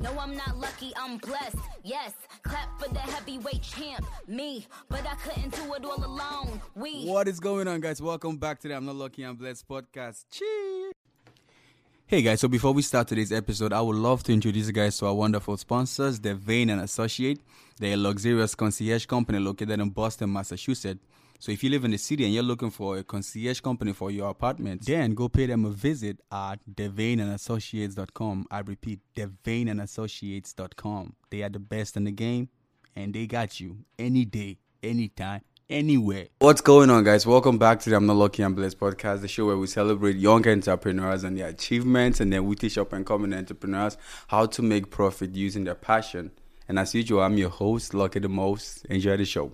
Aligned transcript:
No, 0.00 0.16
I'm 0.16 0.36
not 0.36 0.56
lucky, 0.56 0.92
I'm 0.96 1.18
blessed. 1.18 1.56
Yes, 1.82 2.12
clap 2.44 2.80
for 2.80 2.88
the 2.88 3.00
heavyweight 3.00 3.62
champ, 3.62 4.06
me. 4.28 4.64
But 4.88 5.04
I 5.04 5.16
couldn't 5.16 5.52
do 5.56 5.74
it 5.74 5.84
all 5.84 6.04
alone. 6.04 6.60
We. 6.76 7.04
What 7.06 7.26
is 7.26 7.40
going 7.40 7.66
on, 7.66 7.80
guys? 7.80 8.00
Welcome 8.00 8.36
back 8.36 8.60
to 8.60 8.68
the 8.68 8.76
I'm 8.76 8.86
Not 8.86 8.94
Lucky, 8.94 9.24
I'm 9.24 9.34
Blessed 9.34 9.68
podcast. 9.68 10.26
Cheers. 10.30 10.92
Hey 12.06 12.22
guys, 12.22 12.40
so 12.40 12.46
before 12.46 12.72
we 12.72 12.82
start 12.82 13.08
today's 13.08 13.32
episode, 13.32 13.72
I 13.72 13.80
would 13.80 13.96
love 13.96 14.22
to 14.22 14.32
introduce 14.32 14.68
you 14.68 14.72
guys 14.72 14.96
to 14.98 15.06
our 15.06 15.14
wonderful 15.14 15.56
sponsors, 15.56 16.20
DeVane 16.20 16.70
and 16.70 16.80
Associate. 16.80 17.40
They're 17.80 17.94
a 17.94 17.96
luxurious 17.96 18.54
concierge 18.54 19.04
company 19.04 19.40
located 19.40 19.80
in 19.80 19.90
Boston, 19.90 20.32
Massachusetts. 20.32 21.04
So 21.40 21.52
if 21.52 21.62
you 21.62 21.70
live 21.70 21.84
in 21.84 21.92
the 21.92 21.98
city 21.98 22.24
and 22.24 22.34
you're 22.34 22.42
looking 22.42 22.70
for 22.70 22.98
a 22.98 23.04
concierge 23.04 23.60
company 23.60 23.92
for 23.92 24.10
your 24.10 24.28
apartment, 24.28 24.84
then 24.84 25.14
go 25.14 25.28
pay 25.28 25.46
them 25.46 25.66
a 25.66 25.70
visit 25.70 26.18
at 26.32 26.56
devaneandassociates.com. 26.68 28.46
I 28.50 28.58
repeat, 28.58 28.98
devaneandassociates.com. 29.14 31.14
They 31.30 31.42
are 31.42 31.48
the 31.48 31.60
best 31.60 31.96
in 31.96 32.02
the 32.04 32.10
game 32.10 32.48
and 32.96 33.14
they 33.14 33.28
got 33.28 33.60
you 33.60 33.76
any 33.96 34.24
day, 34.24 34.58
anytime, 34.82 35.42
anywhere. 35.70 36.26
What's 36.40 36.60
going 36.60 36.90
on, 36.90 37.04
guys? 37.04 37.24
Welcome 37.24 37.56
back 37.56 37.78
to 37.80 37.90
the 37.90 37.94
I'm 37.94 38.06
Not 38.06 38.16
Lucky 38.16 38.42
I'm 38.42 38.56
Blessed 38.56 38.80
podcast, 38.80 39.20
the 39.20 39.28
show 39.28 39.46
where 39.46 39.56
we 39.56 39.68
celebrate 39.68 40.16
young 40.16 40.44
entrepreneurs 40.48 41.22
and 41.22 41.38
their 41.38 41.46
achievements, 41.46 42.18
and 42.18 42.32
then 42.32 42.46
we 42.46 42.56
teach 42.56 42.76
up 42.78 42.92
and 42.92 43.06
coming 43.06 43.32
entrepreneurs 43.32 43.96
how 44.26 44.46
to 44.46 44.60
make 44.60 44.90
profit 44.90 45.36
using 45.36 45.62
their 45.62 45.76
passion. 45.76 46.32
And 46.66 46.80
as 46.80 46.96
usual, 46.96 47.22
I'm 47.22 47.38
your 47.38 47.50
host, 47.50 47.94
Lucky 47.94 48.18
the 48.18 48.28
Most. 48.28 48.86
Enjoy 48.86 49.16
the 49.16 49.24
show. 49.24 49.52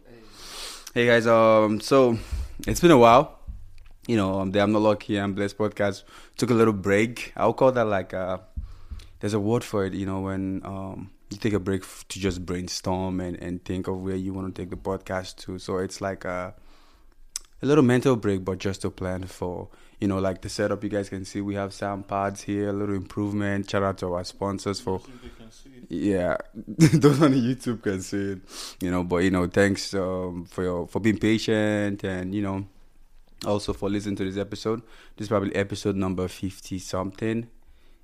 Hey 0.94 1.06
guys, 1.06 1.26
um, 1.26 1.80
so 1.80 2.16
it's 2.68 2.80
been 2.80 2.92
a 2.92 2.96
while. 2.96 3.40
You 4.06 4.16
know, 4.16 4.38
um, 4.38 4.52
the 4.52 4.60
I'm 4.60 4.70
Not 4.70 4.82
Lucky 4.82 5.16
I'm 5.16 5.34
Blessed 5.34 5.58
podcast 5.58 6.04
took 6.36 6.50
a 6.50 6.54
little 6.54 6.72
break. 6.72 7.32
I'll 7.36 7.52
call 7.52 7.72
that 7.72 7.86
like 7.86 8.14
uh 8.14 8.38
there's 9.18 9.34
a 9.34 9.40
word 9.40 9.64
for 9.64 9.84
it, 9.86 9.92
you 9.94 10.06
know, 10.06 10.20
when 10.20 10.62
um 10.64 11.10
you 11.30 11.38
take 11.38 11.52
a 11.52 11.58
break 11.58 11.82
to 11.82 12.20
just 12.20 12.46
brainstorm 12.46 13.18
and, 13.18 13.36
and 13.42 13.64
think 13.64 13.88
of 13.88 14.02
where 14.02 14.14
you 14.14 14.32
want 14.32 14.54
to 14.54 14.62
take 14.62 14.70
the 14.70 14.76
podcast 14.76 15.34
to. 15.38 15.58
So 15.58 15.78
it's 15.78 16.00
like 16.00 16.24
a, 16.24 16.54
a 17.60 17.66
little 17.66 17.82
mental 17.82 18.14
break, 18.14 18.44
but 18.44 18.58
just 18.58 18.82
to 18.82 18.90
plan 18.90 19.24
for, 19.24 19.70
you 20.00 20.08
know, 20.08 20.18
like 20.18 20.42
the 20.42 20.48
setup 20.48 20.82
you 20.82 20.90
guys 20.90 21.08
can 21.08 21.24
see. 21.24 21.40
We 21.40 21.54
have 21.54 21.72
sound 21.72 22.08
pads 22.08 22.42
here, 22.42 22.68
a 22.68 22.72
little 22.72 22.94
improvement. 22.94 23.70
Shout 23.70 23.82
out 23.82 23.98
to 23.98 24.12
our 24.12 24.24
sponsors 24.24 24.80
for, 24.80 25.00
yeah, 25.88 26.36
those 26.54 27.22
on 27.22 27.32
YouTube 27.34 27.82
can 27.82 28.02
see 28.02 28.32
it, 28.32 28.38
you 28.80 28.90
know. 28.90 29.04
But 29.04 29.18
you 29.18 29.30
know, 29.30 29.46
thanks 29.46 29.94
um, 29.94 30.46
for 30.46 30.62
your 30.62 30.86
for 30.88 31.00
being 31.00 31.18
patient 31.18 32.04
and 32.04 32.34
you 32.34 32.42
know, 32.42 32.66
also 33.46 33.72
for 33.72 33.88
listening 33.88 34.16
to 34.16 34.24
this 34.24 34.38
episode. 34.38 34.82
This 35.16 35.26
is 35.26 35.28
probably 35.28 35.54
episode 35.54 35.96
number 35.96 36.28
fifty 36.28 36.78
something. 36.78 37.48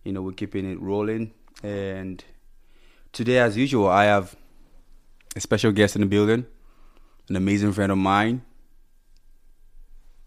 You 0.05 0.12
know, 0.12 0.22
we're 0.22 0.33
keeping 0.33 0.70
it 0.70 0.80
rolling 0.80 1.33
and 1.62 2.24
Today, 3.12 3.38
as 3.38 3.56
usual, 3.56 3.88
I 3.88 4.05
have 4.05 4.36
a 5.34 5.41
special 5.41 5.72
guest 5.72 5.96
in 5.96 6.02
the 6.02 6.06
building, 6.06 6.46
an 7.28 7.34
amazing 7.34 7.72
friend 7.72 7.91
of 7.91 7.98
mine. 7.98 8.42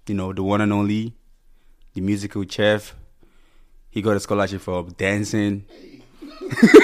You 0.06 0.16
know, 0.16 0.34
the 0.34 0.44
one 0.44 0.60
and 0.60 0.74
only, 0.74 1.14
the 1.94 2.02
musical 2.02 2.44
chef. 2.48 2.96
He 3.90 4.02
got 4.02 4.18
a 4.18 4.20
scholarship 4.20 4.62
for 4.62 4.84
dancing. 4.98 5.66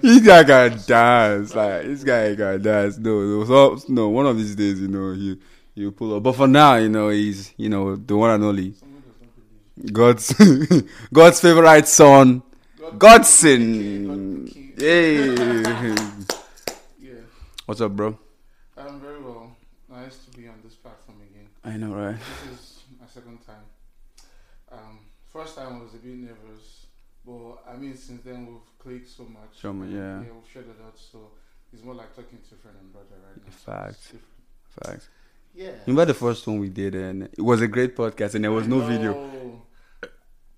This 0.00 0.24
guy 0.24 0.44
can 0.44 0.78
dance. 0.86 1.54
Like 1.54 1.82
this 1.82 2.04
guy 2.04 2.34
can 2.34 2.62
dance. 2.62 2.98
No, 2.98 3.20
no, 3.20 3.44
so, 3.44 3.78
no. 3.88 4.08
One 4.08 4.26
of 4.26 4.36
these 4.36 4.54
days, 4.54 4.80
you 4.80 4.88
know, 4.88 5.12
he 5.12 5.38
he 5.74 5.90
pull 5.90 6.16
up. 6.16 6.22
But 6.22 6.32
for 6.32 6.46
now, 6.46 6.76
you 6.76 6.88
know, 6.88 7.08
he's 7.08 7.52
you 7.56 7.68
know 7.68 7.96
the 7.96 8.16
one 8.16 8.30
and 8.30 8.44
only. 8.44 8.74
God's 9.92 10.32
God's 11.12 11.40
favorite 11.40 11.86
son, 11.88 12.42
Godson. 12.96 14.74
Hey, 14.76 15.34
Yeah, 16.98 17.12
what's 17.66 17.80
up, 17.80 17.92
bro? 17.92 18.18
I'm 18.76 19.00
very 19.00 19.20
well. 19.20 19.56
Nice 19.90 20.18
to 20.24 20.38
be 20.38 20.48
on 20.48 20.54
this 20.64 20.74
platform 20.74 21.18
again. 21.30 21.48
I 21.68 21.76
know, 21.76 21.94
right? 21.94 22.16
This 22.48 22.60
is 22.60 22.82
my 22.98 23.06
second 23.06 23.38
time. 23.44 23.66
Um, 24.72 25.00
first 25.30 25.56
time 25.56 25.76
I 25.76 25.82
was 25.82 25.94
a 25.94 25.98
bit 25.98 26.16
nervous, 26.16 26.86
but 27.26 27.62
I 27.68 27.76
mean, 27.76 27.94
since 27.94 28.22
then 28.22 28.46
we've 28.46 28.78
clicked 28.78 29.10
so 29.10 29.24
much. 29.24 29.52
So 29.60 29.72
much, 29.72 29.90
yeah. 29.90 30.20
Yeah, 30.20 30.32
we've 30.34 30.50
shared 30.50 30.66
a 30.66 30.82
lot, 30.82 30.98
so 30.98 31.32
it's 31.72 31.82
more 31.82 31.94
like 31.94 32.16
talking 32.16 32.38
to 32.48 32.54
a 32.54 32.58
friend 32.58 32.76
and 32.80 32.90
brother 32.90 33.16
right 33.26 33.36
now. 33.44 33.52
Facts. 33.52 34.12
Facts. 34.70 35.08
Yeah. 35.54 35.72
Remember 35.86 36.06
the 36.06 36.14
first 36.14 36.46
one 36.46 36.58
we 36.58 36.70
did, 36.70 36.94
and 36.94 37.24
it 37.24 37.42
was 37.42 37.60
a 37.60 37.68
great 37.68 37.94
podcast, 37.94 38.34
and 38.34 38.44
there 38.44 38.52
was 38.52 38.66
no 38.66 38.80
video. 38.80 39.14
Oh. 39.14 40.08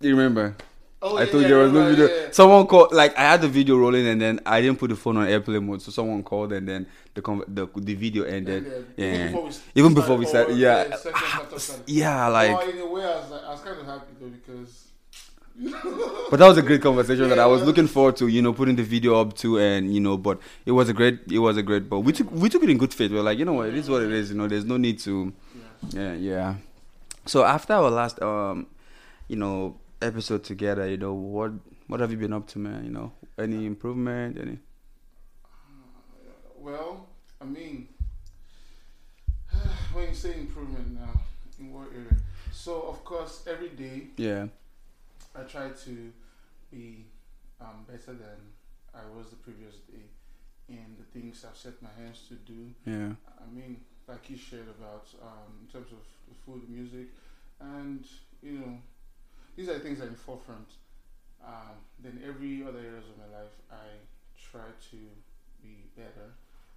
You 0.00 0.10
remember? 0.10 0.56
Oh, 1.02 1.16
I 1.16 1.20
yeah, 1.24 1.30
told 1.30 1.42
yeah, 1.42 1.48
there 1.48 1.58
was 1.58 1.72
no 1.72 1.88
video. 1.88 2.06
yeah. 2.08 2.30
Someone 2.30 2.66
called, 2.66 2.92
like 2.92 3.16
I 3.16 3.22
had 3.22 3.40
the 3.40 3.48
video 3.48 3.78
rolling, 3.78 4.06
and 4.06 4.20
then 4.20 4.40
I 4.44 4.60
didn't 4.60 4.78
put 4.78 4.90
the 4.90 4.96
phone 4.96 5.16
on 5.16 5.26
airplane 5.28 5.64
mode, 5.66 5.80
so 5.80 5.90
someone 5.90 6.22
called, 6.22 6.52
and 6.52 6.68
then 6.68 6.86
the 7.14 7.22
con- 7.22 7.42
the, 7.48 7.66
the 7.76 7.94
video 7.94 8.24
ended. 8.24 8.86
Yeah. 8.98 9.06
Even 9.06 9.32
before 9.32 9.44
we, 9.48 9.52
Even 9.74 9.94
before 9.94 10.16
we 10.18 10.26
started, 10.26 10.58
started, 10.58 10.90
yeah. 10.90 10.96
seconds 10.96 11.24
after 11.34 11.58
starting. 11.58 11.84
Yeah, 11.86 12.26
like. 12.28 12.50
oh, 12.50 12.68
in 12.70 12.78
a 12.78 12.86
way, 12.86 13.02
I 13.02 13.06
was, 13.16 13.30
like, 13.30 13.42
I 13.44 13.50
was 13.50 13.60
kind 13.62 13.80
of 13.80 13.86
happy 13.86 14.12
though 14.20 14.28
because. 14.28 14.86
But 16.30 16.38
that 16.38 16.46
was 16.48 16.58
a 16.58 16.62
great 16.62 16.80
conversation 16.82 17.28
that 17.30 17.38
I 17.38 17.46
was 17.46 17.62
looking 17.66 17.86
forward 17.86 18.16
to, 18.16 18.28
you 18.28 18.40
know, 18.42 18.52
putting 18.52 18.76
the 18.76 18.82
video 18.82 19.20
up 19.20 19.34
to, 19.38 19.58
and 19.58 19.92
you 19.94 20.00
know, 20.00 20.16
but 20.16 20.38
it 20.66 20.72
was 20.72 20.88
a 20.88 20.92
great, 20.92 21.20
it 21.30 21.38
was 21.38 21.56
a 21.56 21.62
great. 21.62 21.88
But 21.88 22.00
we 22.00 22.12
took 22.12 22.30
we 22.30 22.48
took 22.48 22.62
it 22.62 22.70
in 22.70 22.78
good 22.78 22.92
faith. 22.94 23.10
We 23.10 23.18
are 23.18 23.22
like, 23.22 23.38
you 23.38 23.44
know 23.46 23.54
what, 23.54 23.68
it 23.68 23.74
is 23.74 23.88
what 23.88 24.02
it 24.02 24.12
is. 24.12 24.30
You 24.30 24.36
know, 24.36 24.48
there's 24.48 24.64
no 24.64 24.76
need 24.76 24.98
to, 25.00 25.32
Yeah. 25.90 26.00
yeah, 26.00 26.14
yeah. 26.14 26.54
So 27.26 27.44
after 27.44 27.72
our 27.74 27.90
last, 27.90 28.20
um, 28.22 28.66
you 29.28 29.36
know, 29.36 29.76
episode 30.02 30.44
together, 30.44 30.88
you 30.88 30.96
know, 30.96 31.12
what 31.14 31.52
what 31.86 32.00
have 32.00 32.10
you 32.10 32.16
been 32.16 32.32
up 32.32 32.46
to, 32.48 32.58
man? 32.58 32.84
You 32.84 32.90
know, 32.90 33.12
any 33.38 33.66
improvement? 33.66 34.38
Any? 34.38 34.58
Well, 36.58 37.06
I 37.40 37.44
mean, 37.44 37.88
when 39.92 40.08
you 40.08 40.14
say 40.14 40.34
improvement 40.34 40.92
now, 41.00 41.20
in 41.58 41.72
what 41.72 41.88
area? 41.94 42.16
So, 42.52 42.82
of 42.82 43.04
course, 43.04 43.44
every 43.46 43.70
day 43.70 44.08
Yeah, 44.16 44.46
I 45.34 45.42
try 45.44 45.70
to 45.70 46.12
be 46.70 47.06
um, 47.60 47.84
better 47.88 48.12
than 48.12 48.38
I 48.94 49.00
was 49.16 49.30
the 49.30 49.36
previous 49.36 49.76
day 49.90 50.04
in 50.68 50.96
the 50.98 51.04
things 51.18 51.44
I've 51.48 51.56
set 51.56 51.80
my 51.82 51.88
hands 51.98 52.22
to 52.28 52.34
do. 52.34 52.70
yeah, 52.84 53.12
I 53.40 53.54
mean, 53.54 53.80
like 54.06 54.28
you 54.30 54.36
shared 54.36 54.68
about 54.68 55.06
um, 55.22 55.52
in 55.62 55.66
terms 55.72 55.92
of 55.92 55.98
the 56.28 56.34
food, 56.44 56.68
music, 56.68 57.08
and 57.60 58.04
you 58.42 58.52
know, 58.52 58.78
these 59.60 59.68
are 59.68 59.74
the 59.74 59.80
things 59.80 59.98
that 59.98 60.06
are 60.06 60.08
in 60.08 60.14
forefront. 60.14 60.68
Um, 61.44 61.76
then 62.02 62.18
every 62.26 62.62
other 62.62 62.78
areas 62.78 63.04
of 63.12 63.18
my 63.20 63.28
life, 63.38 63.52
I 63.70 64.00
try 64.40 64.72
to 64.90 64.96
be 65.62 65.84
better. 65.94 66.32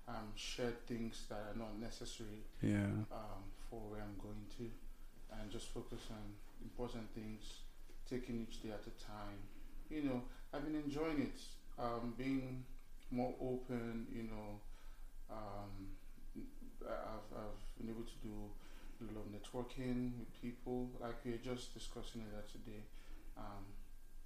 Um, 0.06 0.36
share 0.36 0.74
things 0.86 1.24
that 1.30 1.40
are 1.40 1.58
not 1.58 1.80
necessary 1.80 2.44
yeah, 2.62 2.92
um, 3.10 3.40
for 3.70 3.80
where 3.88 4.02
I'm 4.02 4.20
going 4.20 4.44
to, 4.58 4.68
and 5.40 5.50
just 5.50 5.68
focus 5.70 6.02
on 6.12 6.20
important 6.62 7.08
things, 7.16 7.64
taking 8.10 8.46
each 8.46 8.62
day 8.62 8.72
at 8.72 8.84
a 8.84 8.96
time. 9.00 9.40
You 9.90 10.04
know, 10.04 10.22
I've 10.54 10.66
been 10.66 10.76
enjoying 10.76 11.22
it, 11.22 11.40
um, 11.80 12.14
being 12.18 12.66
more 13.12 13.34
open. 13.40 14.08
You 14.14 14.24
know, 14.24 14.60
um, 15.32 15.88
I've, 16.84 17.32
I've 17.32 17.80
been 17.80 17.96
able 17.96 18.04
to 18.04 18.18
do 18.22 18.36
of 19.02 19.26
networking 19.32 20.12
with 20.20 20.42
people, 20.42 20.90
like 21.02 21.16
we 21.26 21.34
are 21.34 21.38
just 21.38 21.74
discussing 21.74 22.22
it 22.22 22.52
today. 22.52 22.84
Um, 23.38 23.66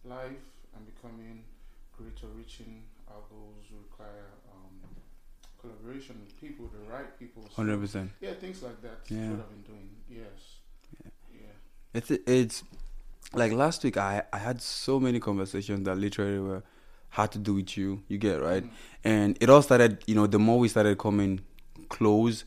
life 0.04 0.48
and 0.76 0.86
becoming 0.86 1.44
greater, 1.98 2.28
reaching 2.36 2.84
our 3.08 3.22
goals 3.30 3.66
require 3.72 4.28
um, 4.54 4.90
collaboration 5.60 6.16
with 6.26 6.40
people, 6.40 6.70
the 6.74 6.92
right 6.92 7.18
people. 7.20 7.44
So- 7.44 7.56
hundred 7.56 7.80
percent. 7.82 8.12
yeah, 8.22 8.34
things 8.34 8.62
like 8.62 8.82
that. 8.82 9.00
Yeah. 9.10 9.32
what 9.32 9.40
I've 9.40 9.50
been 9.50 9.62
doing. 9.74 9.90
Yes. 10.10 10.60
Yeah. 11.04 11.12
Yeah. 11.34 11.54
It's 11.94 12.12
it's 12.12 12.64
like 13.34 13.52
last 13.52 13.84
week. 13.84 13.98
I 13.98 14.24
I 14.32 14.38
had 14.38 14.62
so 14.62 15.00
many 15.00 15.20
conversations 15.20 15.86
that 15.86 15.98
literally 15.98 16.40
were 16.40 16.64
had 17.10 17.32
to 17.32 17.40
do 17.40 17.56
with 17.56 17.78
you. 17.78 18.04
You 18.08 18.18
get 18.18 18.42
right. 18.42 18.64
Mm. 18.64 18.70
and 19.04 19.38
it 19.42 19.50
all 19.50 19.62
started 19.62 20.04
you 20.06 20.16
know 20.16 20.28
the 20.28 20.40
more 20.40 20.60
we 20.60 20.68
started 20.68 20.98
coming 20.98 21.40
close 21.90 22.44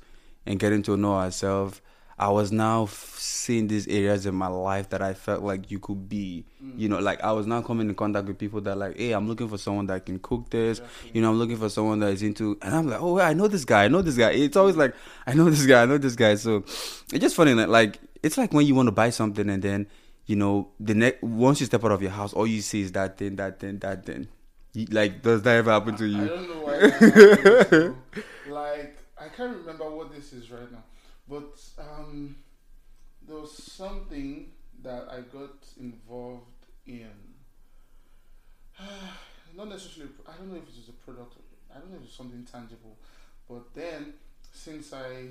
and 0.47 0.59
getting 0.59 0.83
to 0.83 0.97
know 0.97 1.15
ourselves 1.15 1.81
i 2.21 2.29
was 2.29 2.53
now 2.53 2.85
f- 2.85 3.17
seeing 3.19 3.67
these 3.67 3.89
areas 3.89 4.27
in 4.27 4.35
my 4.35 4.47
life 4.47 4.89
that 4.91 5.03
i 5.03 5.13
felt 5.15 5.43
like 5.43 5.71
you 5.71 5.79
could 5.81 6.09
be 6.09 6.45
Mm. 6.63 6.79
you 6.79 6.89
know 6.91 6.99
like 6.99 7.21
i 7.25 7.33
was 7.33 7.47
now 7.47 7.63
coming 7.63 7.89
in 7.89 7.95
contact 7.95 8.27
with 8.29 8.37
people 8.39 8.61
that 8.61 8.77
like 8.77 8.97
hey 8.99 9.13
i'm 9.13 9.27
looking 9.27 9.49
for 9.49 9.57
someone 9.59 9.87
that 9.87 10.05
can 10.05 10.19
cook 10.19 10.51
this. 10.51 10.79
Exactly. 10.81 11.11
you 11.15 11.23
know 11.23 11.31
i'm 11.31 11.39
looking 11.39 11.57
for 11.57 11.71
someone 11.71 11.99
that 12.01 12.13
is 12.13 12.23
into 12.23 12.59
and 12.63 12.75
i'm 12.75 12.87
like 12.87 13.01
oh 13.01 13.19
i 13.19 13.33
know 13.33 13.49
this 13.49 13.65
guy. 13.65 13.85
I 13.85 13.89
know 13.89 14.03
this 14.03 14.17
guy. 14.19 14.31
It's 14.33 14.57
always 14.59 14.77
like 14.77 14.95
i 15.27 15.33
know 15.33 15.49
this 15.49 15.65
guy. 15.67 15.83
I 15.83 15.87
know 15.87 15.97
this 15.99 16.15
guy. 16.17 16.35
So 16.35 16.59
it's 16.59 17.19
just 17.27 17.35
funny 17.35 17.55
that 17.55 17.71
like 17.71 17.99
it's 18.23 18.37
like 18.37 18.53
when 18.53 18.67
you 18.67 18.75
want 18.75 18.89
to 18.89 18.93
buy 18.93 19.09
something 19.11 19.49
and 19.49 19.63
then 19.63 19.87
you 20.27 20.37
know 20.37 20.69
the 20.79 20.95
next 20.95 21.23
once 21.23 21.61
you 21.61 21.67
step 21.67 21.83
out 21.85 21.93
of 21.93 22.03
your 22.03 22.11
house 22.13 22.35
all 22.35 22.47
you 22.47 22.61
see 22.61 22.83
is 22.83 22.93
that 22.93 23.17
thing 23.17 23.37
that 23.37 23.59
thing 23.59 23.79
that 23.79 24.05
thing. 24.05 24.29
You- 24.75 24.87
like 24.91 25.23
does 25.23 25.41
that 25.43 25.57
ever 25.57 25.71
happen 25.73 25.97
to 25.97 26.05
I 26.05 26.09
you? 26.09 26.29
don't 26.29 26.49
know 26.51 26.61
why. 26.67 28.21
Like 28.53 28.97
I 29.19 29.29
can't 29.29 29.57
remember 29.57 29.89
what 29.91 30.13
this 30.15 30.33
is 30.33 30.51
right 30.51 30.71
now, 30.71 30.83
but 31.31 31.57
um, 31.79 32.35
there 33.27 33.37
was 33.37 33.57
something 33.57 34.51
that 34.83 35.07
I 35.09 35.21
got 35.21 35.55
involved 35.79 36.67
in 36.87 37.09
not 39.57 39.69
necessarily. 39.69 40.13
I 40.29 40.37
don't 40.37 40.49
know 40.51 40.57
if 40.57 40.65
it 40.65 40.79
is 40.83 40.89
a 40.89 40.93
product. 40.93 41.35
I 41.75 41.79
don't 41.79 41.91
know 41.91 41.99
if 41.99 42.05
it's 42.05 42.17
something 42.17 42.45
tangible, 42.51 42.97
but 43.49 43.75
then 43.75 44.15
since 44.53 44.93
I 44.93 45.29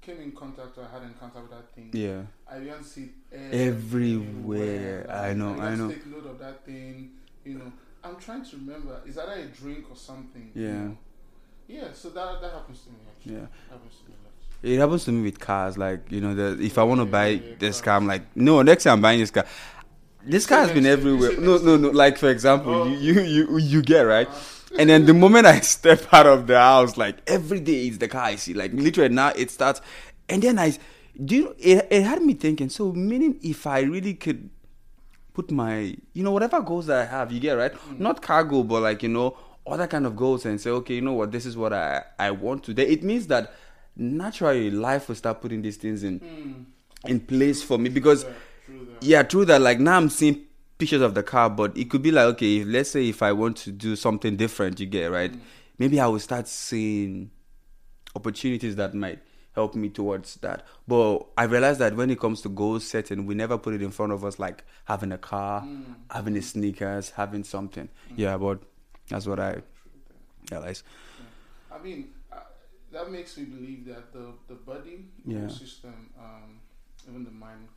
came 0.00 0.20
in 0.20 0.32
contact 0.32 0.78
or 0.78 0.84
I 0.84 0.92
had 0.92 1.02
encounter 1.02 1.40
with 1.42 1.50
that 1.50 1.74
thing, 1.74 1.90
Yeah. 1.92 2.22
I 2.48 2.58
to 2.60 2.84
see 2.84 3.10
it 3.32 3.54
Everywhere. 3.54 5.10
I 5.10 5.32
know, 5.32 5.54
I 5.60 5.70
to 5.70 5.76
know. 5.76 5.88
Take 5.90 6.06
note 6.06 6.26
of 6.26 6.38
that 6.38 6.64
thing. 6.64 7.12
You 7.44 7.54
know, 7.54 7.72
I'm 8.04 8.16
trying 8.16 8.44
to 8.44 8.56
remember. 8.56 9.00
Is 9.06 9.16
that 9.16 9.28
a 9.28 9.46
drink 9.46 9.86
or 9.90 9.96
something? 9.96 10.52
you 10.54 10.62
Yeah. 10.62 10.72
know? 10.84 10.96
Yeah. 11.66 11.92
So 11.92 12.10
that 12.10 12.40
that 12.40 12.52
happens 12.52 12.82
to 12.82 12.90
me 12.90 12.98
actually. 13.10 13.34
Yeah. 13.34 13.46
Happens 13.70 13.96
to 14.04 14.10
me. 14.10 14.16
It 14.66 14.78
happens 14.78 15.04
to 15.04 15.12
me 15.12 15.22
with 15.22 15.38
cars. 15.38 15.78
Like 15.78 16.10
you 16.10 16.20
know, 16.20 16.34
the, 16.34 16.62
if 16.62 16.76
I 16.78 16.82
want 16.82 17.00
to 17.00 17.04
buy 17.06 17.40
this 17.58 17.80
car, 17.80 17.96
I'm 17.96 18.06
like, 18.06 18.22
no. 18.36 18.62
Next 18.62 18.84
time 18.84 18.94
I'm 18.94 19.00
buying 19.00 19.20
this 19.20 19.30
car. 19.30 19.46
This 20.24 20.46
car 20.46 20.62
has 20.62 20.72
been 20.72 20.82
next 20.82 21.02
to- 21.02 21.08
you 21.08 21.14
everywhere. 21.16 21.40
No, 21.40 21.58
no, 21.58 21.76
no. 21.76 21.90
Like 21.90 22.18
for 22.18 22.28
example, 22.30 22.72
Oh. 22.74 22.88
you, 22.88 23.14
you 23.14 23.22
you 23.22 23.58
you 23.58 23.82
get 23.82 24.00
right, 24.02 24.28
Uh, 24.28 24.76
and 24.80 24.90
then 24.90 25.06
the 25.06 25.14
moment 25.14 25.46
I 25.46 25.60
step 25.76 26.02
out 26.12 26.26
of 26.26 26.46
the 26.48 26.58
house, 26.58 26.96
like 26.96 27.16
every 27.28 27.60
day 27.60 27.86
it's 27.86 27.98
the 27.98 28.08
car 28.08 28.22
I 28.24 28.36
see. 28.36 28.54
Like 28.54 28.72
literally 28.72 29.14
now 29.14 29.28
it 29.36 29.50
starts, 29.50 29.80
and 30.28 30.42
then 30.42 30.58
I 30.58 30.76
do 31.24 31.34
you 31.36 31.44
know, 31.44 31.54
it 31.58 31.86
it 31.90 32.02
had 32.02 32.22
me 32.22 32.34
thinking. 32.34 32.68
So 32.68 32.92
meaning 32.92 33.38
if 33.42 33.66
I 33.68 33.80
really 33.82 34.14
could 34.14 34.50
put 35.32 35.50
my 35.52 35.94
you 36.12 36.22
know 36.24 36.32
whatever 36.32 36.60
goals 36.60 36.86
that 36.86 36.98
I 37.06 37.10
have, 37.16 37.30
you 37.30 37.38
get 37.38 37.52
right, 37.52 37.72
not 38.00 38.20
cargo, 38.20 38.64
but 38.64 38.82
like 38.82 39.04
you 39.04 39.08
know 39.10 39.36
other 39.64 39.86
kind 39.86 40.06
of 40.06 40.16
goals, 40.16 40.44
and 40.44 40.60
say 40.60 40.70
okay, 40.70 40.94
you 40.94 41.02
know 41.02 41.12
what, 41.12 41.30
this 41.30 41.46
is 41.46 41.56
what 41.56 41.72
I 41.72 42.02
I 42.18 42.32
want 42.32 42.64
today. 42.64 42.86
It 42.88 43.04
means 43.04 43.28
that 43.28 43.54
naturally 43.96 44.70
life 44.70 45.08
will 45.08 45.14
start 45.14 45.40
putting 45.40 45.62
these 45.62 45.76
things 45.76 46.02
in 46.02 46.20
mm, 46.20 46.64
in 47.10 47.20
place 47.20 47.62
for 47.62 47.78
me 47.78 47.88
because 47.88 48.24
that, 48.24 48.34
true 48.66 48.88
that. 48.92 49.02
yeah, 49.02 49.22
true 49.22 49.44
that. 49.44 49.60
Like 49.60 49.80
now 49.80 49.96
I'm 49.96 50.08
seeing 50.08 50.42
pictures 50.78 51.00
of 51.02 51.14
the 51.14 51.22
car, 51.22 51.48
but 51.48 51.76
it 51.76 51.90
could 51.90 52.02
be 52.02 52.10
like, 52.10 52.26
okay, 52.26 52.58
if, 52.58 52.68
let's 52.68 52.90
say 52.90 53.08
if 53.08 53.22
I 53.22 53.32
want 53.32 53.56
to 53.58 53.72
do 53.72 53.96
something 53.96 54.36
different, 54.36 54.78
you 54.80 54.86
get 54.86 55.10
right. 55.10 55.30
Hmm. 55.32 55.40
Maybe 55.78 56.00
I 56.00 56.06
will 56.06 56.20
start 56.20 56.48
seeing 56.48 57.30
opportunities 58.14 58.76
that 58.76 58.94
might 58.94 59.20
help 59.54 59.74
me 59.74 59.88
towards 59.88 60.36
that. 60.36 60.66
But 60.86 61.26
I 61.36 61.44
realized 61.44 61.80
that 61.80 61.96
when 61.96 62.10
it 62.10 62.20
comes 62.20 62.42
to 62.42 62.48
goal 62.48 62.80
setting, 62.80 63.26
we 63.26 63.34
never 63.34 63.56
put 63.58 63.74
it 63.74 63.82
in 63.82 63.90
front 63.90 64.12
of 64.12 64.24
us 64.24 64.38
like 64.38 64.64
having 64.84 65.12
a 65.12 65.18
car, 65.18 65.62
hmm. 65.62 65.82
having 66.10 66.34
the 66.34 66.42
sneakers, 66.42 67.10
having 67.10 67.44
something. 67.44 67.88
Hmm. 68.08 68.14
Yeah, 68.16 68.36
but 68.36 68.60
that's 69.08 69.26
what 69.26 69.40
I 69.40 69.62
realized. 70.50 70.84
I 71.72 71.82
mean, 71.82 72.10
that 72.96 73.10
makes 73.10 73.36
me 73.38 73.44
believe 73.44 73.84
that 73.92 74.12
the 74.12 74.26
the 74.48 74.54
body 74.54 74.96
Yeah. 75.24 75.48
system, 75.48 75.96
um, 76.18 76.60
even 77.08 77.24
the 77.24 77.30
mind, 77.46 77.68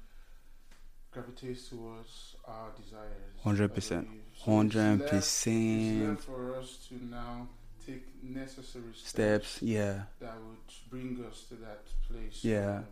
gravitates 1.11 1.69
towards 1.69 2.35
our 2.45 2.71
desires. 2.81 3.33
100%. 3.43 4.05
I 4.05 4.07
believe. 4.07 4.21
So 4.33 4.35
it's 4.35 4.43
Hundred 4.45 4.99
left- 5.01 5.13
It's 5.13 5.43
percent 5.43 6.21
for 6.21 6.55
us 6.55 6.69
to 6.87 6.95
now 7.05 7.49
take 7.85 8.05
necessary 8.23 8.93
steps, 8.93 9.09
steps. 9.09 9.61
Yeah, 9.61 10.05
that 10.19 10.35
would 10.45 10.67
bring 10.89 11.23
us 11.29 11.43
to 11.49 11.55
that 11.55 11.83
place. 12.07 12.43
Yeah. 12.43 12.83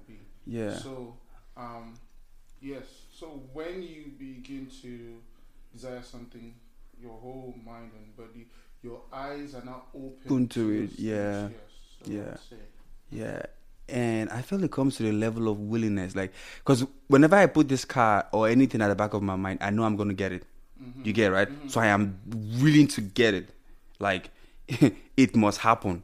yeah, 0.46 0.78
So, 0.78 1.18
um, 1.56 1.94
yes. 2.62 2.86
So 3.14 3.28
when 3.54 3.84
you 3.84 4.02
begin 4.18 4.68
to 4.82 5.22
desire 5.74 6.02
something, 6.04 6.54
your 7.00 7.18
whole 7.26 7.54
mind 7.64 7.92
and 8.00 8.16
body, 8.18 8.48
your 8.82 9.02
eyes 9.14 9.54
are 9.56 9.64
now 9.66 9.84
open, 9.94 10.26
Open 10.26 10.48
to 10.50 10.70
it, 10.72 10.88
things, 10.90 11.00
yeah. 11.00 11.50
So 12.06 12.12
Yeah. 12.12 12.38
Yeah. 13.12 13.42
And 13.90 14.30
I 14.32 14.42
feel 14.42 14.62
it 14.64 14.72
comes 14.72 14.98
to 14.98 15.04
the 15.04 15.14
level 15.14 15.48
of 15.48 15.60
willingness, 15.60 16.14
like, 16.16 16.34
because 16.60 16.86
whenever 17.08 17.38
I 17.38 17.46
put 17.46 17.70
this 17.70 17.86
car 17.86 18.28
or 18.34 18.50
anything 18.50 18.82
at 18.82 18.90
the 18.90 18.96
back 18.96 19.14
of 19.14 19.22
my 19.24 19.38
mind, 19.38 19.60
I 19.62 19.70
know 19.70 19.84
I'm 19.84 19.96
gonna 19.96 20.14
get 20.14 20.32
it. 20.34 20.44
mhm. 20.82 21.06
You 21.06 21.14
get 21.14 21.32
it, 21.32 21.34
right? 21.34 21.50
Mhm. 21.50 21.72
So 21.72 21.80
I 21.82 21.88
am 21.88 22.20
willing 22.62 22.88
to 22.90 23.02
get 23.02 23.34
it. 23.34 23.50
Like 24.00 24.30
it 25.18 25.36
must 25.36 25.60
happen. 25.60 26.04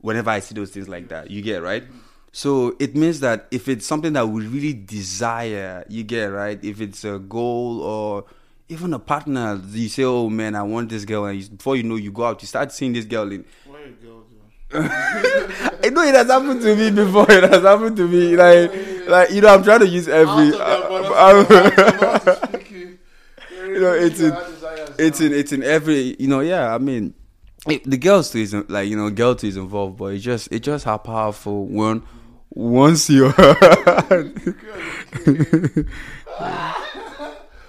Whenever 0.00 0.30
I 0.30 0.40
see 0.40 0.54
those 0.54 0.70
things 0.70 0.88
like 0.88 1.08
that, 1.08 1.30
you 1.30 1.42
get 1.42 1.56
it, 1.56 1.62
right. 1.62 1.84
So 2.32 2.74
it 2.80 2.96
means 2.96 3.20
that 3.20 3.46
if 3.52 3.68
it's 3.68 3.86
something 3.86 4.12
that 4.14 4.26
we 4.28 4.46
really 4.46 4.72
desire, 4.72 5.84
you 5.88 6.02
get 6.02 6.28
it, 6.28 6.32
right. 6.32 6.58
If 6.64 6.80
it's 6.80 7.04
a 7.04 7.18
goal 7.18 7.80
or 7.82 8.24
even 8.68 8.92
a 8.94 8.98
partner, 8.98 9.60
you 9.70 9.88
say, 9.88 10.02
"Oh 10.04 10.28
man, 10.28 10.54
I 10.56 10.62
want 10.64 10.88
this 10.88 11.04
girl," 11.04 11.26
and 11.26 11.38
you, 11.40 11.48
before 11.48 11.76
you 11.76 11.84
know, 11.84 11.96
you 11.96 12.10
go 12.10 12.24
out, 12.24 12.42
you 12.42 12.48
start 12.48 12.72
seeing 12.72 12.92
this 12.94 13.04
girl 13.04 13.30
in. 13.30 13.44
A 13.66 13.68
girl 13.70 13.82
do? 14.02 14.13
I 14.74 15.90
know 15.92 16.02
it 16.02 16.14
has 16.14 16.26
happened 16.28 16.60
to 16.62 16.74
me 16.76 16.90
before. 16.90 17.30
It 17.30 17.44
has 17.44 17.62
happened 17.62 17.96
to 17.96 18.08
me. 18.08 18.36
Like, 18.36 18.72
like 19.08 19.30
you 19.30 19.40
know, 19.40 19.48
I'm 19.54 19.62
trying 19.62 19.80
to 19.80 19.86
use 19.88 20.08
every. 20.08 20.52
Out 20.60 21.36
of 21.36 21.48
their 21.48 21.70
bonus, 21.70 22.26
out 22.26 22.28
of 22.28 22.36
speaking, 22.48 22.98
You 23.66 23.80
know, 23.80 23.92
it's 23.92 24.20
in- 24.20 24.36
it's 24.98 25.20
in 25.20 25.32
it's 25.32 25.52
in 25.52 25.62
every 25.64 26.14
you 26.20 26.28
know 26.28 26.38
yeah 26.38 26.72
i 26.72 26.78
mean 26.78 27.12
it, 27.66 27.82
the 27.88 27.96
girls 27.96 28.30
too 28.30 28.38
is 28.38 28.54
like 28.68 28.88
you 28.88 28.96
know 28.96 29.10
girl 29.10 29.34
too 29.34 29.48
is 29.48 29.56
involved 29.56 29.96
but 29.96 30.12
it's 30.14 30.22
just 30.22 30.46
it's 30.52 30.64
just 30.64 30.84
how 30.84 30.96
powerful 30.96 31.66
when 31.66 32.00
once 32.50 33.10
you 33.10 33.32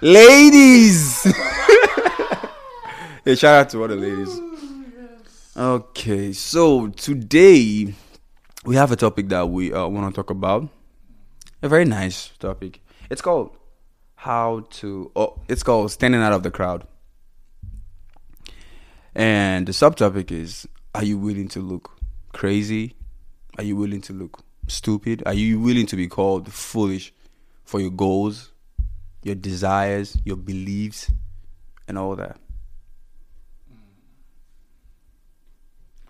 ladies 0.00 1.22
hey 3.24 3.34
shout 3.34 3.54
out 3.60 3.68
to 3.70 3.80
all 3.82 3.88
the 3.88 3.96
ladies 3.96 4.40
okay 5.56 6.32
so 6.32 6.88
today 6.88 7.94
we 8.64 8.76
have 8.76 8.92
a 8.92 8.96
topic 8.96 9.28
that 9.28 9.48
we 9.48 9.72
uh, 9.72 9.86
want 9.86 10.12
to 10.12 10.14
talk 10.14 10.30
about 10.30 10.68
a 11.62 11.68
very 11.68 11.84
nice 11.84 12.28
topic 12.38 12.80
it's 13.10 13.22
called 13.22 13.56
how 14.16 14.66
to 14.70 15.10
oh 15.16 15.40
it's 15.48 15.62
called 15.62 15.90
standing 15.90 16.20
out 16.20 16.32
of 16.32 16.42
the 16.42 16.50
crowd 16.50 16.86
and 19.14 19.66
the 19.66 19.72
subtopic 19.72 20.30
is 20.30 20.68
Are 20.94 21.04
you 21.04 21.18
willing 21.18 21.48
to 21.48 21.60
look 21.60 21.98
crazy? 22.32 22.96
Are 23.58 23.64
you 23.64 23.76
willing 23.76 24.00
to 24.02 24.14
look 24.14 24.42
stupid? 24.66 25.22
Are 25.26 25.34
you 25.34 25.60
willing 25.60 25.86
to 25.86 25.96
be 25.96 26.06
called 26.06 26.52
foolish 26.52 27.12
for 27.64 27.80
your 27.80 27.90
goals, 27.90 28.52
your 29.22 29.34
desires, 29.34 30.16
your 30.24 30.36
beliefs, 30.36 31.10
and 31.88 31.98
all 31.98 32.16
that? 32.16 32.38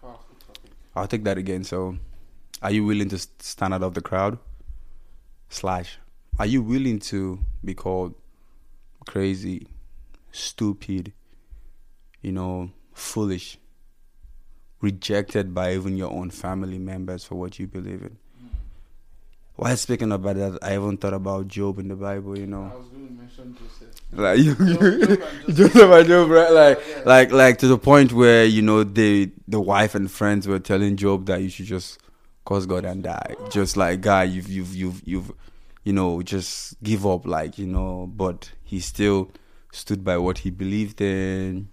Powerful 0.00 0.36
topic. 0.46 0.70
I'll 0.96 1.06
take 1.06 1.24
that 1.24 1.36
again. 1.36 1.62
So, 1.62 1.98
are 2.62 2.70
you 2.70 2.84
willing 2.84 3.10
to 3.10 3.18
stand 3.18 3.74
out 3.74 3.82
of 3.82 3.94
the 3.94 4.00
crowd? 4.00 4.38
Slash, 5.50 5.98
are 6.38 6.46
you 6.46 6.62
willing 6.62 6.98
to 7.00 7.38
be 7.64 7.74
called 7.74 8.14
crazy, 9.06 9.68
stupid, 10.32 11.12
you 12.22 12.32
know, 12.32 12.70
foolish, 12.94 13.58
rejected 14.80 15.54
by 15.54 15.74
even 15.74 15.96
your 15.96 16.10
own 16.12 16.30
family 16.30 16.78
members 16.78 17.24
for 17.24 17.34
what 17.36 17.58
you 17.58 17.66
believe 17.66 18.02
in? 18.02 18.16
While 19.56 19.76
speaking 19.76 20.12
about 20.12 20.36
that, 20.36 20.58
I 20.62 20.74
even 20.74 20.96
thought 20.96 21.14
about 21.14 21.48
Job 21.48 21.78
in 21.78 21.88
the 21.88 21.96
Bible, 21.96 22.38
you 22.38 22.46
know. 22.46 22.72
I 23.38 23.42
was 23.42 23.48
going 23.48 23.54
to 23.54 23.62
mention 23.62 23.68
Joseph. 23.78 24.02
Like 24.12 24.38
you, 24.38 25.54
Job- 25.54 25.72
Job 25.72 25.90
and 25.90 26.08
Job, 26.08 26.30
right? 26.30 26.52
Like, 26.52 26.78
Yeah, 26.88 27.02
like, 27.04 27.32
like 27.32 27.58
to 27.58 27.68
the 27.68 27.78
point 27.78 28.12
where 28.12 28.44
you 28.44 28.62
know 28.62 28.84
the 28.84 29.30
the 29.48 29.60
wife 29.60 29.94
and 29.94 30.10
friends 30.10 30.46
were 30.48 30.58
telling 30.58 30.96
Job 30.96 31.26
that 31.26 31.42
you 31.42 31.48
should 31.48 31.66
just 31.66 31.98
curse 32.44 32.66
God 32.66 32.84
and 32.84 33.02
die. 33.02 33.34
Just 33.50 33.76
like 33.76 34.00
guy, 34.00 34.24
you've 34.24 34.48
you've 34.48 34.74
you've 34.74 35.02
you've 35.06 35.32
you 35.84 35.92
know 35.92 36.22
just 36.22 36.80
give 36.82 37.06
up, 37.06 37.26
like 37.26 37.58
you 37.58 37.66
know. 37.66 38.06
But 38.14 38.52
he 38.64 38.80
still 38.80 39.30
stood 39.72 40.04
by 40.04 40.16
what 40.18 40.38
he 40.38 40.50
believed 40.50 41.00
in, 41.00 41.68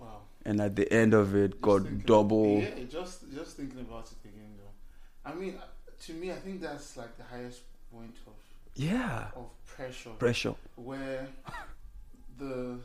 Wow. 0.00 0.22
and 0.44 0.60
at 0.60 0.74
the 0.76 0.90
end 0.92 1.14
of 1.14 1.34
it, 1.34 1.52
Just 1.52 1.62
got 1.62 1.82
thinking- 1.82 1.98
double. 2.06 2.58
Yeah, 2.62 2.84
just 2.90 3.24
just 3.34 3.56
thinking 3.56 3.80
about 3.80 4.06
it 4.06 4.28
again, 4.28 4.54
though. 4.58 5.30
I 5.30 5.34
mean, 5.34 5.54
to 6.06 6.12
me, 6.14 6.30
I 6.32 6.36
think 6.36 6.60
that's 6.62 6.96
like 6.96 7.16
the 7.16 7.24
highest 7.24 7.60
point 7.92 8.14
of 8.26 8.32
Yeah, 8.74 9.26
of 9.36 9.50
pressure, 9.66 10.10
pressure. 10.18 10.54
where 10.76 11.28
the 12.38 12.78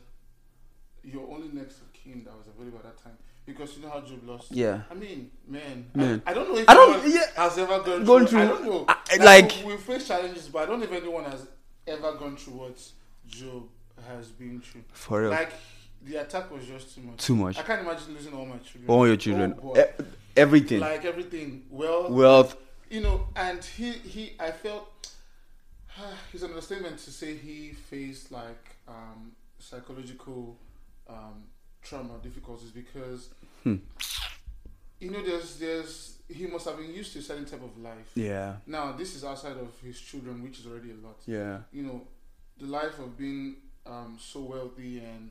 you're 1.02 1.26
only 1.30 1.48
next 1.52 1.80
of 1.80 1.92
kin 1.92 2.22
that 2.24 2.36
was 2.36 2.46
available 2.48 2.78
at 2.78 2.84
that 2.84 3.02
time 3.02 3.16
because 3.46 3.76
you 3.76 3.82
know 3.82 3.90
how 3.90 4.00
Job 4.00 4.20
lost. 4.28 4.52
Yeah. 4.52 4.82
I 4.90 4.94
mean, 4.94 5.30
man, 5.46 5.86
Man. 5.94 6.22
I, 6.26 6.30
I 6.30 6.34
don't 6.34 6.50
know 6.52 6.58
if 6.58 6.68
I 6.68 6.74
don't- 6.74 6.94
anyone 7.00 7.10
yeah. 7.12 7.42
has 7.42 7.56
ever 7.56 7.80
gone, 7.80 8.04
Gone 8.04 8.26
through. 8.26 8.40
I 8.40 8.46
don't 8.46 8.64
know. 8.64 8.84
Uh, 8.86 8.94
I- 9.10 9.16
like- 9.16 9.52
we 9.64 9.76
face 9.78 10.06
challenges, 10.06 10.48
but 10.48 10.64
I 10.64 10.66
don't 10.66 10.80
know 10.80 10.84
if 10.84 10.92
anyone 10.92 11.24
has 11.24 11.46
ever 11.86 12.12
gone 12.16 12.36
through 12.36 12.54
what 12.54 12.78
Job 13.26 13.64
has 14.06 14.28
been 14.28 14.60
through. 14.60 14.82
For 14.92 15.22
real, 15.22 15.30
Like 15.30 15.52
the 16.04 16.16
attack 16.16 16.50
was 16.50 16.66
just 16.66 16.94
too 16.94 17.00
much. 17.00 17.16
too 17.24 17.34
much. 17.36 17.58
I 17.58 17.62
can't 17.62 17.80
imagine 17.80 18.12
losing 18.12 18.34
all 18.34 18.44
my 18.44 18.58
children. 18.58 18.84
All 18.88 19.06
your 19.06 19.16
children, 19.16 19.54
Oh. 19.62 19.74
E- 19.80 20.04
everything, 20.36 20.80
like 20.80 21.06
everything. 21.06 21.64
Well, 21.70 22.10
wealth. 22.12 22.56
you 22.90 23.00
know, 23.00 23.28
and 23.34 23.64
he 23.64 23.92
he 23.92 24.32
I 24.38 24.50
felt 24.50 24.86
it's 26.32 26.42
an 26.42 26.50
understatement 26.50 26.98
to 26.98 27.10
say 27.10 27.34
he 27.36 27.70
faced 27.72 28.30
like 28.32 28.76
um, 28.86 29.32
psychological 29.58 30.56
um, 31.08 31.44
trauma 31.82 32.14
difficulties 32.22 32.70
because 32.70 33.30
Hmm. 33.64 33.76
you 35.00 35.10
know 35.10 35.22
there's 35.24 35.58
there's 35.58 36.18
he 36.28 36.46
must 36.46 36.66
have 36.66 36.76
been 36.76 36.92
used 36.94 37.12
to 37.14 37.18
a 37.20 37.22
certain 37.22 37.44
type 37.46 37.62
of 37.62 37.76
life. 37.78 38.10
Yeah, 38.14 38.56
Now 38.66 38.92
this 38.92 39.16
is 39.16 39.24
outside 39.24 39.56
of 39.56 39.78
his 39.82 39.98
children, 40.00 40.42
which 40.42 40.58
is 40.60 40.66
already 40.66 40.90
a 40.90 41.06
lot. 41.06 41.16
yeah, 41.26 41.60
You 41.72 41.82
know, 41.84 42.02
the 42.58 42.66
life 42.66 42.98
of 42.98 43.16
being 43.16 43.56
um, 43.86 44.18
so 44.20 44.40
wealthy 44.40 44.98
and 44.98 45.30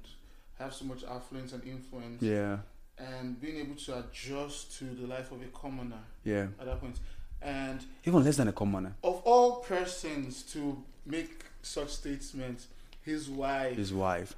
have 0.57 0.73
so 0.73 0.85
much 0.85 1.03
affluence 1.03 1.53
and 1.53 1.63
influence, 1.65 2.23
Yeah. 2.23 2.57
and 2.97 3.39
being 3.39 3.57
able 3.57 3.75
to 3.75 3.99
adjust 3.99 4.75
to 4.79 4.85
the 4.85 5.05
life 5.05 5.31
of 5.31 5.41
a 5.43 5.45
commoner 5.47 6.01
Yeah. 6.23 6.47
at 6.59 6.65
that 6.65 6.79
point. 6.81 6.97
And 7.41 7.79
Even 8.05 8.23
less 8.23 8.37
than 8.37 8.47
a 8.47 8.53
commoner. 8.53 8.93
of 9.03 9.21
all 9.25 9.57
persons 9.57 10.43
to 10.53 10.81
make 11.05 11.45
such 11.61 11.89
statements, 11.89 12.67
his 13.03 13.29
wife, 13.29 13.75
His 13.77 13.93
wife. 13.93 14.33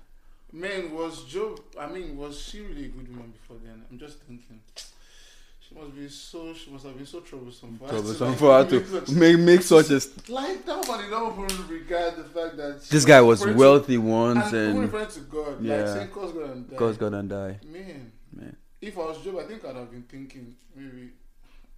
man, 0.51 0.93
was 0.93 1.23
Job. 1.25 1.59
I 1.79 1.87
mean, 1.87 2.17
was 2.17 2.39
she 2.39 2.61
really 2.61 2.85
a 2.85 2.89
good 2.89 3.09
woman 3.09 3.31
before 3.31 3.57
then? 3.63 3.83
I'm 3.89 3.97
just 3.97 4.19
thinking. 4.19 4.59
She 4.75 5.75
must 5.75 5.95
be 5.95 6.09
so. 6.09 6.53
She 6.53 6.71
must 6.71 6.85
have 6.85 6.97
been 6.97 7.05
so 7.05 7.19
troublesome 7.21 7.77
for 7.77 7.85
us 7.85 7.91
to, 7.91 7.95
Troublesome 7.97 8.27
like, 8.29 8.37
for 8.39 8.53
her 8.53 9.05
to 9.05 9.11
make 9.13 9.39
make 9.39 9.61
such 9.61 9.89
a. 9.91 10.01
like 10.31 10.65
nobody 10.65 11.09
don't 11.09 11.69
regard 11.69 12.15
the 12.15 12.23
fact 12.23 12.57
that 12.57 12.81
This 12.89 13.05
guy 13.05 13.21
was 13.21 13.39
referring 13.41 13.55
to- 13.55 13.59
wealthy 13.59 13.97
once 13.99 14.47
and, 14.47 14.55
and 14.55 14.79
referring 14.81 15.07
to 15.07 15.19
God, 15.21 15.61
Yeah. 15.63 15.77
like 15.77 15.87
saying 15.95 16.09
God's 16.13 16.33
gonna 16.33 16.55
die. 16.55 16.75
God's 16.75 16.97
gonna 16.97 17.23
die. 17.23 17.59
Man, 17.71 18.11
Man. 18.35 18.55
if 18.81 18.97
I 18.97 19.01
was 19.01 19.19
Job, 19.23 19.37
I 19.37 19.43
think 19.43 19.63
I'd 19.63 19.75
have 19.75 19.91
been 19.91 20.03
thinking 20.03 20.55
maybe 20.75 21.09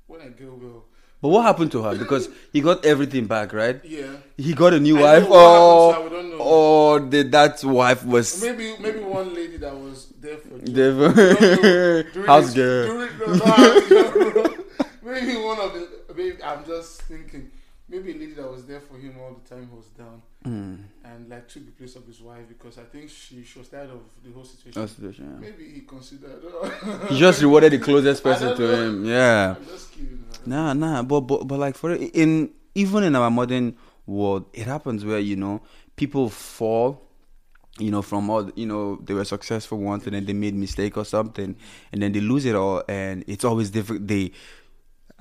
when 0.08 0.22
I 0.22 0.28
get 0.30 0.52
well. 0.52 0.86
But 1.22 1.30
what 1.30 1.44
happened 1.44 1.72
to 1.74 1.84
her? 1.84 1.96
Because 1.96 2.30
he 2.52 2.62
got 2.62 2.84
everything 2.84 3.28
back, 3.28 3.54
right? 3.54 3.80
Yeah. 3.86 4.16
He 4.38 4.54
got 4.56 4.74
a 4.74 4.80
new 4.80 4.98
I 4.98 5.20
wife, 5.20 5.30
what 5.30 5.38
happened 5.38 5.38
or 5.38 5.94
her, 5.94 6.02
we 6.04 6.10
don't 6.10 6.30
know. 6.32 6.38
or 6.44 7.00
the, 7.00 7.22
that 7.24 7.64
wife 7.64 8.04
was 8.06 8.42
Maybe 8.42 8.76
maybe 8.80 9.00
one 9.00 9.36
lady 9.36 9.58
that 9.58 9.76
was 9.76 10.08
there 10.20 10.38
for. 10.38 10.58
Devil. 10.58 11.14
During 12.14 12.26
house 12.26 12.54
girl. 12.56 12.88
during- 12.88 13.18
no, 13.38 14.30
no, 14.34 14.56
maybe 15.04 15.36
one 15.38 15.60
of 15.60 15.74
the. 15.74 15.88
Maybe 16.16 16.44
I'm 16.44 16.66
just 16.66 17.02
thinking. 17.04 17.52
Maybe 17.92 18.12
a 18.12 18.16
lady 18.16 18.34
that 18.36 18.50
was 18.50 18.64
there 18.66 18.80
for 18.80 18.98
him 18.98 19.14
all 19.22 19.34
the 19.44 19.50
time 19.56 19.70
was 19.76 19.86
down 19.98 20.22
Mm. 20.46 20.78
and 21.04 21.30
like 21.30 21.48
took 21.50 21.64
the 21.66 21.72
place 21.72 21.96
of 21.96 22.08
his 22.08 22.20
wife 22.22 22.48
because 22.48 22.80
I 22.80 22.84
think 22.86 23.10
she, 23.12 23.44
she 23.44 23.60
was 23.60 23.68
tired 23.68 23.92
of 23.92 24.00
the 24.24 24.32
whole 24.32 24.44
situation. 24.46 24.88
Situation, 24.88 25.30
yeah. 25.34 25.40
Maybe 25.50 25.66
he 25.76 25.82
considered. 25.82 26.42
He 27.10 27.20
just 27.20 27.42
rewarded 27.44 27.74
the 27.74 27.78
closest 27.80 28.24
person 28.24 28.56
to 28.58 28.62
know. 28.64 28.84
him. 28.84 29.06
Yeah. 29.06 29.56
I'm 29.58 29.66
just 29.66 29.92
kidding. 29.92 30.24
Nah, 30.46 30.74
nah. 30.74 31.04
But 31.04 31.22
but 31.22 31.48
but 31.48 31.60
like 31.60 31.76
for 31.76 31.92
in 31.94 32.50
even 32.74 33.04
in 33.04 33.16
our 33.16 33.30
modern 33.30 33.76
world, 34.08 34.46
it 34.54 34.66
happens 34.66 35.06
where 35.06 35.20
you 35.20 35.36
know 35.36 35.62
people 35.96 36.30
fall. 36.30 37.02
You 37.80 37.90
know, 37.92 38.02
from 38.02 38.30
all 38.30 38.50
you 38.56 38.66
know, 38.66 38.98
they 39.06 39.14
were 39.14 39.24
successful 39.26 39.78
once, 39.78 40.06
and 40.06 40.14
then 40.16 40.26
they 40.26 40.34
made 40.34 40.56
mistake 40.56 40.98
or 40.98 41.06
something, 41.06 41.56
and 41.92 42.02
then 42.02 42.12
they 42.12 42.20
lose 42.20 42.46
it 42.46 42.56
all, 42.56 42.84
and 42.90 43.24
it's 43.28 43.46
always 43.46 43.70
difficult. 43.70 44.08
They 44.08 44.32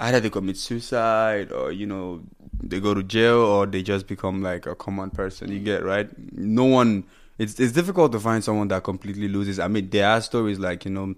either 0.01 0.21
they 0.21 0.31
commit 0.31 0.57
suicide, 0.57 1.53
or 1.53 1.71
you 1.73 1.87
know, 1.87 2.23
they 2.63 2.81
go 2.81 2.95
to 2.95 3.03
jail, 3.03 3.37
or 3.39 3.67
they 3.67 3.83
just 3.83 4.07
become 4.07 4.43
like 4.43 4.67
a 4.67 4.75
common 4.75 5.11
person. 5.11 5.53
You 5.53 5.61
get 5.61 5.85
right? 5.85 6.09
No 6.33 6.65
one. 6.65 7.05
It's 7.39 7.59
it's 7.61 7.73
difficult 7.73 8.13
to 8.13 8.21
find 8.21 8.43
someone 8.43 8.69
that 8.69 8.83
completely 8.85 9.29
loses. 9.29 9.59
I 9.59 9.69
mean, 9.69 9.89
there 9.91 10.09
are 10.09 10.21
stories 10.21 10.59
like 10.59 10.85
you 10.85 10.91
know, 10.91 11.15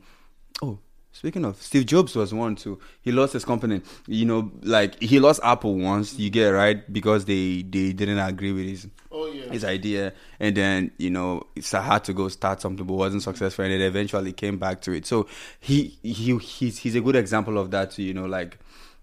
oh, 0.63 0.79
Speaking 1.15 1.45
of, 1.45 1.61
Steve 1.61 1.85
Jobs 1.85 2.17
was 2.17 2.33
one 2.33 2.57
too. 2.57 2.79
He 3.03 3.13
lost 3.13 3.35
his 3.35 3.45
company. 3.45 3.83
You 4.07 4.25
know, 4.25 4.51
like 4.63 4.99
he 5.01 5.21
lost 5.21 5.41
Apple 5.45 5.75
once. 5.77 6.19
You 6.19 6.31
get 6.31 6.49
right 6.49 6.91
because 6.91 7.27
they 7.27 7.63
they 7.63 7.93
didn't 7.93 8.19
agree 8.19 8.53
with 8.53 8.67
his 8.67 8.87
Oh 9.11 9.27
yeah. 9.31 9.53
his 9.53 9.63
idea, 9.63 10.15
and 10.41 10.57
then 10.57 10.91
you 10.97 11.11
know 11.11 11.43
it's 11.55 11.71
had 11.73 12.05
to 12.05 12.15
go 12.15 12.29
start 12.29 12.63
something, 12.63 12.87
but 12.87 12.95
wasn't 12.95 13.23
successful, 13.23 13.63
and 13.63 13.75
it 13.75 13.83
eventually 13.83 14.33
came 14.33 14.57
back 14.57 14.81
to 14.83 14.93
it. 14.93 15.05
So 15.05 15.27
he 15.61 15.99
he 16.03 16.37
he's 16.39 16.79
he's 16.79 16.95
a 16.95 17.01
good 17.03 17.17
example 17.17 17.59
of 17.59 17.71
that 17.73 17.91
too. 17.91 18.05
You 18.05 18.15
know, 18.15 18.25
like 18.25 18.59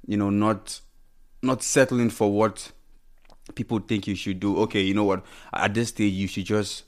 you 0.09 0.17
know 0.17 0.31
not 0.31 0.81
not 1.43 1.61
settling 1.61 2.09
for 2.09 2.31
what 2.31 2.71
people 3.53 3.79
think 3.79 4.07
you 4.07 4.15
should 4.15 4.39
do. 4.39 4.57
Okay, 4.63 4.81
you 4.81 4.95
know 4.95 5.03
what? 5.03 5.23
At 5.53 5.75
this 5.75 5.89
stage, 5.89 6.13
you 6.13 6.27
should 6.27 6.45
just 6.45 6.83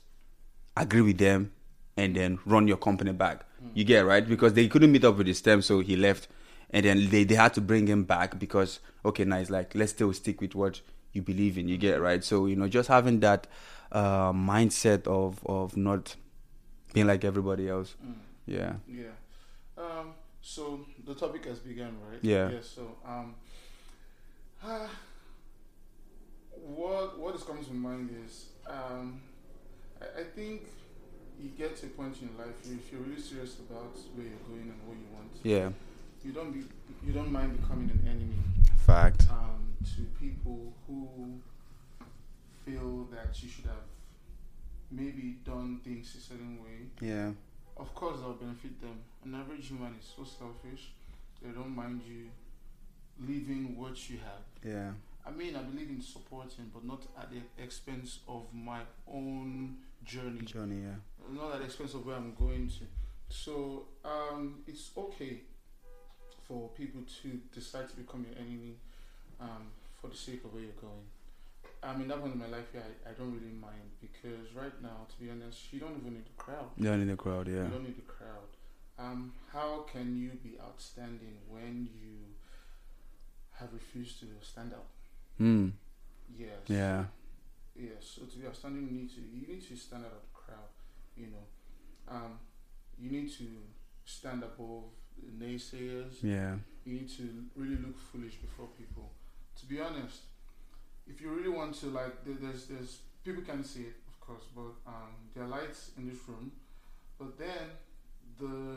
agree 0.76 1.02
with 1.02 1.18
them 1.18 1.52
and 1.96 2.16
then 2.16 2.40
run 2.44 2.66
your 2.66 2.76
company 2.76 3.12
back. 3.12 3.44
You 3.74 3.84
get 3.84 4.04
right 4.04 4.28
because 4.28 4.54
they 4.54 4.66
couldn't 4.66 4.90
meet 4.90 5.04
up 5.04 5.16
with 5.16 5.28
his 5.28 5.40
terms, 5.40 5.66
so 5.66 5.78
he 5.80 5.94
left, 5.94 6.26
and 6.70 6.84
then 6.84 7.10
they 7.10 7.22
they 7.22 7.36
had 7.36 7.54
to 7.54 7.60
bring 7.60 7.86
him 7.86 8.02
back 8.02 8.40
because 8.40 8.80
okay, 9.04 9.24
nice, 9.24 9.50
like 9.50 9.72
let's 9.76 9.92
still 9.92 10.12
stick 10.12 10.40
with 10.40 10.56
what 10.56 10.80
you 11.12 11.22
believe 11.22 11.56
in. 11.56 11.68
You 11.68 11.78
get 11.78 12.00
right. 12.00 12.24
So 12.24 12.46
you 12.46 12.56
know, 12.56 12.66
just 12.66 12.88
having 12.88 13.20
that 13.20 13.46
uh, 13.92 14.32
mindset 14.32 15.06
of 15.06 15.38
of 15.46 15.76
not 15.76 16.16
being 16.92 17.06
like 17.06 17.24
everybody 17.24 17.68
else. 17.68 17.94
Mm. 18.04 18.14
Yeah. 18.46 18.72
Yeah. 18.88 19.14
Um, 19.78 20.14
so 20.42 20.80
the 21.06 21.14
topic 21.14 21.44
has 21.46 21.58
begun, 21.60 21.96
right? 22.10 22.18
Yeah. 22.22 22.50
Yeah. 22.50 22.58
So 22.62 22.96
um, 23.06 23.34
ah, 24.62 24.90
what 26.66 27.18
what 27.18 27.34
is 27.34 27.42
coming 27.42 27.64
to 27.64 27.72
mind 27.72 28.10
is 28.26 28.46
um, 28.66 29.20
I, 30.00 30.20
I 30.20 30.24
think 30.24 30.62
you 31.40 31.48
get 31.56 31.76
to 31.78 31.86
a 31.86 31.88
point 31.90 32.16
in 32.22 32.28
life 32.38 32.54
if 32.64 32.92
you're 32.92 33.00
really 33.00 33.20
serious 33.20 33.56
about 33.58 33.96
where 34.14 34.26
you're 34.26 34.46
going 34.48 34.62
and 34.72 34.80
what 34.86 34.96
you 34.96 35.06
want, 35.14 35.30
Yeah. 35.42 35.70
you 36.24 36.32
don't 36.32 36.52
be 36.52 36.64
you 37.04 37.12
don't 37.12 37.32
mind 37.32 37.60
becoming 37.60 37.90
an 37.90 38.06
enemy 38.06 38.36
Fact. 38.86 39.26
um, 39.30 39.74
to 39.94 40.02
people 40.20 40.72
who 40.86 41.40
feel 42.64 43.08
that 43.12 43.42
you 43.42 43.48
should 43.48 43.64
have 43.64 43.86
maybe 44.90 45.38
done 45.44 45.80
things 45.82 46.14
a 46.16 46.20
certain 46.20 46.58
way 46.62 46.86
Yeah. 47.00 47.32
Of 47.82 47.94
course, 47.94 48.18
that'll 48.18 48.34
benefit 48.34 48.80
them. 48.80 48.96
An 49.24 49.34
average 49.34 49.66
human 49.68 49.94
is 50.00 50.06
so 50.16 50.22
selfish; 50.24 50.92
they 51.42 51.50
don't 51.50 51.74
mind 51.74 52.00
you 52.08 52.28
leaving 53.26 53.76
what 53.76 54.08
you 54.08 54.18
have. 54.18 54.44
Yeah. 54.74 54.92
I 55.26 55.30
mean, 55.30 55.54
I 55.56 55.62
believe 55.62 55.88
in 55.88 56.00
supporting, 56.00 56.70
but 56.72 56.84
not 56.84 57.02
at 57.18 57.28
the 57.30 57.40
expense 57.62 58.20
of 58.28 58.42
my 58.52 58.80
own 59.12 59.76
journey, 60.04 60.42
Johnny. 60.44 60.82
Yeah. 60.82 60.96
not 61.30 61.54
at 61.54 61.58
the 61.60 61.64
expense 61.66 61.94
of 61.94 62.06
where 62.06 62.16
I'm 62.16 62.34
going 62.34 62.68
to. 62.68 62.84
So, 63.28 63.86
um, 64.04 64.62
it's 64.66 64.90
okay 64.96 65.40
for 66.46 66.68
people 66.70 67.00
to 67.22 67.40
decide 67.52 67.88
to 67.88 67.96
become 67.96 68.26
your 68.28 68.38
enemy 68.38 68.74
um, 69.40 69.68
for 70.00 70.08
the 70.08 70.16
sake 70.16 70.44
of 70.44 70.52
where 70.52 70.62
you're 70.62 70.80
going. 70.80 71.06
I 71.82 71.96
mean, 71.96 72.08
that 72.08 72.20
point 72.20 72.34
in 72.34 72.38
my 72.38 72.46
life, 72.46 72.66
yeah, 72.72 72.80
I, 73.06 73.10
I 73.10 73.12
don't 73.14 73.32
really 73.32 73.52
mind 73.52 73.90
because 74.00 74.54
right 74.54 74.80
now, 74.82 75.06
to 75.10 75.24
be 75.24 75.30
honest, 75.30 75.72
you 75.72 75.80
don't 75.80 75.96
even 75.98 76.14
need 76.14 76.26
the 76.26 76.36
crowd. 76.36 76.70
You 76.76 76.84
don't 76.84 77.00
need 77.00 77.12
the 77.12 77.16
crowd. 77.16 77.48
Yeah. 77.48 77.64
You 77.64 77.70
don't 77.70 77.82
need 77.84 77.96
the 77.96 78.02
crowd. 78.02 78.50
Um, 78.98 79.32
how 79.52 79.84
can 79.90 80.16
you 80.16 80.30
be 80.44 80.58
outstanding 80.60 81.38
when 81.48 81.88
you 82.00 82.18
have 83.58 83.72
refused 83.72 84.20
to 84.20 84.26
stand 84.42 84.72
out? 84.72 84.86
Hmm. 85.38 85.70
Yes. 86.38 86.50
Yeah. 86.68 87.04
Yes. 87.74 88.16
So 88.16 88.22
to 88.26 88.38
be 88.38 88.46
outstanding, 88.46 88.86
you 88.86 88.92
need 89.02 89.10
to 89.10 89.20
you 89.20 89.54
need 89.54 89.66
to 89.68 89.76
stand 89.76 90.04
out 90.04 90.12
of 90.12 90.22
the 90.22 90.32
crowd. 90.32 90.70
You 91.16 91.26
know, 91.26 92.14
um, 92.14 92.38
you 92.98 93.10
need 93.10 93.32
to 93.38 93.46
stand 94.04 94.44
above 94.44 94.84
the 95.18 95.44
naysayers. 95.44 96.22
Yeah. 96.22 96.56
You 96.84 96.94
need 96.94 97.10
to 97.16 97.44
really 97.56 97.76
look 97.76 97.98
foolish 97.98 98.34
before 98.36 98.68
people. 98.78 99.10
To 99.60 99.66
be 99.66 99.80
honest, 99.80 100.20
if 101.06 101.20
you 101.20 101.30
really 101.30 101.48
want 101.48 101.74
to, 101.80 101.86
like, 101.86 102.24
there's 102.24 102.66
there's 102.66 102.98
people 103.24 103.42
can 103.42 103.64
see 103.64 103.82
it, 103.82 103.96
of 104.08 104.20
course, 104.20 104.44
but 104.54 104.72
um, 104.86 105.14
there 105.34 105.44
are 105.44 105.48
lights 105.48 105.90
in 105.96 106.08
this 106.08 106.18
room. 106.28 106.52
But 107.18 107.38
then 107.38 107.70
the 108.38 108.76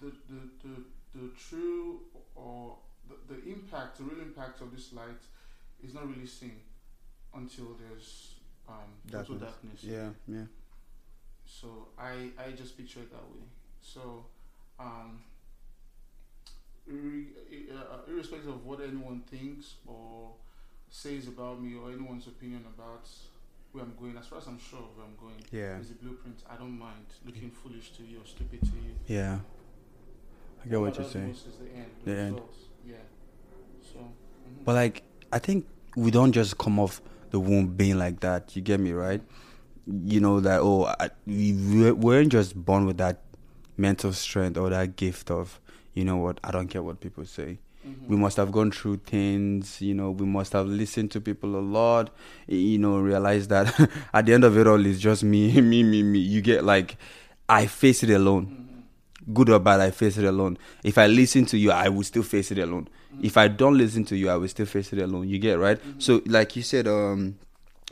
the 0.00 0.12
the 0.28 0.40
the, 0.62 0.84
the 1.14 1.30
true 1.36 2.00
or 2.34 2.76
the, 3.08 3.34
the 3.34 3.52
impact, 3.52 3.98
the 3.98 4.04
real 4.04 4.20
impact 4.20 4.60
of 4.60 4.74
this 4.74 4.92
light 4.92 5.22
is 5.82 5.94
not 5.94 6.08
really 6.08 6.26
seen 6.26 6.60
until 7.34 7.76
there's 7.80 8.34
um, 8.68 8.74
total 9.10 9.36
Darkness. 9.36 9.82
Yeah. 9.82 10.10
Yeah. 10.26 10.44
So 11.46 11.88
I 11.98 12.30
I 12.38 12.52
just 12.52 12.76
picture 12.76 13.00
it 13.00 13.10
that 13.10 13.22
way. 13.22 13.44
So 13.80 14.24
um, 14.78 15.20
uh, 16.88 17.98
irrespective 18.08 18.48
of 18.48 18.64
what 18.64 18.80
anyone 18.80 19.22
thinks 19.30 19.74
or 19.86 20.32
says 20.94 21.26
about 21.26 21.60
me 21.60 21.74
or 21.74 21.90
anyone's 21.90 22.26
opinion 22.28 22.62
about 22.76 23.08
where 23.72 23.82
I'm 23.82 23.94
going, 23.98 24.16
as 24.16 24.26
far 24.26 24.38
as 24.38 24.46
I'm 24.46 24.58
sure 24.60 24.78
of 24.78 24.96
where 24.96 25.04
I'm 25.04 25.16
going, 25.20 25.42
Yeah. 25.50 25.78
is 25.80 25.88
the 25.88 25.94
blueprint. 25.96 26.38
I 26.48 26.54
don't 26.56 26.78
mind 26.78 27.06
looking 27.26 27.50
foolish 27.50 27.90
to 27.96 28.04
you 28.04 28.18
or 28.20 28.26
stupid 28.26 28.60
to 28.60 28.76
you. 28.76 28.94
Yeah. 29.08 29.40
I 30.64 30.68
get 30.68 30.80
what 30.80 30.96
you're 30.96 31.08
saying. 31.08 31.30
is 31.30 31.42
the 31.58 31.76
end. 31.76 31.90
The, 32.04 32.10
The 32.12 32.20
end. 32.20 32.40
Yeah. 32.86 32.94
So. 33.92 33.98
mhm. 33.98 34.64
But 34.64 34.74
like, 34.76 35.02
I 35.32 35.40
think 35.40 35.66
we 35.96 36.12
don't 36.12 36.30
just 36.32 36.58
come 36.58 36.78
off 36.78 37.02
the 37.30 37.40
womb 37.40 37.66
being 37.66 37.98
like 37.98 38.20
that. 38.20 38.54
You 38.54 38.62
get 38.62 38.78
me 38.78 38.92
right? 38.92 39.20
You 39.86 40.20
know 40.20 40.38
that 40.40 40.60
oh, 40.62 40.84
I, 41.00 41.10
we 41.26 41.52
we 41.52 41.90
weren't 41.92 42.30
just 42.30 42.54
born 42.54 42.86
with 42.86 42.98
that 42.98 43.20
mental 43.76 44.12
strength 44.12 44.56
or 44.56 44.70
that 44.70 44.94
gift 44.96 45.30
of 45.30 45.60
you 45.92 46.04
know 46.04 46.16
what 46.16 46.38
I 46.44 46.52
don't 46.52 46.68
care 46.68 46.82
what 46.82 47.00
people 47.00 47.26
say. 47.26 47.58
Mhm. 47.86 48.08
We 48.08 48.16
must 48.16 48.36
have 48.36 48.50
gone 48.52 48.70
through 48.70 48.98
things. 49.06 49.80
You 49.80 49.94
know, 49.94 50.10
we 50.10 50.26
must 50.26 50.52
have 50.52 50.66
listened 50.66 51.10
to 51.12 51.20
people 51.20 51.56
a 51.56 51.60
lot. 51.60 52.10
You 52.46 52.78
know, 52.78 52.98
realize 52.98 53.48
that 53.48 53.66
at 54.14 54.26
the 54.26 54.34
end 54.34 54.44
of 54.44 54.56
it 54.56 54.66
all, 54.66 54.84
it's 54.86 55.00
just 55.00 55.22
me, 55.24 55.60
me, 55.60 55.82
me, 55.82 56.02
me. 56.02 56.18
You 56.18 56.40
get 56.40 56.64
like, 56.64 56.96
I 57.48 57.66
face 57.66 58.02
it 58.02 58.10
alone 58.10 58.46
Mhm. 59.26 59.34
good 59.34 59.50
or 59.50 59.58
bad, 59.58 59.80
I 59.80 59.90
face 59.90 60.16
it 60.18 60.24
alone. 60.24 60.58
If 60.82 60.98
I 60.98 61.06
listen 61.06 61.44
to 61.46 61.58
you, 61.58 61.70
I 61.72 61.88
will 61.88 62.02
still 62.04 62.22
face 62.22 62.50
it 62.50 62.58
alone. 62.58 62.88
If 63.22 63.36
I 63.36 63.48
don't 63.48 63.78
listen 63.78 64.04
to 64.06 64.16
you, 64.16 64.28
I 64.28 64.36
will 64.36 64.48
still 64.48 64.66
face 64.66 64.92
it 64.92 64.98
alone. 64.98 65.28
You 65.28 65.38
get 65.38 65.58
right? 65.58 65.78
So, 65.98 66.20
like 66.26 66.56
you 66.56 66.62
said, 66.62 66.88
um, 66.88 67.36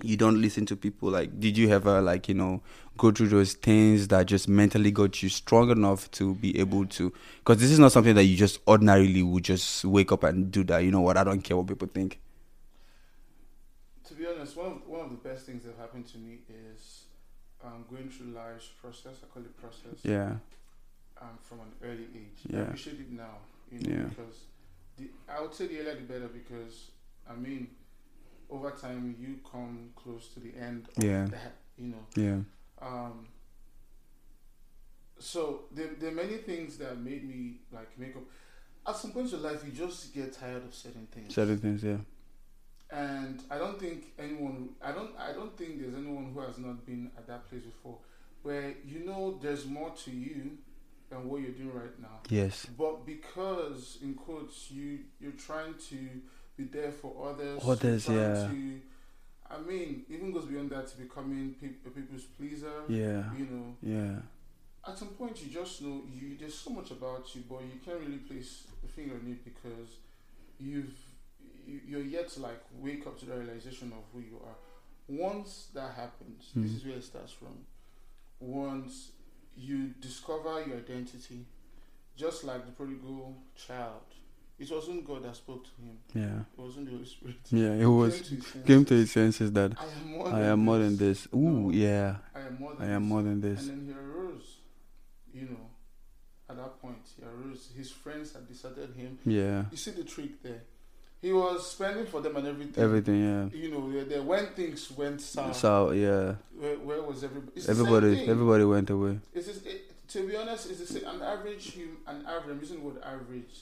you 0.02 0.16
don't 0.16 0.40
listen 0.42 0.66
to 0.66 0.76
people. 0.76 1.10
Like, 1.10 1.38
did 1.38 1.56
you 1.56 1.70
ever 1.70 2.00
like 2.02 2.28
you 2.28 2.34
know 2.34 2.60
go 2.96 3.10
through 3.10 3.28
those 3.28 3.54
things 3.54 4.08
that 4.08 4.26
just 4.26 4.48
mentally 4.48 4.90
got 4.90 5.22
you 5.22 5.28
strong 5.28 5.70
enough 5.70 6.10
to 6.12 6.34
be 6.36 6.58
able 6.58 6.86
to? 6.86 7.12
Because 7.38 7.58
this 7.58 7.70
is 7.70 7.78
not 7.78 7.92
something 7.92 8.14
that 8.14 8.24
you 8.24 8.36
just 8.36 8.60
ordinarily 8.66 9.22
would 9.22 9.44
just 9.44 9.84
wake 9.84 10.12
up 10.12 10.24
and 10.24 10.50
do 10.50 10.64
that. 10.64 10.78
You 10.78 10.90
know 10.90 11.00
what? 11.00 11.16
I 11.16 11.24
don't 11.24 11.42
care 11.42 11.56
what 11.56 11.66
people 11.66 11.88
think. 11.92 12.20
To 14.08 14.14
be 14.14 14.26
honest, 14.26 14.56
one 14.56 14.66
of, 14.66 14.86
one 14.86 15.00
of 15.00 15.10
the 15.10 15.28
best 15.28 15.46
things 15.46 15.64
that 15.64 15.74
happened 15.78 16.06
to 16.08 16.18
me 16.18 16.38
is 16.74 17.04
um, 17.64 17.84
going 17.90 18.08
through 18.10 18.32
life's 18.32 18.68
process. 18.80 19.16
I 19.22 19.26
call 19.32 19.42
it 19.42 19.56
process. 19.60 19.98
Yeah. 20.02 20.34
Um, 21.20 21.38
from 21.42 21.60
an 21.60 21.72
early 21.82 22.06
age. 22.14 22.40
Yeah. 22.48 22.58
I 22.58 22.62
appreciate 22.62 22.98
it 23.00 23.10
now. 23.12 23.38
You 23.70 23.78
know, 23.88 23.96
Yeah. 23.96 24.08
because 24.08 24.36
the 24.98 25.08
I 25.32 25.40
would 25.40 25.54
say 25.54 25.66
the 25.68 25.78
earlier 25.80 25.94
the 25.94 26.00
better 26.02 26.28
because 26.28 26.90
I 27.30 27.34
mean, 27.34 27.68
over 28.50 28.70
time 28.72 29.14
you 29.18 29.38
come 29.50 29.90
close 29.94 30.28
to 30.34 30.40
the 30.40 30.52
end 30.60 30.88
of 30.96 31.04
Yeah. 31.04 31.26
that. 31.26 31.54
You 31.78 31.88
know. 31.88 32.06
Yeah. 32.16 32.38
Um, 32.82 33.28
so 35.18 35.62
there, 35.72 35.90
there 35.98 36.10
are 36.10 36.14
many 36.14 36.38
things 36.38 36.76
that 36.78 36.98
made 36.98 37.28
me 37.28 37.60
like 37.72 37.98
make 37.98 38.16
up. 38.16 38.22
At 38.86 38.96
some 38.96 39.12
point 39.12 39.32
in 39.32 39.40
your 39.40 39.50
life, 39.50 39.62
you 39.64 39.70
just 39.70 40.12
get 40.12 40.32
tired 40.32 40.64
of 40.64 40.74
certain 40.74 41.06
things. 41.12 41.32
Certain 41.32 41.58
things. 41.58 41.84
Yeah. 41.84 41.98
And 42.90 43.40
I 43.50 43.56
don't 43.56 43.78
think 43.78 44.12
anyone, 44.18 44.70
I 44.82 44.92
don't, 44.92 45.12
I 45.18 45.32
don't 45.32 45.56
think 45.56 45.80
there's 45.80 45.94
anyone 45.94 46.32
who 46.34 46.40
has 46.40 46.58
not 46.58 46.84
been 46.84 47.10
at 47.16 47.26
that 47.28 47.48
place 47.48 47.62
before, 47.62 47.98
where 48.42 48.74
you 48.84 49.06
know 49.06 49.38
there's 49.40 49.64
more 49.64 49.90
to 50.04 50.10
you 50.10 50.58
than 51.08 51.28
what 51.28 51.40
you're 51.40 51.52
doing 51.52 51.72
right 51.72 51.98
now. 52.00 52.20
Yes. 52.28 52.66
But 52.76 53.06
because, 53.06 53.98
in 54.02 54.14
quotes, 54.14 54.70
you 54.70 54.98
you're 55.20 55.32
trying 55.32 55.74
to 55.90 55.96
be 56.56 56.64
there 56.64 56.92
for 56.92 57.30
others. 57.30 57.60
Others, 57.64 58.06
trying 58.06 58.18
yeah. 58.18 58.34
To, 58.48 58.80
I 59.52 59.58
mean, 59.60 60.04
even 60.08 60.32
goes 60.32 60.46
beyond 60.46 60.70
that 60.70 60.86
to 60.88 60.96
becoming 60.96 61.54
peop 61.60 61.84
a 61.86 61.90
people's 61.90 62.22
pleaser. 62.38 62.82
Yeah. 62.88 63.24
You 63.36 63.46
know, 63.50 63.76
Yeah. 63.82 64.18
at 64.88 64.98
some 64.98 65.08
point 65.08 65.40
you 65.44 65.48
just 65.52 65.82
know 65.82 66.02
you 66.12 66.36
there's 66.38 66.54
so 66.54 66.70
much 66.70 66.90
about 66.90 67.24
you 67.34 67.42
but 67.48 67.60
you 67.62 67.78
can't 67.84 68.00
really 68.00 68.18
place 68.18 68.64
a 68.84 68.88
finger 68.88 69.14
on 69.14 69.30
it 69.30 69.44
because 69.44 69.90
you've 70.58 70.94
you, 71.66 71.80
you're 71.86 72.00
yet 72.16 72.28
to 72.30 72.40
like 72.40 72.60
wake 72.80 73.06
up 73.06 73.16
to 73.20 73.26
the 73.26 73.36
realization 73.36 73.92
of 73.92 74.02
who 74.12 74.18
you 74.20 74.40
are 74.44 74.56
once 75.08 75.68
that 75.74 75.94
happens 75.94 76.50
this 76.56 76.72
Mhm. 76.72 76.76
is 76.76 76.84
where 76.84 76.96
it 76.96 77.04
starts 77.04 77.32
from 77.32 77.56
once 78.40 79.12
you 79.56 79.88
discover 80.00 80.64
your 80.66 80.78
identity 80.78 81.46
just 82.16 82.42
like 82.44 82.64
the 82.66 82.72
prodigal 82.72 83.36
child 83.54 84.02
it 84.58 84.70
wasn't 84.70 85.04
god 85.06 85.22
that 85.24 85.34
spoke 85.36 85.64
to 85.64 85.70
him 85.82 85.98
Yeah. 86.14 86.40
it 86.40 86.60
wasn't 86.60 86.86
the 86.86 86.92
holy 86.92 87.04
spirit 87.06 87.36
Yeah. 87.50 87.72
It 87.72 87.86
was 87.86 88.14
came 88.20 88.24
to 88.24 88.34
his 88.34 88.46
senses. 88.46 88.66
came 88.66 88.84
to 88.84 88.94
his 88.94 89.10
senses 89.12 89.52
that 89.52 89.72
i 89.78 89.84
am 89.84 90.10
more 90.12 90.28
I 90.28 90.30
than 90.40 90.42
am 90.50 90.58
more 90.60 90.78
than 90.78 90.96
this. 90.96 91.28
Ooh. 91.34 91.70
Yeah. 91.72 92.16
i 92.34 92.40
am 92.40 92.56
more 92.60 92.74
than 92.74 92.88
I 92.90 92.94
am 92.94 93.02
this. 93.02 93.08
more 93.08 93.22
than 93.22 93.40
this. 93.40 93.60
And 93.68 93.70
then 93.70 93.86
he 93.86 93.92
arose, 94.00 94.56
you 95.34 95.42
know, 95.48 95.66
at 96.48 96.56
that 96.56 96.80
point, 96.82 96.98
he 97.16 97.24
arose. 97.24 97.70
His 97.76 97.90
friends 97.90 98.34
had 98.34 98.46
deserted 98.46 98.94
him. 98.94 99.18
Yeah. 99.24 99.64
You 99.70 99.76
see 99.76 99.92
the 99.92 100.04
trick 100.04 100.42
there. 100.42 100.62
He 101.22 101.32
was 101.32 101.70
spending 101.70 102.04
for 102.06 102.20
them 102.20 102.36
and 102.36 102.46
everything. 102.46 102.82
Everything. 102.84 103.20
Yeah. 103.24 103.58
You 103.58 103.70
know, 103.70 104.04
there, 104.04 104.22
when 104.22 104.46
things 104.48 104.90
went 104.90 105.20
south, 105.20 105.56
So 105.56 105.92
yeah. 105.92 106.34
where, 106.58 106.76
where 106.78 107.02
was 107.02 107.24
everybody? 107.24 107.52
It's 107.56 107.68
Everybody. 107.68 108.28
Everybody 108.28 108.64
went 108.64 108.90
away. 108.90 109.18
It's 109.32 109.46
just, 109.46 109.64
it, 109.66 110.08
to 110.08 110.28
be 110.28 110.36
honest, 110.36 110.70
it's. 110.70 110.90
An 110.90 111.22
average, 111.22 111.76
an 112.06 112.26
average. 112.26 112.50
I'm 112.50 112.60
using 112.60 112.78
the 112.80 112.84
word 112.84 113.02
average. 113.02 113.54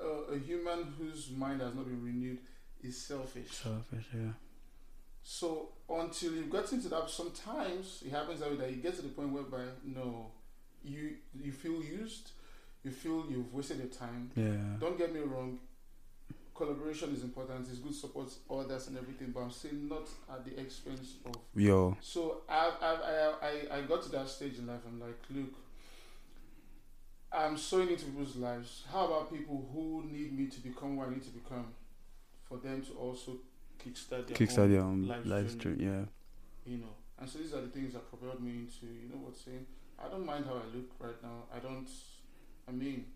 Uh, 0.00 0.34
a 0.34 0.38
human 0.38 0.92
whose 0.98 1.30
mind 1.30 1.60
has 1.60 1.74
not 1.74 1.86
been 1.86 2.02
renewed 2.02 2.38
is 2.82 3.00
selfish. 3.00 3.50
Selfish. 3.50 4.06
Yeah. 4.12 4.32
So 5.22 5.68
until 5.88 6.32
you've 6.32 6.50
gotten 6.50 6.82
to 6.82 6.88
that, 6.88 7.08
sometimes 7.08 8.02
it 8.04 8.10
happens 8.10 8.40
that 8.40 8.58
that 8.58 8.70
you 8.70 8.76
get 8.76 8.96
to 8.96 9.02
the 9.02 9.08
point 9.08 9.30
whereby 9.30 9.64
no, 9.84 10.32
you 10.84 11.16
you 11.40 11.52
feel 11.52 11.82
used, 11.82 12.32
you 12.82 12.90
feel 12.90 13.24
you've 13.30 13.52
wasted 13.52 13.78
your 13.78 13.86
time. 13.86 14.30
Yeah. 14.36 14.78
Don't 14.80 14.98
get 14.98 15.14
me 15.14 15.20
wrong, 15.20 15.58
collaboration 16.54 17.14
is 17.14 17.22
important. 17.22 17.66
It's 17.68 17.78
good 17.78 17.92
to 17.92 17.98
support 17.98 18.28
others 18.50 18.88
and 18.88 18.98
everything, 18.98 19.30
but 19.32 19.40
I'm 19.40 19.50
saying 19.50 19.88
not 19.88 20.08
at 20.30 20.44
the 20.44 20.60
expense 20.60 21.14
of. 21.26 21.34
Yo. 21.54 21.96
So 22.00 22.42
I 22.48 22.72
I 22.80 22.92
I 22.92 23.32
I, 23.42 23.78
I 23.78 23.80
got 23.82 24.02
to 24.02 24.10
that 24.10 24.28
stage 24.28 24.58
in 24.58 24.66
life. 24.66 24.80
I'm 24.86 25.00
like, 25.00 25.18
look. 25.30 25.54
I'm 27.34 27.56
sowing 27.56 27.88
into 27.90 28.04
people's 28.06 28.36
lives. 28.36 28.84
How 28.92 29.06
about 29.06 29.32
people 29.32 29.68
who 29.72 30.04
need 30.10 30.36
me 30.38 30.46
to 30.46 30.60
become 30.60 30.96
what 30.96 31.08
I 31.08 31.10
need 31.10 31.24
to 31.24 31.30
become, 31.30 31.66
for 32.48 32.58
them 32.58 32.82
to 32.82 32.92
also 32.92 33.32
kickstart 33.84 34.26
their 34.28 34.36
Kickstart 34.36 34.58
own 34.64 34.72
your 34.72 34.82
own 34.82 35.22
life 35.24 35.50
stream. 35.50 35.76
Yeah. 35.80 36.70
you 36.70 36.78
know. 36.78 36.94
And 37.18 37.28
so 37.28 37.38
these 37.38 37.52
are 37.54 37.60
the 37.60 37.68
things 37.68 37.92
that 37.94 38.08
propelled 38.08 38.40
me 38.42 38.50
into, 38.50 38.86
you 38.86 39.08
know, 39.08 39.16
what 39.24 39.36
saying. 39.36 39.66
I 40.04 40.08
don't 40.08 40.26
mind 40.26 40.44
how 40.46 40.54
I 40.54 40.76
look 40.76 40.90
right 40.98 41.20
now. 41.22 41.44
I 41.54 41.58
don't. 41.60 41.88
I 42.68 42.72
mean, 42.72 43.06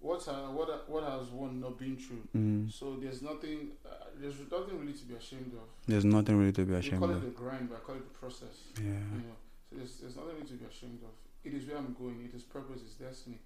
what 0.00 0.20
what 0.52 0.88
what 0.88 1.04
has 1.04 1.28
one 1.28 1.60
not 1.60 1.78
been 1.78 1.96
through? 1.96 2.22
Mm. 2.36 2.72
So 2.72 2.96
there's 2.96 3.22
nothing. 3.22 3.72
Uh, 3.84 3.90
there's 4.20 4.34
nothing 4.50 4.78
really 4.80 4.92
to 4.92 5.04
be 5.04 5.14
ashamed 5.14 5.52
of. 5.54 5.68
There's 5.86 6.04
nothing 6.04 6.38
really 6.38 6.52
to 6.52 6.64
be 6.64 6.74
ashamed 6.74 6.82
We 6.82 6.88
ashamed 6.88 7.00
call 7.00 7.10
it 7.10 7.16
of. 7.16 7.22
the 7.22 7.30
grind, 7.30 7.68
but 7.70 7.76
I 7.76 7.80
call 7.80 7.94
it 7.96 8.04
the 8.12 8.18
process. 8.18 8.56
Yeah. 8.76 8.84
You 9.14 9.22
know. 9.30 9.36
So 9.70 9.76
there's 9.76 9.94
there's 10.00 10.16
nothing 10.16 10.34
really 10.34 10.46
to 10.46 10.54
be 10.54 10.64
ashamed 10.66 11.00
of. 11.02 11.14
It 11.44 11.54
is 11.54 11.66
where 11.68 11.78
I'm 11.78 11.94
going. 11.98 12.24
It 12.28 12.34
is 12.34 12.42
purpose. 12.42 12.80
It's 12.84 12.94
destiny. 12.94 13.38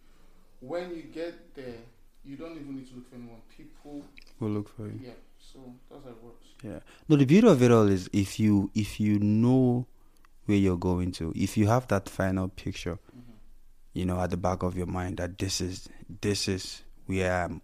When 0.61 0.91
you 0.95 1.03
get 1.03 1.55
there, 1.55 1.81
you 2.25 2.37
don't 2.37 2.53
even 2.53 2.77
need 2.77 2.89
to 2.91 2.95
look 2.97 3.09
for 3.09 3.17
anyone. 3.17 3.41
People. 3.57 4.05
We'll 4.39 4.51
look 4.51 4.69
for 4.77 4.87
you. 4.87 5.01
Yeah. 5.03 5.13
So 5.39 5.59
that's 5.91 6.05
how 6.05 6.11
it 6.11 6.23
works. 6.23 6.47
Yeah. 6.63 6.81
No, 7.09 7.17
the 7.17 7.25
beauty 7.25 7.49
of 7.49 7.63
it 7.63 7.71
all 7.71 7.89
is 7.89 8.09
if 8.13 8.39
you 8.39 8.71
if 8.75 9.01
you 9.01 9.19
know 9.19 9.87
where 10.47 10.59
you're 10.59 10.77
going 10.77 11.13
to, 11.13 11.33
if 11.37 11.57
you 11.57 11.67
have 11.69 11.89
that 11.89 12.09
final 12.09 12.49
picture, 12.49 12.99
hmm 13.13 13.33
you 13.93 14.05
know, 14.07 14.21
at 14.21 14.31
the 14.31 14.37
back 14.37 14.63
of 14.63 14.77
your 14.77 14.87
mind 14.87 15.17
that 15.17 15.37
this 15.39 15.61
is 15.61 15.89
this 16.21 16.47
is 16.47 16.83
where 17.07 17.33
I'm 17.45 17.61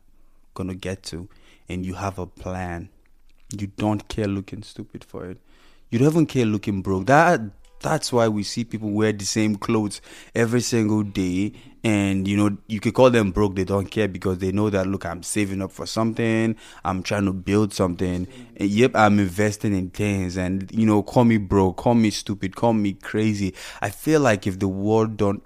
gonna 0.55 0.75
get 0.75 1.03
to, 1.05 1.29
and 1.69 1.87
you 1.87 1.95
have 1.95 2.19
a 2.19 2.27
plan, 2.27 2.89
you 3.57 3.69
don't 3.69 4.09
care 4.09 4.27
looking 4.27 4.63
stupid 4.63 5.05
for 5.05 5.27
it. 5.31 5.39
You 5.91 5.99
don't 6.01 6.09
even 6.09 6.27
care 6.27 6.45
looking 6.45 6.83
broke. 6.83 7.07
That 7.07 7.41
that's 7.81 8.13
why 8.13 8.27
we 8.29 8.43
see 8.43 8.65
people 8.65 8.91
wear 8.91 9.13
the 9.13 9.25
same 9.25 9.55
clothes 9.57 10.01
every 10.35 10.61
single 10.63 11.03
day, 11.05 11.53
and 11.87 12.27
you 12.27 12.37
know 12.37 12.57
you 12.67 12.81
could 12.81 12.95
call 12.95 13.11
them 13.11 13.31
broke. 13.31 13.55
They 13.55 13.63
don't 13.65 13.87
care 13.89 14.09
because 14.09 14.39
they 14.39 14.51
know 14.51 14.71
that 14.71 14.89
look, 14.89 15.07
I'm 15.07 15.23
saving 15.23 15.63
up 15.63 15.71
for 15.71 15.87
something. 15.87 16.57
I'm 16.85 17.03
trying 17.05 17.27
to 17.27 17.33
build 17.33 17.73
something. 17.73 18.27
And 18.57 18.69
yep, 18.69 18.91
I'm 18.97 19.21
investing 19.21 19.73
in 19.73 19.91
things, 19.91 20.37
and 20.37 20.69
you 20.73 20.85
know, 20.85 21.05
call 21.05 21.25
me 21.25 21.37
broke, 21.39 21.77
call 21.77 21.95
me 21.95 22.11
stupid, 22.11 22.57
call 22.57 22.73
me 22.73 22.95
crazy. 22.95 23.55
I 23.81 23.91
feel 23.91 24.21
like 24.21 24.49
if 24.49 24.59
the 24.59 24.67
world 24.67 25.17
don't 25.17 25.45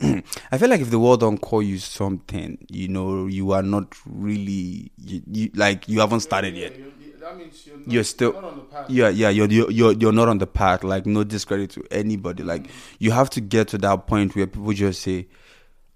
I 0.00 0.58
feel 0.58 0.68
like 0.68 0.80
if 0.80 0.90
the 0.90 0.98
world 0.98 1.20
don't 1.20 1.38
call 1.38 1.62
you 1.62 1.78
something, 1.78 2.58
you 2.68 2.88
know, 2.88 3.26
you 3.26 3.52
are 3.52 3.62
not 3.62 3.94
really 4.06 4.90
you, 4.98 5.22
you 5.30 5.50
like 5.54 5.88
you 5.88 6.00
haven't 6.00 6.20
started 6.20 6.54
Yeah, 6.56 6.64
yet. 6.64 6.78
you're- 6.78 6.92
that 7.20 7.36
means 7.36 7.66
you're, 7.66 7.76
not, 7.76 7.88
You're 7.88 8.04
still- 8.04 8.32
not 8.34 8.44
on 8.44 8.56
the 8.56 8.62
path. 8.62 8.86
Yeah, 8.88 9.08
yeah, 9.08 9.30
you're 9.30 9.48
you're 9.48 9.70
you're, 9.70 9.92
you're 9.92 10.12
not 10.12 10.28
on 10.28 10.38
the 10.38 10.46
path. 10.46 10.84
Like 10.84 11.06
no 11.06 11.24
discredit 11.24 11.70
to 11.70 11.84
anybody. 11.90 12.44
Like 12.44 12.64
mm-hmm. 12.64 12.96
you 13.00 13.10
have 13.10 13.30
to 13.30 13.40
get 13.40 13.66
to 13.68 13.78
that 13.78 14.06
point 14.06 14.36
where 14.36 14.46
people 14.46 14.72
just 14.72 15.02
say, 15.02 15.26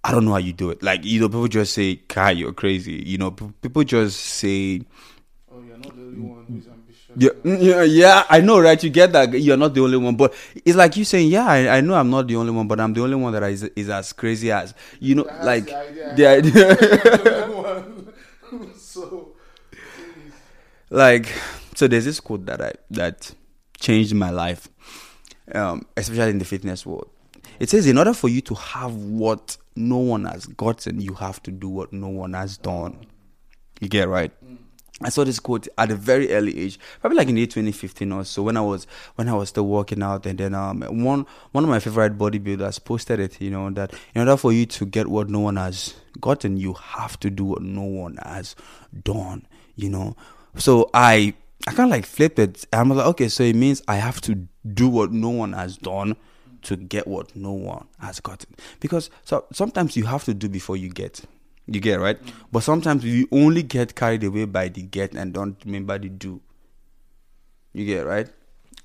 "I 0.05 0.13
don't 0.13 0.25
know 0.25 0.33
how 0.33 0.39
you 0.39 0.53
do 0.53 0.71
it." 0.71 0.83
Like 0.83 1.05
you 1.05 1.21
know, 1.21 1.29
people 1.29 1.49
just 1.49 1.73
say, 1.75 1.97
"Kai, 1.97 2.33
you're 2.33 2.53
crazy." 2.53 3.03
You 3.07 3.19
know, 3.19 3.31
pe- 3.33 3.51
people 3.63 3.85
just 3.85 4.19
say, 4.21 4.83
Oh, 5.53 5.61
you're 5.63 5.77
not 5.77 5.95
the 5.97 6.03
only 6.03 6.21
one 6.21 6.45
who's 6.49 6.67
ambitious. 6.69 7.11
Yeah, 7.17 7.31
mm, 7.45 7.59
yeah, 7.61 7.83
yeah, 7.83 8.25
I 8.31 8.41
know, 8.41 8.61
right? 8.61 8.83
You 8.83 8.89
get 8.91 9.13
that 9.13 9.33
you're 9.33 9.57
not 9.57 9.75
the 9.75 9.81
only 9.83 9.97
one, 9.99 10.15
but 10.17 10.33
it's 10.65 10.77
like 10.77 10.97
you 10.97 11.05
saying, 11.05 11.29
yeah, 11.29 11.45
I, 11.47 11.79
I 11.79 11.81
know 11.81 11.95
I'm 11.95 12.09
not 12.09 12.29
the 12.29 12.37
only 12.37 12.53
one, 12.53 12.69
but 12.69 12.79
I'm 12.81 12.93
the 12.95 13.03
only 13.03 13.17
one 13.17 13.33
that 13.33 13.43
is 13.45 13.65
is 13.65 13.89
as 13.91 14.13
crazy 14.13 14.51
as 14.53 14.75
you 15.01 15.17
know, 15.17 15.25
That 15.25 15.37
has 15.39 15.47
like 15.47 15.67
the 15.67 16.27
idea. 16.27 16.43
the 16.43 17.87
idea, 17.87 18.75
so, 18.77 19.33
please. 19.71 20.33
like. 20.91 21.33
So 21.77 21.89
there's 21.89 22.05
this 22.05 22.21
quote 22.21 22.45
that 22.47 22.61
I 22.61 22.73
that 22.91 23.33
changed 23.79 24.15
my 24.15 24.31
life, 24.31 24.69
um, 25.55 25.87
especially 25.97 26.31
in 26.31 26.39
the 26.39 26.45
fitness 26.45 26.85
world. 26.85 27.09
It 27.59 27.71
says, 27.71 27.87
in 27.87 27.97
order 27.99 28.13
for 28.13 28.29
you 28.29 28.41
to 28.43 28.55
have 28.55 28.95
what 28.95 29.57
no 29.77 29.99
one 29.99 30.25
has 30.25 30.47
gotten, 30.47 31.01
you 31.01 31.15
have 31.15 31.43
to 31.45 31.51
do 31.51 31.69
what 31.69 31.93
no 31.93 32.09
one 32.09 32.35
has 32.35 32.57
done. 32.57 33.07
You 33.81 33.89
get 33.89 34.09
right. 34.09 34.33
I 35.03 35.09
saw 35.09 35.25
this 35.25 35.41
quote 35.41 35.67
at 35.79 35.91
a 35.91 35.95
very 35.95 36.31
early 36.33 36.59
age, 36.59 36.79
probably 37.01 37.17
like 37.17 37.29
in 37.29 37.35
the 37.35 37.41
year 37.41 37.47
2015 37.47 38.13
or 38.13 38.25
so, 38.25 38.43
when 38.43 38.59
I 38.59 38.61
was 38.61 38.87
when 39.15 39.31
I 39.31 39.33
was 39.33 39.49
still 39.49 39.67
working 39.67 40.03
out, 40.03 40.27
and 40.27 40.39
then 40.39 40.55
um 40.55 40.83
one 40.83 41.25
one 41.53 41.65
of 41.65 41.71
my 41.71 41.81
favorite 41.81 42.19
bodybuilders 42.19 42.85
posted 42.85 43.19
it, 43.19 43.41
you 43.41 43.51
know, 43.51 43.71
that 43.71 43.95
in 44.15 44.21
order 44.21 44.37
for 44.37 44.53
you 44.53 44.67
to 44.67 44.85
get 44.85 45.07
what 45.07 45.31
no 45.31 45.41
one 45.41 45.57
has 45.57 45.95
gotten, 46.21 46.59
you 46.59 46.75
have 46.75 47.19
to 47.21 47.31
do 47.31 47.45
what 47.45 47.63
no 47.63 47.83
one 47.83 48.19
has 48.23 48.55
done, 49.03 49.47
you 49.75 49.89
know. 49.89 50.17
So 50.57 50.91
I 50.93 51.33
I 51.67 51.73
kind 51.73 51.91
of 51.91 51.91
like 51.91 52.05
flipped 52.05 52.39
it. 52.39 52.67
I'm 52.71 52.91
like, 52.91 53.07
okay, 53.07 53.29
so 53.29 53.43
it 53.43 53.57
means 53.57 53.83
I 53.89 53.95
have 53.97 54.21
to 54.23 54.47
do 54.75 54.89
what 54.89 55.13
no 55.13 55.31
one 55.31 55.55
has 55.55 55.79
done 55.79 56.15
to 56.63 56.77
get 56.77 57.07
what 57.07 57.35
no 57.37 57.53
one 57.53 57.87
has 58.01 58.21
gotten, 58.21 58.55
because 58.81 59.11
so 59.25 59.45
sometimes 59.53 59.97
you 59.97 60.07
have 60.07 60.25
to 60.25 60.35
do 60.35 60.49
before 60.49 60.77
you 60.77 60.89
get. 60.91 61.23
You 61.67 61.79
get 61.81 62.01
right, 62.01 62.21
mm. 62.21 62.33
but 62.51 62.61
sometimes 62.65 63.05
you 63.05 63.29
only 63.31 63.63
get 63.63 63.95
carried 63.95 64.25
away 64.25 64.45
by 64.47 64.69
the 64.69 64.83
get 64.83 65.15
and 65.15 65.33
don't 65.33 65.57
remember 65.65 65.99
the 65.99 66.09
do. 66.09 66.41
You 67.73 67.87
get 67.87 68.07
right. 68.07 68.29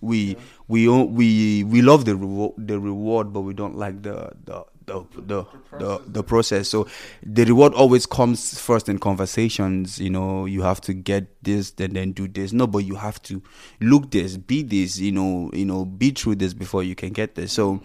we 0.01 0.37
we 0.67 0.87
we 0.87 1.63
we 1.63 1.81
love 1.81 2.05
the 2.05 2.15
reward 2.15 2.53
the 2.57 2.79
reward 2.79 3.33
but 3.33 3.41
we 3.41 3.53
don't 3.53 3.75
like 3.77 4.01
the 4.03 4.31
the 4.45 4.63
the 4.85 5.05
the, 5.15 5.45
the, 5.79 6.01
the 6.05 6.23
process 6.23 6.69
so 6.69 6.87
the 7.23 7.43
reward 7.45 7.73
always 7.73 8.05
comes 8.05 8.59
first 8.59 8.89
in 8.89 8.99
conversations 8.99 9.99
you 9.99 10.09
know 10.09 10.45
you 10.45 10.61
have 10.61 10.81
to 10.81 10.93
get 10.93 11.27
this 11.43 11.71
then 11.71 11.93
then 11.93 12.11
do 12.11 12.27
this 12.27 12.53
no 12.53 12.67
but 12.67 12.79
you 12.79 12.95
have 12.95 13.21
to 13.21 13.41
look 13.81 14.11
this 14.11 14.37
be 14.37 14.63
this 14.63 14.99
you 14.99 15.11
know 15.11 15.49
you 15.53 15.65
know 15.65 15.85
be 15.85 16.11
through 16.11 16.35
this 16.35 16.53
before 16.53 16.83
you 16.83 16.95
can 16.95 17.11
get 17.11 17.35
this 17.35 17.51
so 17.51 17.81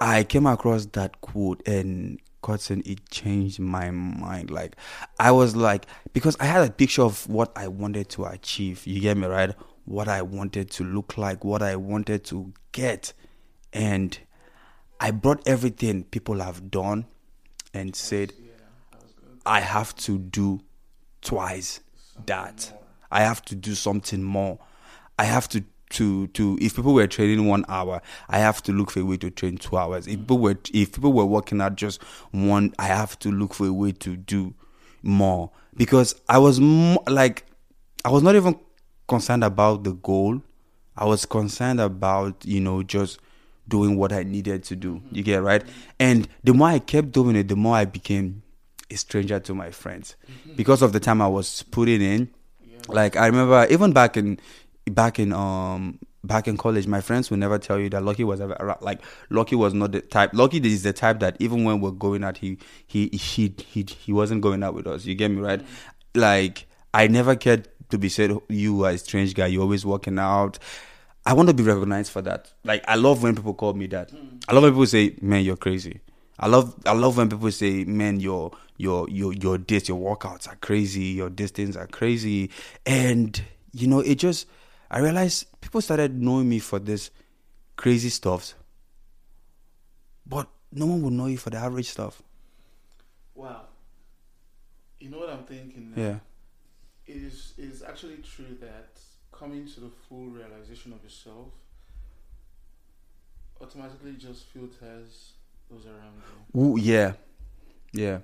i 0.00 0.22
came 0.24 0.46
across 0.46 0.86
that 0.86 1.20
quote 1.20 1.66
and 1.66 2.18
Cotton, 2.44 2.82
it 2.84 3.08
changed 3.08 3.58
my 3.58 3.90
mind. 3.90 4.50
Like, 4.50 4.76
I 5.18 5.30
was 5.30 5.56
like, 5.56 5.86
because 6.12 6.36
I 6.38 6.44
had 6.44 6.68
a 6.68 6.70
picture 6.70 7.00
of 7.00 7.26
what 7.26 7.50
I 7.56 7.68
wanted 7.68 8.10
to 8.10 8.26
achieve. 8.26 8.86
You 8.86 9.00
get 9.00 9.16
me, 9.16 9.26
right? 9.26 9.54
What 9.86 10.08
I 10.08 10.20
wanted 10.20 10.70
to 10.72 10.84
look 10.84 11.16
like, 11.16 11.42
what 11.42 11.62
I 11.62 11.76
wanted 11.76 12.22
to 12.24 12.52
get. 12.72 13.14
And 13.72 14.18
I 15.04 15.10
brought 15.10 15.46
everything 15.46 16.04
people 16.04 16.40
have 16.40 16.70
done 16.70 17.04
and 17.74 17.94
said, 17.94 18.32
I 19.44 19.60
have 19.60 19.94
to 19.96 20.16
do 20.18 20.62
twice 21.20 21.80
that. 22.24 22.72
I 23.10 23.20
have 23.20 23.42
to 23.42 23.54
do 23.54 23.74
something 23.74 24.22
more. 24.22 24.58
I 25.18 25.24
have 25.24 25.46
to 25.50 25.62
to 25.90 26.28
to 26.28 26.58
if 26.58 26.76
people 26.76 26.94
were 26.94 27.06
training 27.06 27.46
one 27.46 27.66
hour, 27.68 28.00
I 28.30 28.38
have 28.38 28.62
to 28.62 28.72
look 28.72 28.90
for 28.90 29.00
a 29.00 29.04
way 29.04 29.18
to 29.18 29.28
train 29.30 29.58
two 29.58 29.76
hours. 29.76 30.06
If 30.06 30.20
people 30.20 30.38
were 30.38 30.56
if 30.72 30.92
people 30.92 31.12
were 31.12 31.26
working 31.26 31.60
out 31.60 31.76
just 31.76 32.02
one, 32.30 32.72
I 32.78 32.86
have 32.86 33.18
to 33.18 33.30
look 33.30 33.52
for 33.52 33.66
a 33.66 33.72
way 33.74 33.92
to 33.92 34.16
do 34.16 34.54
more 35.02 35.50
because 35.76 36.14
I 36.30 36.38
was 36.38 36.58
like 36.60 37.44
I 38.06 38.10
was 38.10 38.22
not 38.22 38.36
even 38.36 38.58
concerned 39.06 39.44
about 39.44 39.84
the 39.84 39.92
goal. 39.92 40.40
I 40.96 41.04
was 41.04 41.26
concerned 41.26 41.78
about 41.78 42.42
you 42.46 42.62
know 42.62 42.82
just 42.82 43.18
doing 43.68 43.96
what 43.96 44.12
I 44.12 44.22
needed 44.22 44.64
to 44.64 44.76
do. 44.76 45.02
You 45.10 45.22
get 45.22 45.42
right? 45.42 45.62
And 45.98 46.28
the 46.42 46.54
more 46.54 46.68
I 46.68 46.78
kept 46.78 47.12
doing 47.12 47.36
it, 47.36 47.48
the 47.48 47.56
more 47.56 47.76
I 47.76 47.84
became 47.84 48.42
a 48.90 48.96
stranger 48.96 49.40
to 49.40 49.54
my 49.54 49.70
friends 49.70 50.16
because 50.56 50.82
of 50.82 50.92
the 50.92 51.00
time 51.00 51.22
I 51.22 51.28
was 51.28 51.62
putting 51.64 52.02
in. 52.02 52.30
Like 52.88 53.16
I 53.16 53.26
remember 53.26 53.66
even 53.70 53.92
back 53.92 54.16
in 54.16 54.38
back 54.86 55.18
in 55.18 55.32
um 55.32 55.98
back 56.22 56.48
in 56.48 56.56
college, 56.56 56.86
my 56.86 57.00
friends 57.00 57.30
would 57.30 57.40
never 57.40 57.58
tell 57.58 57.78
you 57.78 57.88
that 57.90 58.02
Lucky 58.02 58.24
was 58.24 58.40
ever. 58.40 58.76
Like 58.80 59.00
Lucky 59.30 59.56
was 59.56 59.74
not 59.74 59.92
the 59.92 60.00
type. 60.00 60.30
Lucky 60.34 60.58
is 60.58 60.82
the 60.82 60.92
type 60.92 61.20
that 61.20 61.36
even 61.40 61.64
when 61.64 61.80
we're 61.80 61.90
going 61.90 62.24
out, 62.24 62.38
he 62.38 62.58
he 62.86 63.08
he 63.08 63.54
he 63.66 63.82
he 63.82 64.12
wasn't 64.12 64.42
going 64.42 64.62
out 64.62 64.74
with 64.74 64.86
us. 64.86 65.04
You 65.04 65.14
get 65.14 65.30
me 65.30 65.40
right? 65.40 65.62
Like 66.14 66.66
I 66.92 67.06
never 67.06 67.36
cared 67.36 67.68
to 67.90 67.98
be 67.98 68.08
said 68.08 68.36
you 68.48 68.84
are 68.84 68.90
a 68.90 68.98
strange 68.98 69.34
guy. 69.34 69.46
You're 69.46 69.62
always 69.62 69.86
working 69.86 70.18
out. 70.18 70.58
I 71.26 71.32
want 71.32 71.48
to 71.48 71.54
be 71.54 71.62
recognized 71.62 72.12
for 72.12 72.22
that. 72.22 72.52
Like 72.64 72.84
I 72.86 72.96
love 72.96 73.22
when 73.22 73.34
people 73.34 73.54
call 73.54 73.72
me 73.74 73.86
that. 73.88 74.10
I 74.48 74.52
love 74.52 74.62
when 74.64 74.72
people 74.72 74.86
say, 74.86 75.16
"Man, 75.22 75.44
you're 75.44 75.56
crazy." 75.56 76.00
I 76.38 76.48
love 76.48 76.74
I 76.84 76.92
love 76.92 77.16
when 77.16 77.30
people 77.30 77.50
say, 77.50 77.84
"Man, 77.84 78.20
your 78.20 78.52
your 78.76 79.08
your 79.08 79.32
your 79.32 79.58
this 79.58 79.88
your 79.88 79.98
workouts 79.98 80.48
are 80.48 80.56
crazy. 80.56 81.04
Your 81.04 81.30
distance 81.30 81.76
are 81.76 81.86
crazy." 81.86 82.50
And 82.84 83.40
you 83.72 83.86
know, 83.86 84.00
it 84.00 84.16
just 84.16 84.46
I 84.90 84.98
realized 84.98 85.46
people 85.60 85.80
started 85.80 86.20
knowing 86.20 86.48
me 86.48 86.58
for 86.58 86.78
this 86.78 87.10
crazy 87.76 88.10
stuff, 88.10 88.54
but 90.26 90.48
no 90.72 90.86
one 90.86 91.02
would 91.02 91.12
know 91.14 91.26
you 91.26 91.38
for 91.38 91.50
the 91.50 91.56
average 91.58 91.88
stuff. 91.88 92.22
Wow. 93.34 93.62
You 94.98 95.10
know 95.10 95.18
what 95.18 95.30
I'm 95.30 95.44
thinking? 95.44 95.92
now? 95.94 96.02
Yeah, 96.02 96.18
It 97.06 97.22
is 97.22 97.54
it 97.58 97.64
is 97.64 97.82
actually 97.82 98.18
true 98.18 98.56
that 98.60 98.93
coming 99.44 99.66
to 99.66 99.80
the 99.80 99.90
full 100.08 100.26
realization 100.26 100.92
of 100.92 101.02
yourself 101.02 101.48
automatically 103.60 104.12
just 104.12 104.46
filters 104.46 105.32
those 105.70 105.84
around 105.84 106.22
you. 106.54 106.60
Ooh, 106.60 106.78
yeah, 106.78 107.12
yeah, 107.92 108.18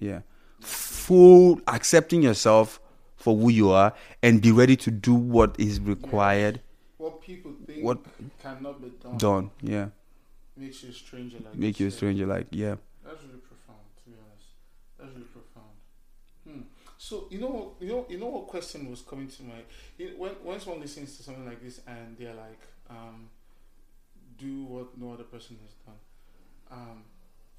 yeah. 0.00 0.20
Full 0.60 1.60
accepting 1.68 2.20
yourself 2.22 2.80
for 3.14 3.36
who 3.36 3.48
you 3.48 3.70
are 3.70 3.92
and 4.24 4.42
be 4.42 4.50
ready 4.50 4.76
to 4.76 4.90
do 4.90 5.14
what 5.14 5.54
is 5.58 5.78
required. 5.78 6.60
What 6.98 7.20
people 7.20 7.52
think 7.64 7.84
What 7.84 7.98
cannot 8.42 8.82
be 8.82 8.90
done, 9.00 9.18
done? 9.18 9.50
Yeah, 9.62 9.88
makes 10.56 10.82
you 10.82 10.90
a 10.90 10.92
stranger 10.92 11.36
like 11.44 11.54
make 11.54 11.78
you 11.78 11.86
a 11.86 11.90
stranger. 11.92 12.26
Like 12.26 12.48
yeah, 12.50 12.74
That's 13.04 13.22
really 13.22 13.38
profound, 13.38 13.86
to 13.98 14.10
be 14.10 14.16
honest. 14.18 14.48
That's 14.98 15.12
really 15.12 15.26
profound. 15.26 15.74
Hmm. 16.44 16.62
So 17.08 17.28
you 17.30 17.38
know, 17.38 17.74
you 17.78 17.86
know, 17.86 18.04
you 18.08 18.18
know 18.18 18.26
what 18.26 18.48
question 18.48 18.90
was 18.90 19.00
coming 19.00 19.28
to 19.28 19.42
my 19.44 19.62
when 20.18 20.32
when 20.42 20.58
someone 20.58 20.80
listens 20.80 21.16
to 21.16 21.22
something 21.22 21.46
like 21.46 21.62
this 21.62 21.80
and 21.86 22.18
they're 22.18 22.34
like, 22.34 22.60
um, 22.90 23.28
do 24.36 24.64
what 24.64 24.98
no 24.98 25.12
other 25.12 25.22
person 25.22 25.56
has 25.62 25.72
done. 25.86 26.00
Um, 26.68 27.04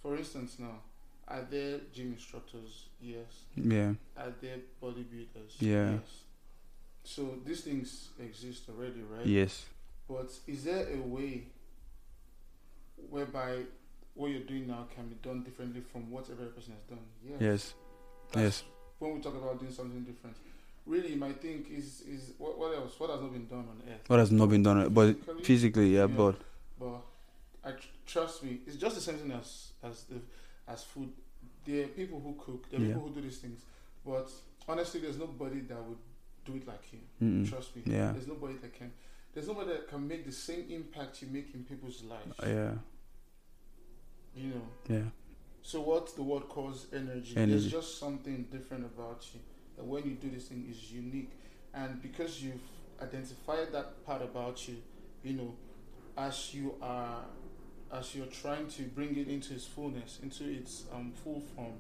for 0.01 0.17
instance, 0.17 0.57
now 0.59 0.81
are 1.29 1.47
there 1.49 1.79
gym 1.93 2.11
instructors? 2.11 2.87
Yes. 2.99 3.45
yeah, 3.55 3.93
Are 4.17 4.33
there 4.41 4.57
bodybuilders? 4.83 5.61
Yeah. 5.61 5.91
Yes. 5.91 6.01
So 7.05 7.35
these 7.45 7.61
things 7.61 8.09
exist 8.19 8.63
already, 8.67 9.01
right? 9.01 9.25
yes, 9.25 9.65
But 10.09 10.29
is 10.45 10.65
there 10.65 10.87
a 10.93 10.97
way 10.99 11.43
whereby 13.09 13.61
what 14.13 14.29
you're 14.31 14.41
doing 14.41 14.67
now 14.67 14.87
can 14.93 15.07
be 15.07 15.15
done 15.21 15.43
differently 15.43 15.83
from 15.89 16.11
what 16.11 16.29
every 16.29 16.47
person 16.47 16.73
has 16.73 16.83
done? 16.89 17.05
Yes. 17.23 17.37
yes, 17.39 17.73
That's 18.33 18.43
yes. 18.43 18.76
When 18.99 19.13
we 19.15 19.19
talk 19.21 19.35
about 19.35 19.59
doing 19.59 19.71
something 19.71 20.03
different, 20.03 20.35
really, 20.85 21.15
my 21.15 21.31
thing 21.33 21.65
is 21.71 22.01
is 22.01 22.31
what, 22.37 22.57
what 22.57 22.75
else? 22.75 22.99
What 22.99 23.09
has 23.11 23.21
not 23.21 23.31
been 23.31 23.47
done 23.47 23.59
on 23.59 23.81
earth? 23.87 24.01
What 24.07 24.19
has 24.19 24.31
not 24.31 24.49
been 24.49 24.63
done, 24.63 24.89
but 24.89 25.15
Physically? 25.17 25.43
physically, 25.43 25.89
yeah, 25.95 26.01
Yeah. 26.01 26.07
but 26.07 26.35
But 26.79 27.01
I 27.63 27.71
tr- 27.71 27.87
trust 28.05 28.43
me, 28.43 28.59
it's 28.65 28.75
just 28.77 28.95
the 28.95 29.01
same 29.01 29.15
thing 29.17 29.31
as 29.31 29.71
as 29.83 30.03
the, 30.03 30.19
as 30.67 30.83
food. 30.83 31.09
There 31.65 31.83
are 31.85 31.87
people 31.89 32.19
who 32.19 32.33
cook. 32.43 32.69
There 32.71 32.79
are 32.79 32.83
Yeah. 32.83 32.93
people 32.93 33.07
who 33.09 33.13
do 33.15 33.21
these 33.21 33.37
things. 33.39 33.61
But 34.05 34.29
honestly, 34.67 35.01
there's 35.01 35.17
nobody 35.17 35.59
that 35.61 35.81
would 35.83 35.97
do 36.45 36.55
it 36.55 36.65
like 36.67 36.81
you. 36.93 36.99
mm-mm. 37.21 37.49
Trust 37.49 37.75
me. 37.75 37.83
Yeah. 37.85 38.13
There's 38.13 38.27
nobody 38.27 38.53
that 38.61 38.73
can. 38.73 38.91
There's 39.33 39.47
nobody 39.47 39.71
that 39.71 39.87
can 39.89 40.07
make 40.07 40.25
the 40.25 40.31
same 40.31 40.65
impact 40.69 41.21
you 41.21 41.27
make 41.31 41.53
in 41.53 41.63
people's 41.65 42.01
lives. 42.03 42.33
yeah, 42.41 42.71
You 44.35 44.47
know. 44.53 44.61
yeah, 44.89 45.03
So 45.67 45.81
what 45.81 46.15
the 46.15 46.23
word 46.23 46.47
calls 46.47 46.87
energy, 46.93 47.35
Energy. 47.35 47.51
there's 47.51 47.69
just 47.69 47.99
something 47.99 48.47
different 48.49 48.85
about 48.85 49.25
you. 49.33 49.41
That 49.75 49.83
when 49.83 50.05
you 50.05 50.11
do 50.11 50.29
this 50.29 50.45
thing 50.47 50.65
is 50.71 50.93
unique, 50.93 51.31
and 51.73 52.01
because 52.01 52.41
you've 52.41 52.61
identified 53.01 53.73
that 53.73 54.05
part 54.05 54.21
about 54.21 54.65
you, 54.65 54.77
you 55.25 55.33
know, 55.33 55.53
as 56.17 56.53
you 56.53 56.75
are, 56.81 57.19
as 57.91 58.15
you're 58.15 58.27
trying 58.27 58.67
to 58.69 58.83
bring 58.83 59.17
it 59.17 59.27
into 59.27 59.55
its 59.55 59.65
fullness, 59.65 60.19
into 60.23 60.45
its 60.49 60.85
um, 60.93 61.11
full 61.21 61.41
form, 61.53 61.73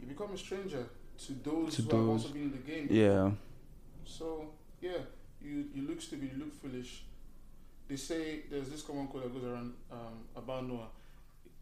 you 0.00 0.08
become 0.08 0.32
a 0.34 0.36
stranger 0.36 0.84
to 1.24 1.32
those 1.44 1.76
To 1.76 1.82
who 1.82 1.96
have 2.00 2.08
also 2.08 2.28
been 2.30 2.42
in 2.42 2.50
the 2.50 2.58
game. 2.72 2.88
yeah, 2.90 3.30
So 4.04 4.48
yeah, 4.80 4.98
you 5.40 5.66
you 5.72 5.86
look 5.86 6.00
stupid, 6.00 6.30
you 6.36 6.38
look 6.44 6.52
foolish. 6.60 7.04
They 7.86 7.94
say 7.94 8.40
there's 8.50 8.68
this 8.70 8.82
common 8.82 9.06
quote 9.06 9.22
that 9.22 9.32
goes 9.32 9.44
around 9.44 9.74
um, 9.92 10.24
about 10.34 10.66
Noah. 10.66 10.88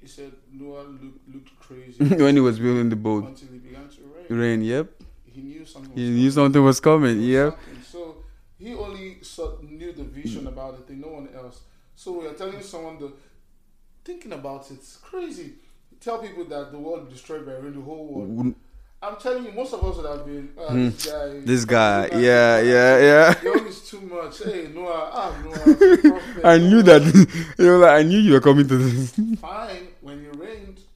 He 0.01 0.07
said 0.09 0.33
Noah 0.53 0.83
look, 0.83 1.15
looked 1.33 1.59
crazy 1.59 2.03
when 2.23 2.35
he 2.37 2.41
was 2.41 2.59
building 2.59 2.89
the 2.91 2.97
boat, 2.97 3.25
until 3.27 3.49
it 3.49 3.63
began 3.65 3.89
to 3.89 4.01
rain. 4.35 4.39
rain. 4.41 4.63
Yep, 4.63 4.87
He 5.25 5.41
knew 5.43 5.65
something. 5.65 5.93
he 5.97 6.03
was 6.03 6.11
knew 6.11 6.17
coming. 6.19 6.31
something 6.33 6.65
was 6.65 6.81
coming. 6.81 7.21
Yep, 7.23 7.53
something. 7.53 7.83
So 7.83 8.17
he 8.59 8.75
only 8.75 9.19
saw, 9.23 9.57
knew 9.63 9.93
the 9.93 10.05
vision 10.05 10.47
about 10.47 10.77
the 10.77 10.83
thing, 10.85 11.01
no 11.01 11.09
one 11.09 11.29
else. 11.35 11.61
So 11.95 12.21
we 12.21 12.27
are 12.27 12.35
telling 12.35 12.61
someone 12.63 12.99
the 12.99 13.13
thinking 14.05 14.33
about 14.33 14.71
it's 14.71 14.97
crazy. 14.99 15.55
Tell 16.01 16.19
people 16.19 16.45
that 16.45 16.71
the 16.73 16.79
world 16.79 17.09
destroyed 17.11 17.45
by 17.47 17.53
rain, 17.55 17.75
the 17.75 17.81
whole 17.81 18.07
world. 18.07 18.55
I'm 19.03 19.17
telling 19.17 19.45
you, 19.45 19.53
most 19.53 19.75
of 19.75 19.85
us 19.85 19.97
would 19.97 20.07
have 20.07 20.25
been 20.27 20.51
uh, 20.59 20.69
Hmm. 20.71 20.89
this 20.89 21.05
guy. 21.07 21.41
this 21.41 21.65
guy. 21.65 22.09
this 22.09 22.23
Yeah, 22.23 22.61
yeah, 22.61 23.35
yeah. 23.45 23.67
Is 23.67 23.89
too 23.91 24.01
much. 24.01 24.43
Hey, 24.43 24.69
Noah, 24.75 25.11
ah, 25.13 25.43
Noah. 25.45 26.21
I 26.45 26.59
knew 26.59 26.83
that. 26.83 27.03
you 27.59 27.65
know, 27.67 27.79
like 27.79 27.91
I 28.01 28.03
knew 28.03 28.19
you 28.19 28.33
were 28.33 28.41
coming 28.41 28.67
to 28.69 28.77
this. 28.77 29.11
Fine, 29.13 29.29
when 29.29 29.37
it 29.37 29.41
rained, 29.41 29.86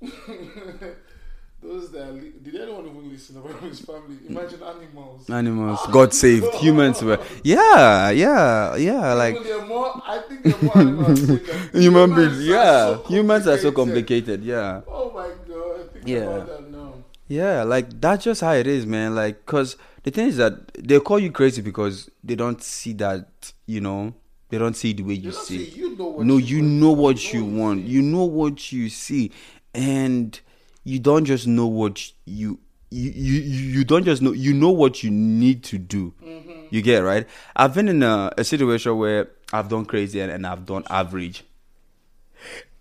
those 1.62 1.90
that 1.92 2.12
li- 2.14 2.32
did 2.42 2.54
anyone 2.56 2.86
even 2.86 3.10
listen 3.10 3.36
about 3.36 3.60
his 3.60 3.80
family? 3.80 4.16
Imagine 4.28 4.62
animals. 4.62 5.28
Animals, 5.28 5.86
God 5.92 6.14
saved. 6.14 6.54
Humans 6.54 7.02
were. 7.02 7.18
Yeah, 7.44 8.10
yeah, 8.10 8.76
yeah. 8.76 9.12
Like 9.14 9.42
they're 9.42 9.64
more. 9.66 10.00
I 10.06 10.20
think 10.20 10.42
they're 10.44 10.62
more 10.62 10.78
animals 10.78 11.22
than 11.26 11.68
human 11.82 12.14
beings. 12.14 12.46
Yeah, 12.46 12.96
so 12.96 13.02
humans 13.08 13.46
are 13.46 13.58
so 13.58 13.72
complicated. 13.72 14.42
Yeah. 14.42 14.82
Oh 14.88 15.12
my 15.12 15.28
god! 15.46 15.92
Think 15.92 16.08
Yeah. 16.08 16.18
about 16.24 16.48
that 16.48 16.70
now. 16.70 16.94
Yeah, 17.28 17.62
like 17.64 18.00
that's 18.00 18.24
just 18.24 18.40
how 18.40 18.52
it 18.52 18.66
is, 18.66 18.86
man. 18.86 19.14
Like, 19.14 19.44
cause 19.46 19.76
the 20.02 20.10
thing 20.10 20.28
is 20.28 20.36
that 20.38 20.72
they 20.74 20.98
call 20.98 21.18
you 21.18 21.30
crazy 21.30 21.60
because 21.62 22.10
they 22.24 22.34
don't 22.34 22.62
see 22.62 22.94
that, 22.94 23.52
you 23.66 23.80
know, 23.80 24.14
they 24.48 24.58
don't 24.58 24.74
see 24.74 24.92
the 24.94 25.02
way 25.02 25.14
you 25.14 25.30
see. 25.30 25.66
see. 25.66 25.78
You 25.78 25.96
know 25.96 26.16
no, 26.18 26.38
you 26.38 26.62
know 26.62 26.90
what 26.90 27.32
you 27.32 27.44
want. 27.44 27.84
You 27.84 28.02
know 28.02 28.24
what 28.24 28.72
you 28.72 28.88
see, 28.88 29.30
and 29.74 30.38
you 30.85 30.98
don't 30.98 31.24
just 31.24 31.46
know 31.46 31.66
what 31.66 32.12
you 32.24 32.59
you, 32.90 33.11
you 33.11 33.40
you 33.40 33.85
don't 33.85 34.04
just 34.04 34.20
know 34.22 34.33
you 34.33 34.52
know 34.52 34.70
what 34.70 35.02
you 35.04 35.11
need 35.11 35.62
to 35.64 35.78
do. 35.78 36.12
Mm-hmm. 36.22 36.62
you 36.70 36.83
get 36.83 37.02
it, 37.02 37.04
right? 37.04 37.28
I've 37.54 37.74
been 37.74 37.88
in 37.88 38.02
a, 38.02 38.33
a 38.37 38.44
situation 38.44 38.96
where 38.98 39.30
i've 39.52 39.68
done 39.68 39.85
crazy 39.85 40.20
and, 40.20 40.30
and 40.33 40.46
i've 40.46 40.66
done 40.66 40.85
average. 40.90 41.44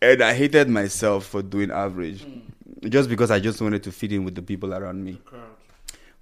And 0.02 0.21
i 0.23 0.34
hated 0.34 0.69
myself 0.69 1.25
for 1.25 1.41
doing 1.41 1.71
average 1.71 2.25
Mm. 2.82 2.89
just 2.89 3.10
because 3.10 3.30
i 3.30 3.39
just 3.39 3.60
wanted 3.62 3.84
to 3.84 3.91
fit 3.91 4.13
in 4.13 4.23
with 4.23 4.36
the 4.36 4.41
people 4.41 4.73
around 4.73 5.04
me. 5.04 5.19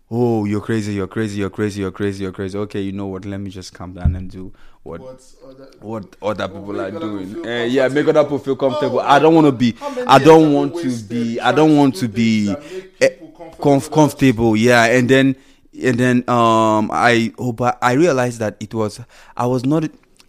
Oh 0.09 0.45
you're 0.45 0.61
crazy 0.61 0.93
you're 0.93 1.07
crazy 1.07 1.39
you're 1.41 1.49
crazy 1.51 1.81
you're 1.81 1.91
crazy 1.91 2.23
you're 2.23 2.31
crazy. 2.33 2.57
Okay 2.57 2.81
you 2.81 2.91
know 2.93 3.07
what? 3.07 3.25
Let 3.25 3.39
me 3.39 3.49
just 3.51 3.73
calm 3.73 3.93
down 3.93 4.15
and 4.15 4.29
do 4.31 4.51
what 4.87 5.01
What 5.01 5.21
other 5.45 5.67
what 5.81 6.05
other 6.21 6.47
people 6.47 6.79
are 6.81 6.91
doing. 6.91 7.45
Eh, 7.45 7.65
yeah, 7.65 7.87
make 7.89 8.07
other 8.07 8.23
people 8.23 8.39
feel 8.39 8.55
comfortable. 8.55 8.99
Oh, 8.99 9.03
I 9.03 9.19
don't 9.19 9.35
want 9.35 9.47
to 9.47 9.51
be. 9.51 9.75
I 9.81 10.17
don't 10.19 10.53
want 10.53 10.75
to 10.77 10.89
be. 11.03 11.39
I 11.39 11.51
don't 11.51 11.75
want 11.77 11.95
to 11.97 12.07
be 12.07 12.45
things 12.45 12.57
that 12.57 12.71
make 12.71 12.93
eh, 13.01 13.09
comfortable 13.09 13.57
comf- 13.57 13.75
with 13.75 13.83
us? 13.83 13.89
comfortable. 13.89 14.55
Yeah, 14.55 14.85
and 14.85 15.09
then 15.09 15.35
and 15.83 15.99
then 15.99 16.17
um 16.29 16.89
I 16.93 17.33
oh 17.37 17.51
but 17.51 17.77
I 17.81 17.93
realized 17.93 18.39
that 18.39 18.55
it 18.59 18.73
was 18.73 18.99
I 19.35 19.45
was 19.45 19.65
not. 19.65 19.83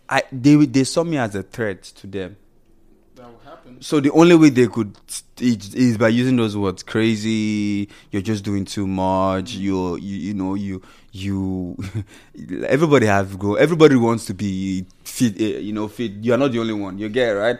I 0.08 0.22
they 0.32 0.56
they 0.66 0.84
saw 0.84 1.04
me 1.04 1.18
as 1.18 1.34
a 1.34 1.42
threat 1.42 1.82
to 1.82 2.06
them. 2.06 2.36
That 3.80 3.92
will 3.92 3.98
happen. 3.98 4.00
So 4.00 4.00
the 4.00 4.10
only 4.12 4.34
way 4.36 4.50
they 4.50 4.66
could 4.66 4.96
is, 5.40 5.74
is 5.74 5.98
by 5.98 6.08
using 6.08 6.36
those 6.36 6.56
words 6.56 6.82
crazy. 6.82 7.88
You're 8.10 8.22
just 8.22 8.44
doing 8.44 8.64
too 8.64 8.86
much. 8.86 9.54
You're 9.54 9.98
you, 9.98 10.16
you 10.16 10.34
know 10.34 10.54
you 10.54 10.82
you. 11.12 11.76
everybody 12.66 13.06
has 13.06 13.34
go. 13.36 13.54
Everybody 13.54 13.96
wants 13.96 14.26
to 14.26 14.34
be 14.34 14.84
fit. 15.04 15.40
eh, 15.40 15.58
You 15.58 15.72
know 15.72 15.88
fit. 15.88 16.12
You 16.12 16.34
are 16.34 16.38
not 16.38 16.52
the 16.52 16.60
only 16.60 16.74
one. 16.74 16.98
You 16.98 17.08
get 17.08 17.30
it, 17.30 17.32
right. 17.38 17.58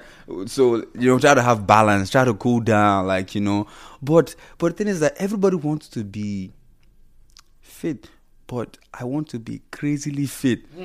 So 0.49 0.77
you 0.95 1.09
know 1.09 1.19
try 1.19 1.35
to 1.35 1.43
have 1.43 1.67
balance. 1.67 2.11
Try 2.11 2.25
to 2.25 2.35
cool 2.35 2.61
down. 2.61 3.07
Like 3.07 3.35
you 3.35 3.41
know. 3.41 3.67
But 4.03 4.35
but 4.59 4.77
the 4.77 4.85
thing 4.85 4.89
is 4.89 5.01
that 5.01 5.15
everybody 5.19 5.57
wants 5.57 5.89
to 5.91 6.05
be 6.05 6.53
fit. 7.61 8.09
But 8.47 8.79
I 8.95 9.05
want 9.05 9.29
to 9.31 9.39
be 9.39 9.61
crazily 9.71 10.25
fit. 10.27 10.61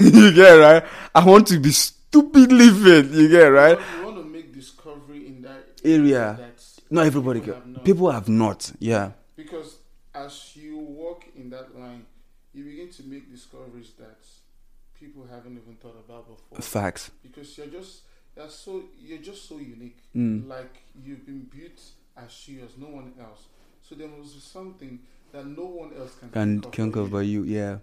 you 0.00 0.32
get 0.34 0.56
it, 0.58 0.60
right. 0.60 0.84
I 1.14 1.24
want 1.24 1.46
to 1.48 1.58
be 1.58 1.70
stupidly 1.72 2.68
fit. 2.68 3.06
You 3.06 3.28
get 3.28 3.46
it, 3.46 3.50
right. 3.50 3.78
You 3.98 4.04
want 4.04 4.16
to 4.18 4.24
make 4.24 4.52
discovery 4.52 5.26
in 5.26 5.40
that 5.42 5.67
Area. 5.84 6.38
Not 6.90 7.06
everybody 7.06 7.40
people 7.40 7.54
have 7.54 7.66
not. 7.66 7.84
People 7.84 8.10
have 8.10 8.28
not. 8.28 8.72
Yeah. 8.78 9.12
because 9.36 9.76
as 10.14 10.56
you 10.56 10.78
walk 10.78 11.24
in 11.36 11.50
that 11.50 11.78
line, 11.78 12.04
you 12.54 12.64
begin 12.64 12.90
to 12.90 13.02
make 13.04 13.30
discoveries 13.30 13.92
that 13.98 14.18
people 14.98 15.26
haven't 15.30 15.52
even 15.56 15.76
thought 15.76 15.96
about 16.06 16.26
before. 16.28 16.60
Facts. 16.62 17.10
because 17.22 17.56
you're 17.58 17.66
just 17.68 18.00
you're 18.36 18.48
so 18.48 18.82
you're 19.00 19.18
just 19.18 19.48
so 19.48 19.58
unique. 19.58 19.98
Mm. 20.16 20.48
Like 20.48 20.74
you've 21.04 21.24
been 21.26 21.42
built 21.54 21.80
as 22.16 22.48
you 22.48 22.64
as 22.64 22.76
no 22.78 22.88
one 22.88 23.12
else. 23.20 23.42
So 23.82 23.94
there 23.94 24.08
must 24.08 24.34
be 24.34 24.40
something 24.40 24.98
that 25.32 25.46
no 25.46 25.64
one 25.64 25.92
else 25.98 26.14
can 26.18 26.30
Can 26.30 26.60
think 26.62 26.64
of 26.64 26.72
but 26.72 26.78
you. 26.86 26.90
cover 26.90 27.22
you. 27.22 27.42
Yeah. 27.44 27.78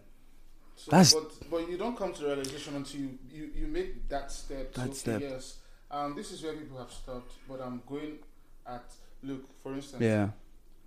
So, 0.77 0.91
That's- 0.91 1.13
but 1.13 1.49
but 1.49 1.69
you 1.69 1.77
don't 1.77 1.95
come 1.97 2.11
to 2.13 2.21
the 2.21 2.27
realization 2.35 2.75
until 2.75 2.99
you 3.01 3.09
you, 3.31 3.49
you 3.55 3.67
make 3.67 4.09
that 4.09 4.31
step. 4.31 4.73
That 4.73 4.87
so, 4.87 4.93
step. 4.93 5.21
Yes. 5.21 5.57
Um, 5.91 6.15
this 6.15 6.31
is 6.31 6.41
where 6.43 6.53
people 6.53 6.77
have 6.77 6.91
stopped, 6.91 7.33
but 7.47 7.61
I'm 7.61 7.81
going 7.87 8.17
at 8.65 8.83
look. 9.23 9.43
For 9.61 9.73
instance, 9.73 10.01
Yeah. 10.01 10.29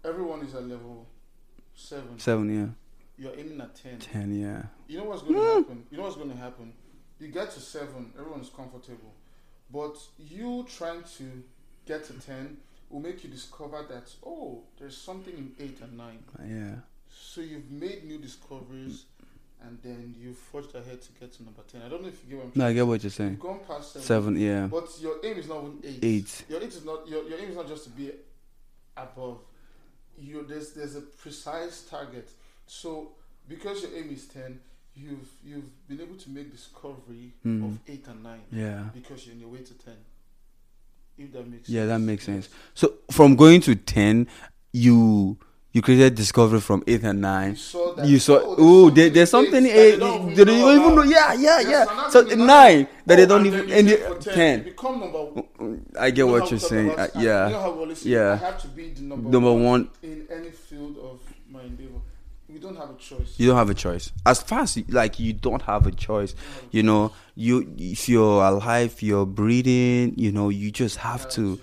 everyone 0.04 0.40
is 0.42 0.54
at 0.54 0.66
level 0.66 1.06
seven. 1.74 2.18
Seven. 2.18 2.54
Yeah. 2.54 2.68
You're 3.24 3.38
aiming 3.38 3.60
at 3.60 3.74
ten. 3.74 3.98
Ten. 3.98 4.40
Yeah. 4.40 4.62
You 4.86 4.98
know 4.98 5.04
what's 5.04 5.22
going 5.22 5.34
to 5.34 5.54
happen? 5.54 5.86
You 5.90 5.96
know 5.98 6.04
what's 6.04 6.16
going 6.16 6.30
to 6.30 6.36
happen? 6.36 6.72
You 7.18 7.28
get 7.28 7.50
to 7.52 7.60
seven, 7.60 8.12
everyone 8.18 8.40
is 8.40 8.48
comfortable. 8.50 9.12
But 9.72 9.98
you 10.18 10.64
trying 10.68 11.02
to 11.18 11.42
get 11.84 12.04
to 12.04 12.12
10 12.14 12.56
will 12.90 13.00
make 13.00 13.22
you 13.24 13.28
discover 13.30 13.84
that, 13.88 14.10
oh, 14.24 14.62
there's 14.78 14.96
something 14.96 15.34
in 15.36 15.52
eight 15.58 15.80
and 15.82 15.96
nine. 15.98 16.22
Yeah. 16.48 16.76
So 17.10 17.40
you've 17.40 17.70
made 17.70 18.04
new 18.04 18.18
discoveries 18.18 19.04
and 19.62 19.78
then 19.82 20.14
you've 20.18 20.36
forged 20.38 20.74
ahead 20.74 21.02
to 21.02 21.12
get 21.18 21.32
to 21.34 21.42
number 21.44 21.62
10. 21.70 21.82
I 21.82 21.88
don't 21.88 22.02
know 22.02 22.08
if 22.08 22.22
you 22.24 22.30
get 22.30 22.38
what 22.38 22.44
I'm 22.46 22.52
No, 22.54 22.66
I 22.66 22.72
get 22.72 22.86
what 22.86 23.02
you're 23.02 23.10
saying. 23.10 23.30
You've 23.32 23.40
gone 23.40 23.60
past 23.66 23.92
seven. 23.92 24.06
Seven. 24.06 24.36
Yeah. 24.40 24.66
But 24.66 24.88
your 25.00 25.16
aim 25.24 25.36
is 25.38 25.48
not 25.48 25.58
even 25.64 25.80
eight. 25.84 25.98
Eight. 26.04 26.44
Your 26.48 26.62
aim 26.62 26.68
is 26.68 26.84
not 26.84 27.08
your, 27.08 27.28
your 27.28 27.38
aim 27.38 27.50
is 27.50 27.56
not 27.56 27.66
just 27.68 27.84
to 27.84 27.90
be 27.90 28.12
above. 28.96 29.38
You 30.20 30.44
there's 30.48 30.72
there's 30.72 30.96
a 30.96 31.00
precise 31.00 31.82
target. 31.82 32.28
So 32.66 33.12
because 33.48 33.82
your 33.82 33.92
aim 33.96 34.10
is 34.12 34.26
ten, 34.26 34.60
you've 34.94 35.28
you've 35.44 35.88
been 35.88 36.00
able 36.00 36.16
to 36.16 36.30
make 36.30 36.50
discovery 36.52 37.32
Mm. 37.46 37.64
of 37.66 37.78
eight 37.88 38.06
and 38.08 38.22
nine 38.22 38.42
Yeah. 38.52 38.84
because 38.94 39.26
you're 39.26 39.34
on 39.34 39.40
your 39.40 39.50
way 39.50 39.58
to 39.62 39.74
ten. 39.74 39.96
If 41.16 41.32
that 41.32 41.48
makes 41.48 41.68
Yeah, 41.68 41.80
sense. 41.82 41.88
that 41.88 41.98
makes 41.98 42.24
sense. 42.24 42.48
So 42.74 42.94
from 43.10 43.34
going 43.36 43.60
to 43.62 43.74
ten, 43.74 44.28
you 44.72 45.36
you 45.72 45.82
created 45.82 46.14
discovery 46.14 46.60
from 46.60 46.82
eight 46.86 47.02
and 47.04 47.18
You 47.18 47.22
nine. 47.22 47.56
saw 47.56 47.94
that. 47.94 48.06
You 48.06 48.18
saw. 48.18 48.38
oh, 48.42 48.54
Oh, 48.58 48.90
there, 48.90 49.10
there's 49.10 49.30
something. 49.30 49.54
in 49.54 49.66
in 49.66 49.76
eight 49.76 49.90
they 49.92 49.98
don't 49.98 50.34
They 50.34 50.44
don't 50.44 50.80
even 50.80 50.94
know. 50.96 51.02
Yeah, 51.02 51.34
yeah, 51.34 51.56
There's 51.62 51.68
yeah. 51.68 52.08
So 52.08 52.22
nine 52.22 52.88
that 53.06 53.16
they 53.16 53.26
don't 53.26 53.44
even. 53.46 53.70
And 53.70 53.88
the, 53.88 53.96
10. 54.20 54.34
ten. 54.34 54.62
Become 54.64 55.00
number. 55.00 55.18
Mm, 55.18 55.44
mm, 55.60 55.80
I 56.00 56.10
get 56.10 56.18
you 56.18 56.26
what 56.28 56.50
you're 56.50 56.58
saying. 56.60 56.92
about 56.92 57.10
Uh, 57.10 57.12
stats. 57.12 57.20
You 57.20 57.28
know 57.28 57.48
yeah. 57.48 57.50
how 57.60 57.70
we 57.72 57.78
always 57.80 57.98
say, 57.98 58.08
Yeah. 58.10 58.32
I 58.32 58.36
have 58.36 58.58
to 58.62 58.68
be 58.68 58.90
the 58.90 59.02
number, 59.02 59.28
Number 59.30 59.52
one, 59.52 59.62
one. 59.62 59.90
in 60.02 60.26
any 60.30 60.50
field 60.50 60.96
of 60.98 61.20
my 61.50 61.62
endeavor. 61.62 62.00
You 62.50 62.58
don't 62.60 62.76
have 62.76 62.88
a 62.90 62.94
choice. 62.94 63.34
You 63.36 63.48
don't 63.48 63.56
have 63.56 63.68
a 63.68 63.74
choice. 63.74 64.10
As 64.24 64.42
you- 64.76 64.84
like 64.88 65.20
you 65.20 65.34
don't 65.34 65.60
have 65.62 65.86
a 65.86 65.90
choice. 65.92 66.34
You 66.70 66.82
know, 66.82 67.12
you 67.34 67.74
if 67.76 68.08
you're 68.08 68.42
alive, 68.42 69.02
you're 69.02 69.26
breathing. 69.26 70.14
You 70.16 70.32
know, 70.32 70.48
you 70.48 70.70
just 70.70 70.96
have 70.96 71.28
to. 71.32 71.60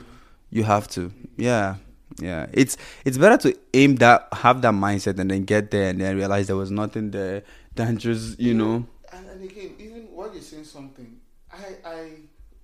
You 0.51 0.63
have 0.63 0.87
to. 0.89 1.09
Mm. 1.09 1.13
Yeah. 1.37 1.75
Yeah. 2.19 2.47
It's 2.53 2.77
it's 3.03 3.17
better 3.17 3.37
to 3.49 3.57
aim 3.73 3.97
that 3.97 4.27
have 4.33 4.61
that 4.61 4.73
mindset 4.73 5.19
and 5.19 5.29
then 5.29 5.43
get 5.43 5.71
there 5.71 5.89
and 5.89 5.99
then 6.01 6.15
realize 6.15 6.47
there 6.47 6.55
was 6.55 6.71
nothing 6.71 7.11
there. 7.11 7.43
Than 7.75 7.97
just 7.97 8.39
you 8.39 8.53
know. 8.53 8.85
And, 9.11 9.27
and 9.29 9.43
again, 9.43 9.75
even 9.79 10.03
while 10.13 10.31
you're 10.31 10.41
saying 10.41 10.63
something, 10.63 11.17
I 11.51 11.75
I 11.85 12.09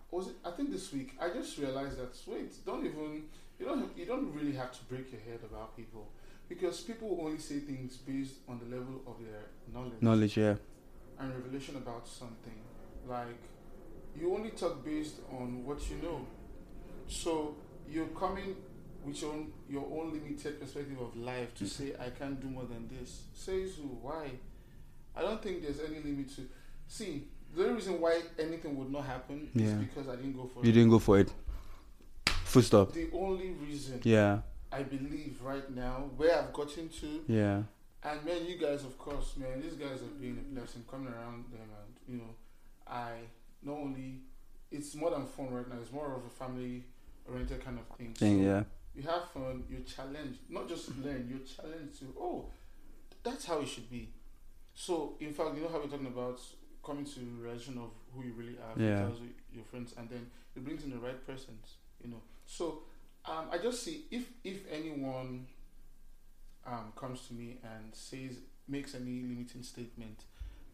was 0.10 0.28
it, 0.28 0.36
I 0.46 0.52
think 0.52 0.72
this 0.72 0.94
week 0.94 1.18
I 1.22 1.30
just 1.30 1.58
realized 1.58 1.98
that 2.00 2.16
wait, 2.28 2.54
don't 2.66 2.86
even 2.86 3.24
you 3.60 3.66
don't 3.66 3.98
you 3.98 4.06
don't 4.06 4.34
really 4.34 4.54
have 4.54 4.72
to 4.72 4.84
break 4.86 5.12
your 5.12 5.20
head 5.22 5.40
about 5.44 5.76
people 5.76 6.08
because 6.48 6.80
people 6.80 7.18
only 7.22 7.40
say 7.40 7.60
things 7.60 7.98
based 7.98 8.36
on 8.48 8.60
the 8.60 8.66
level 8.74 9.02
of 9.06 9.16
their 9.20 9.44
knowledge, 9.74 10.02
Knowledge. 10.02 10.38
Yeah. 10.38 10.56
and 11.20 11.34
revelation 11.36 11.76
about 11.76 12.08
something. 12.08 12.56
Like 13.08 13.42
you 14.18 14.34
only 14.34 14.52
talk 14.52 14.84
based 14.86 15.16
on 15.32 15.66
what 15.66 15.90
you 15.90 15.98
know. 16.02 16.26
So 17.08 17.56
you're 17.90 18.08
coming 18.08 18.56
with 19.06 19.22
your 19.22 19.32
own, 19.32 19.52
your 19.70 19.86
own 19.86 20.14
limited 20.14 20.60
perspective 20.60 21.00
of 21.00 21.16
life 21.16 21.54
to 21.56 21.64
mm. 21.64 21.68
say 21.70 21.94
I 22.00 22.10
can't 22.10 22.40
do 22.40 22.48
more 22.48 22.66
than 22.66 22.88
this. 22.88 23.24
Says 23.34 23.76
who? 23.76 23.84
Why? 24.02 24.32
I 25.16 25.22
don't 25.22 25.42
think 25.42 25.62
there's 25.62 25.80
any 25.80 26.00
limit 26.00 26.34
to. 26.36 26.42
See, 26.88 27.28
the 27.56 27.64
only 27.64 27.76
reason 27.76 28.00
why 28.00 28.22
anything 28.40 28.78
would 28.78 28.92
not 28.92 29.06
happen 29.06 29.50
is 29.56 29.74
because 29.74 30.08
I 30.08 30.16
didn't 30.16 30.36
go 30.36 30.46
for 30.48 30.60
You 30.60 30.64
it. 30.64 30.66
You 30.68 30.72
didn't 30.74 30.90
go 30.90 31.00
for 31.00 31.20
it. 31.20 31.34
Full 32.46 32.62
stop. 32.62 32.94
The 32.94 33.10
only 33.14 33.52
reason 33.52 34.02
Yeah. 34.04 34.42
I 34.72 34.84
believe 34.84 35.42
right 35.42 35.70
now 35.76 36.10
where 36.16 36.38
I've 36.38 36.54
gotten 36.54 36.88
to, 36.88 37.24
Yeah. 37.28 37.64
and 38.04 38.26
man, 38.26 38.46
you 38.46 38.58
guys, 38.58 38.84
of 38.86 38.98
course, 38.98 39.36
man, 39.36 39.62
these 39.62 39.74
guys 39.74 40.00
have 40.00 40.20
been 40.20 40.38
a 40.38 40.56
blessing 40.56 40.86
coming 40.90 41.12
around 41.14 41.46
them, 41.52 41.62
and 41.62 41.96
you 42.08 42.18
know, 42.22 42.36
I 42.88 43.12
not 43.64 43.74
only 43.78 44.22
it's 44.72 44.96
more 44.96 45.12
than 45.12 45.26
fun 45.26 45.54
right 45.54 45.68
now. 45.68 45.76
It's 45.82 45.92
more 45.92 46.16
of 46.16 46.26
a 46.26 46.30
family-oriented 46.30 47.64
kind 47.64 47.78
of 47.80 47.98
thing. 47.98 48.14
Thing. 48.14 48.44
So 48.44 48.46
Yeah. 48.46 48.64
You 48.95 49.04
have 49.04 49.30
fun. 49.34 49.63
You're 49.69 49.82
challenged, 49.82 50.39
not 50.49 50.67
just 50.67 50.89
learn. 50.97 51.27
You're 51.30 51.47
challenged 51.47 51.99
to 51.99 52.13
oh, 52.19 52.45
that's 53.23 53.45
how 53.45 53.62
it 53.62 53.67
should 53.67 53.89
be. 53.89 54.10
So 54.73 55.15
in 55.19 55.34
fact, 55.34 55.56
you 55.56 55.63
know 55.63 55.69
how 55.69 55.80
we're 55.80 55.88
talking 55.88 56.08
about 56.08 56.39
coming 56.84 57.06
to 57.06 57.19
the 57.19 57.25
realization 57.41 57.77
of 57.77 57.91
who 58.13 58.23
you 58.23 58.34
really 58.34 58.58
are. 58.58 58.80
Yeah. 58.82 59.08
you 59.08 59.30
your 59.54 59.63
friends, 59.65 59.93
and 59.97 60.10
then 60.10 60.27
it 60.56 60.63
brings 60.63 60.84
in 60.84 60.91
the 60.91 60.97
right 60.97 61.25
persons. 61.25 61.75
You 62.04 62.12
know. 62.12 62.21
So 62.45 62.84
um, 63.25 63.45
I 63.51 63.58
just 63.58 63.84
see 63.84 64.06
if 64.12 64.25
if 64.43 64.62
anyone 64.71 65.47
um, 66.65 66.93
comes 66.95 67.27
to 67.27 67.34
me 67.34 67.58
and 67.63 67.93
says 67.93 68.38
makes 68.67 68.95
any 68.95 69.21
limiting 69.21 69.63
statement, 69.63 70.23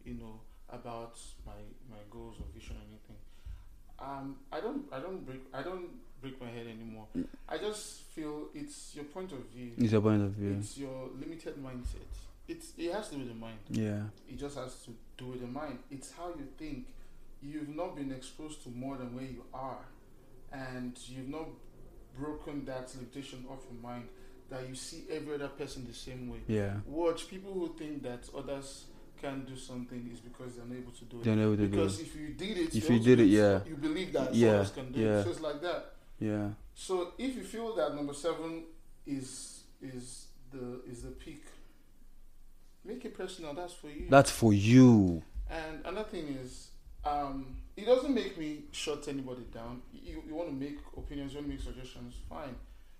you 0.06 0.14
know, 0.14 0.40
about 0.70 1.18
my 1.46 1.60
my 1.90 1.98
goals 2.10 2.36
or 2.40 2.46
vision 2.54 2.76
or 2.76 2.84
anything, 2.88 3.07
um, 4.08 4.36
I 4.52 4.60
don't 4.60 4.84
I 4.92 5.00
don't 5.00 5.26
break 5.26 5.42
I 5.54 5.62
don't 5.62 5.90
break 6.22 6.40
my 6.42 6.48
head 6.48 6.68
anymore. 6.68 7.08
I 7.48 7.58
just 7.58 8.02
feel 8.14 8.48
it's 8.54 8.96
your 8.96 9.06
point 9.06 9.32
of 9.32 9.40
view. 9.54 9.72
It's 9.78 9.92
your 9.92 10.02
point 10.02 10.24
of 10.24 10.32
view. 10.32 10.56
It's 10.60 10.78
your 10.78 11.10
limited 11.20 11.56
mindset. 11.64 12.08
It's 12.48 12.72
it 12.78 12.94
has 12.94 13.10
to 13.10 13.16
do 13.16 13.20
with 13.20 13.30
the 13.30 13.36
mind. 13.36 13.60
Yeah. 13.70 14.04
It 14.30 14.38
just 14.38 14.58
has 14.58 14.76
to 14.86 14.92
do 15.18 15.26
with 15.32 15.42
the 15.42 15.48
mind. 15.48 15.80
It's 15.92 16.12
how 16.12 16.30
you 16.30 16.48
think. 16.58 16.88
You've 17.40 17.70
not 17.70 17.96
been 17.96 18.12
exposed 18.12 18.64
to 18.64 18.70
more 18.70 18.98
than 18.98 19.14
where 19.16 19.26
you 19.26 19.44
are, 19.54 19.86
and 20.52 20.98
you've 21.08 21.30
not 21.30 21.48
broken 22.18 22.66
that 22.66 22.92
limitation 22.96 23.46
of 23.48 23.60
your 23.72 23.80
mind 23.80 24.08
that 24.50 24.68
you 24.68 24.74
see 24.74 25.04
every 25.12 25.36
other 25.36 25.50
person 25.50 25.86
the 25.88 25.94
same 25.94 26.30
way. 26.30 26.40
Yeah. 26.48 26.74
Watch 26.88 27.28
people 27.28 27.54
who 27.54 27.76
think 27.78 28.02
that 28.04 28.28
others 28.36 28.86
can 29.22 29.46
do 29.46 29.56
something 29.56 30.10
is 30.12 30.20
because 30.20 30.56
they're 30.56 30.66
unable 30.66 30.92
to 30.92 31.06
do 31.06 31.18
it. 31.20 31.24
They're 31.24 31.34
unable 31.34 31.58
to 31.58 31.64
do 31.64 31.70
because 31.70 32.00
it. 32.00 32.04
if 32.08 32.16
you 32.16 32.30
did 32.30 32.58
it, 32.58 32.76
If 32.76 32.90
you 32.90 33.00
did 33.00 33.20
it, 33.20 33.26
yeah. 33.28 33.60
you 33.68 33.76
believe 33.76 34.14
that 34.14 34.34
Yeah, 34.34 34.50
others 34.56 34.72
can 34.72 34.92
do 34.92 35.00
yeah. 35.00 35.20
it. 35.20 35.24
So 35.24 35.30
it's 35.32 35.42
like 35.42 35.62
that. 35.62 35.94
Yeah. 36.20 36.50
So 36.76 37.14
if 37.18 37.36
you 37.36 37.44
feel 37.44 37.76
that 37.76 37.96
number 37.96 38.14
seven 38.14 38.64
is 39.06 39.62
is 39.82 40.28
the 40.52 40.82
is 40.90 41.04
the 41.04 41.12
peak. 41.12 41.44
Make 42.86 43.04
it 43.06 43.18
personal. 43.18 43.54
That's 43.54 43.74
for 43.74 43.90
you. 43.90 44.08
That's 44.10 44.32
for 44.32 44.54
you. 44.54 45.22
And 45.50 45.86
another 45.86 46.08
thing 46.10 46.38
is, 46.42 46.70
um, 47.06 47.58
it 47.76 47.86
doesn't 47.86 48.14
make 48.14 48.38
me 48.38 48.64
shut 48.72 49.08
anybody 49.08 49.46
down. 49.54 49.82
You, 49.94 50.24
you 50.28 50.36
want 50.36 50.50
to 50.50 50.56
make 50.56 50.78
opinions, 50.96 51.34
you 51.34 51.40
want 51.40 51.48
to 51.50 51.54
make 51.56 51.62
suggestions, 51.64 52.16
fine. 52.30 52.56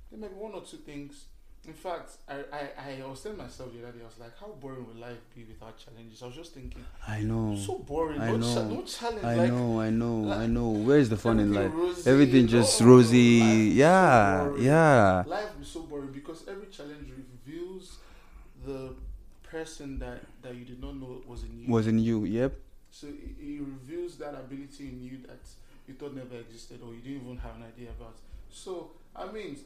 There 0.10 0.20
might 0.20 0.32
be 0.32 0.36
one 0.40 0.54
or 0.54 0.62
two 0.62 0.78
things. 0.78 1.26
In 1.68 1.74
fact, 1.74 2.12
I, 2.30 2.36
I, 2.54 3.02
I 3.04 3.08
was 3.10 3.22
telling 3.22 3.38
myself 3.38 3.74
the 3.74 3.84
other 3.86 3.92
day, 3.98 4.02
I 4.02 4.06
was 4.06 4.18
like, 4.18 4.40
how 4.40 4.48
boring 4.62 4.88
will 4.88 5.02
life 5.02 5.18
be 5.36 5.44
without 5.44 5.78
challenges? 5.78 6.24
I 6.24 6.28
was 6.28 6.36
just 6.36 6.54
thinking, 6.54 6.84
I 7.06 7.20
know. 7.20 7.58
so 7.58 7.80
boring. 7.80 8.22
I 8.22 8.32
no, 8.32 8.38
cha- 8.38 8.62
know. 8.64 8.70
no 8.70 8.82
challenge. 8.84 9.26
I 9.26 9.36
like, 9.36 9.52
know, 9.52 9.82
I 9.82 9.90
know, 9.90 10.16
like, 10.20 10.40
I 10.40 10.48
know. 10.48 10.70
Where's 10.70 11.10
the 11.10 11.18
fun 11.18 11.42
in 11.42 11.54
life? 11.54 11.66
everything 11.66 11.88
rosy. 11.88 12.10
Everything 12.10 12.48
just 12.48 12.80
No, 12.80 12.88
rosy. 12.88 13.40
life 13.42 13.50
is 13.52 13.74
so 13.74 13.76
Yeah, 13.76 14.56
yeah. 14.60 15.24
Life 15.28 15.50
is 15.62 15.68
so 15.68 15.82
boring 15.82 16.12
because 16.14 16.48
every 16.48 16.68
challenge 16.68 17.12
reveals 17.12 17.98
the 18.66 18.94
person 19.44 20.00
that, 20.00 20.22
that 20.44 20.56
you 20.56 20.64
did 20.64 20.82
not 20.82 20.96
know 20.96 21.22
was 21.28 21.44
in 21.44 21.60
you. 21.60 21.70
Wasn't 21.70 22.00
you? 22.00 22.24
Yep. 22.24 22.54
So 22.92 23.08
it, 23.08 23.36
it 23.42 23.60
reveals 23.60 24.16
that 24.20 24.36
ability 24.36 24.88
in 24.88 25.04
you 25.04 25.18
that 25.28 25.40
you 25.86 25.96
thought 25.96 26.16
never 26.16 26.38
existed 26.38 26.80
or 26.82 26.94
you 26.94 27.02
didn't 27.02 27.26
even 27.26 27.38
have 27.40 27.58
an 27.58 27.64
idea 27.64 27.90
about. 27.90 28.16
So 28.50 28.92
I 29.14 29.30
mean, 29.32 29.58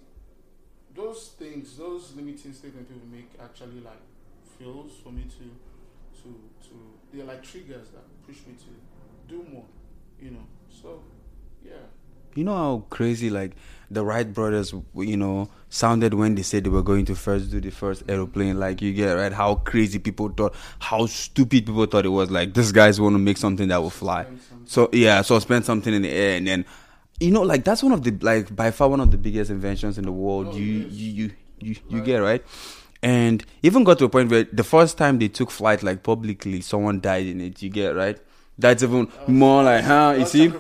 those 0.95 1.29
things, 1.37 1.77
those 1.77 2.13
limiting 2.15 2.53
statements 2.53 2.91
people 2.91 3.07
make 3.11 3.29
actually 3.41 3.81
like 3.81 4.01
fuels 4.57 4.93
for 5.03 5.11
me 5.11 5.23
to 5.23 6.21
to 6.21 6.29
to 6.67 6.75
they're 7.13 7.25
like 7.25 7.43
triggers 7.43 7.89
that 7.89 8.03
push 8.25 8.37
me 8.47 8.53
to 8.53 9.33
do 9.33 9.43
more. 9.51 9.65
You 10.19 10.31
know. 10.31 10.45
So 10.69 11.01
yeah. 11.63 11.73
You 12.33 12.45
know 12.45 12.55
how 12.55 12.85
crazy 12.89 13.29
like 13.29 13.51
the 13.89 14.05
Wright 14.05 14.31
brothers, 14.31 14.73
you 14.95 15.17
know, 15.17 15.49
sounded 15.67 16.13
when 16.13 16.35
they 16.35 16.43
said 16.43 16.63
they 16.63 16.69
were 16.69 16.81
going 16.81 17.03
to 17.05 17.15
first 17.15 17.51
do 17.51 17.59
the 17.59 17.71
first 17.71 18.03
aeroplane. 18.07 18.57
Like 18.57 18.81
you 18.81 18.93
get 18.93 19.11
right, 19.11 19.33
how 19.33 19.55
crazy 19.55 19.99
people 19.99 20.29
thought, 20.29 20.55
how 20.79 21.07
stupid 21.07 21.65
people 21.65 21.85
thought 21.87 22.05
it 22.05 22.09
was. 22.09 22.31
Like 22.31 22.53
these 22.53 22.71
guys 22.71 23.01
want 23.01 23.15
to 23.15 23.19
make 23.19 23.35
something 23.35 23.67
that 23.67 23.81
will 23.81 23.89
fly. 23.89 24.27
So 24.63 24.89
yeah, 24.93 25.21
so 25.23 25.37
spend 25.39 25.65
something 25.65 25.93
in 25.93 26.03
the 26.03 26.09
air, 26.09 26.37
and 26.37 26.47
then, 26.47 26.65
you 27.21 27.31
know, 27.31 27.41
like 27.43 27.63
that's 27.63 27.83
one 27.83 27.91
of 27.91 28.03
the 28.03 28.11
like 28.21 28.53
by 28.55 28.71
far 28.71 28.89
one 28.89 28.99
of 28.99 29.11
the 29.11 29.17
biggest 29.17 29.51
inventions 29.51 29.97
in 29.97 30.05
the 30.05 30.11
world. 30.11 30.47
Oh, 30.51 30.57
you, 30.57 30.85
is. 30.87 30.93
you 31.01 31.11
you 31.11 31.31
you 31.59 31.75
you 31.89 31.97
Right. 31.99 32.05
get 32.05 32.17
right, 32.17 32.43
and 33.03 33.45
even 33.63 33.83
got 33.83 33.99
to 33.99 34.05
a 34.05 34.09
point 34.09 34.29
where 34.31 34.43
the 34.51 34.63
first 34.63 34.97
time 34.97 35.19
they 35.19 35.27
took 35.27 35.51
flight 35.51 35.83
like 35.83 36.03
publicly, 36.03 36.61
someone 36.61 36.99
died 36.99 37.27
in 37.27 37.39
it. 37.41 37.61
You 37.61 37.69
get 37.69 37.95
right. 37.95 38.17
That's 38.57 38.83
even 38.83 39.07
more 39.27 39.63
like, 39.63 39.83
huh? 39.83 40.15
You 40.19 40.25
see, 40.25 40.45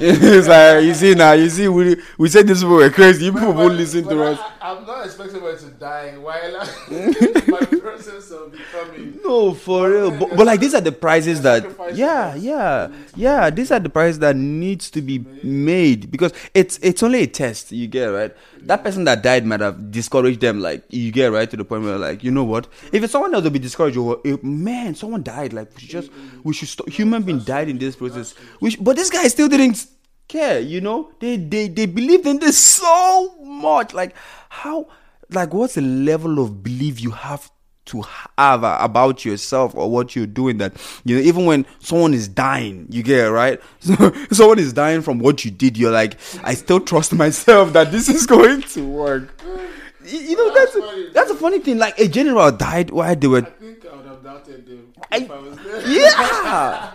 it's 0.00 0.48
like 0.48 0.84
you 0.84 0.94
see 0.94 1.14
now. 1.14 1.32
You 1.32 1.48
see, 1.50 1.68
we 1.68 1.96
we 2.18 2.28
said 2.28 2.48
these 2.48 2.62
people 2.62 2.76
were 2.76 2.90
crazy. 2.90 3.30
People 3.30 3.52
But- 3.52 3.56
won't 3.56 3.74
listen 3.74 4.04
to 4.08 4.22
I, 4.22 4.26
us. 4.32 4.40
I'm 4.60 4.86
not 4.86 5.04
expecting 5.06 5.40
her 5.42 5.56
to 5.56 5.66
die 5.72 6.16
while 6.16 6.56
process 7.98 8.30
of 8.30 8.52
becoming. 8.52 9.18
No, 9.24 9.54
for 9.54 9.90
real. 9.90 10.10
But, 10.10 10.36
but 10.36 10.46
like 10.46 10.60
these 10.60 10.74
are 10.74 10.80
the 10.80 10.92
prices 10.92 11.42
that 11.42 11.64
yeah, 11.94 12.34
yeah, 12.34 12.88
need 12.90 13.08
to 13.08 13.14
be 13.16 13.22
yeah. 13.22 13.50
These 13.50 13.72
are 13.72 13.80
the 13.80 13.88
prices 13.88 14.18
that 14.20 14.36
needs 14.36 14.90
to 14.90 15.02
be 15.02 15.18
made 15.42 16.10
because 16.10 16.32
it's 16.54 16.78
it's 16.82 17.02
only 17.02 17.22
a 17.22 17.26
test. 17.26 17.72
You 17.72 17.86
get 17.86 18.06
right. 18.06 18.34
That 18.62 18.82
person 18.82 19.04
that 19.04 19.22
died 19.22 19.44
might 19.46 19.60
have 19.60 19.90
discouraged 19.90 20.40
them. 20.40 20.60
Like 20.60 20.84
you 20.90 21.10
get 21.12 21.32
right 21.32 21.50
to 21.50 21.56
the 21.56 21.64
point 21.64 21.84
where 21.84 21.98
like 21.98 22.22
you 22.24 22.30
know 22.30 22.44
what? 22.44 22.68
If 22.92 23.02
it's 23.02 23.12
someone 23.12 23.34
else, 23.34 23.44
will 23.44 23.50
be 23.50 23.58
discouraged. 23.58 23.96
Or 23.96 24.20
man, 24.42 24.94
someone 24.94 25.22
died. 25.22 25.52
Like 25.52 25.74
we 25.74 25.80
should 25.80 25.90
just 25.90 26.10
we 26.44 26.54
should 26.54 26.68
stop. 26.68 26.88
Human 26.88 27.22
being 27.22 27.40
died 27.40 27.68
in 27.68 27.78
this 27.78 27.96
process. 27.96 28.34
Sh- 28.66 28.76
but 28.76 28.96
this 28.96 29.10
guy 29.10 29.26
still 29.28 29.48
didn't 29.48 29.86
care. 30.28 30.60
You 30.60 30.80
know, 30.80 31.10
they 31.20 31.36
they 31.36 31.68
they 31.68 31.86
believed 31.86 32.26
in 32.26 32.38
this 32.38 32.58
so 32.58 33.36
much. 33.42 33.94
Like 33.94 34.14
how 34.48 34.88
like 35.30 35.52
what's 35.52 35.74
the 35.74 35.82
level 35.82 36.38
of 36.38 36.62
belief 36.62 37.00
you 37.00 37.10
have 37.10 37.50
to 37.88 38.02
have 38.38 38.62
about 38.64 39.24
yourself 39.24 39.74
or 39.74 39.90
what 39.90 40.14
you're 40.16 40.26
doing 40.26 40.58
that 40.58 40.72
you 41.04 41.16
know 41.16 41.22
even 41.22 41.44
when 41.44 41.66
someone 41.80 42.14
is 42.14 42.28
dying 42.28 42.86
you 42.90 43.02
get 43.02 43.26
it 43.26 43.30
right? 43.30 43.60
So 43.80 44.12
someone 44.30 44.58
is 44.58 44.72
dying 44.72 45.02
from 45.02 45.18
what 45.18 45.44
you 45.44 45.50
did 45.50 45.76
you're 45.76 45.90
like 45.92 46.16
i 46.44 46.54
still 46.54 46.80
trust 46.80 47.12
myself 47.14 47.72
that 47.72 47.90
this 47.92 48.08
is 48.08 48.26
going 48.26 48.62
to 48.62 48.84
work. 48.86 49.28
You, 50.04 50.36
know 50.36 50.54
that's 50.54 50.72
That's 50.74 50.86
funny, 50.86 51.10
that's 51.12 51.30
a 51.30 51.34
funny 51.34 51.58
thing. 51.58 51.76
Like 51.78 51.98
a 51.98 52.08
general 52.08 52.50
died 52.50 52.88
while 52.90 53.14
they 53.14 53.26
were 53.26 53.38
I 53.38 53.50
think 53.50 53.84
I 53.84 53.94
would 53.96 54.06
have 54.06 54.22
doubted 54.24 54.66
them 54.66 54.92
if 55.12 55.30
I- 55.30 55.34
I, 55.34 55.38
was 55.38 55.56
there. 55.58 55.88
yeah. 55.90 56.92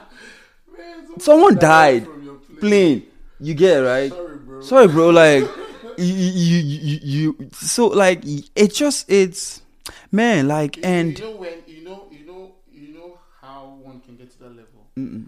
Man, 0.76 1.20
someone 1.20 1.56
died 1.56 2.06
from 2.06 2.24
your 2.24 2.36
plane. 2.36 2.60
plane. 2.60 3.04
You 3.40 3.54
get 3.54 3.78
it 3.78 3.86
right? 3.86 4.12
Sorry, 4.12 4.38
bro. 4.38 4.62
sorry 4.62 4.88
bro 4.88 5.10
like 5.10 5.44
you, 5.98 6.06
you, 6.06 6.58
you, 6.58 7.00
you 7.38 7.50
so 7.54 7.88
like 7.88 8.22
it 8.56 8.74
just 8.74 9.10
it's 9.12 9.62
man 10.12 10.48
like 10.48 10.78
You- 10.78 10.84
and 10.84 11.18
you 11.20 11.26
know 11.26 11.32
when 11.38 11.54
you 11.68 11.84
know 11.84 12.08
you 12.12 12.26
know 12.26 12.56
you 12.72 12.94
know 12.94 13.18
how 13.42 13.78
one 13.84 14.00
can 14.02 14.16
get 14.16 14.32
to 14.32 14.40
that 14.40 14.50
level. 14.56 14.88
Mm-mm. 14.98 15.28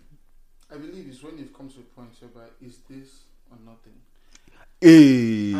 I 0.73 0.77
believe 0.77 1.05
it's 1.09 1.21
when 1.23 1.37
you've 1.37 1.53
come 1.53 1.69
to 1.69 1.79
a 1.79 1.83
point 1.95 2.09
whereby 2.19 2.47
is 2.61 2.77
this 2.89 3.09
or 3.51 3.57
nothing. 3.65 3.93
Hey. 4.81 5.53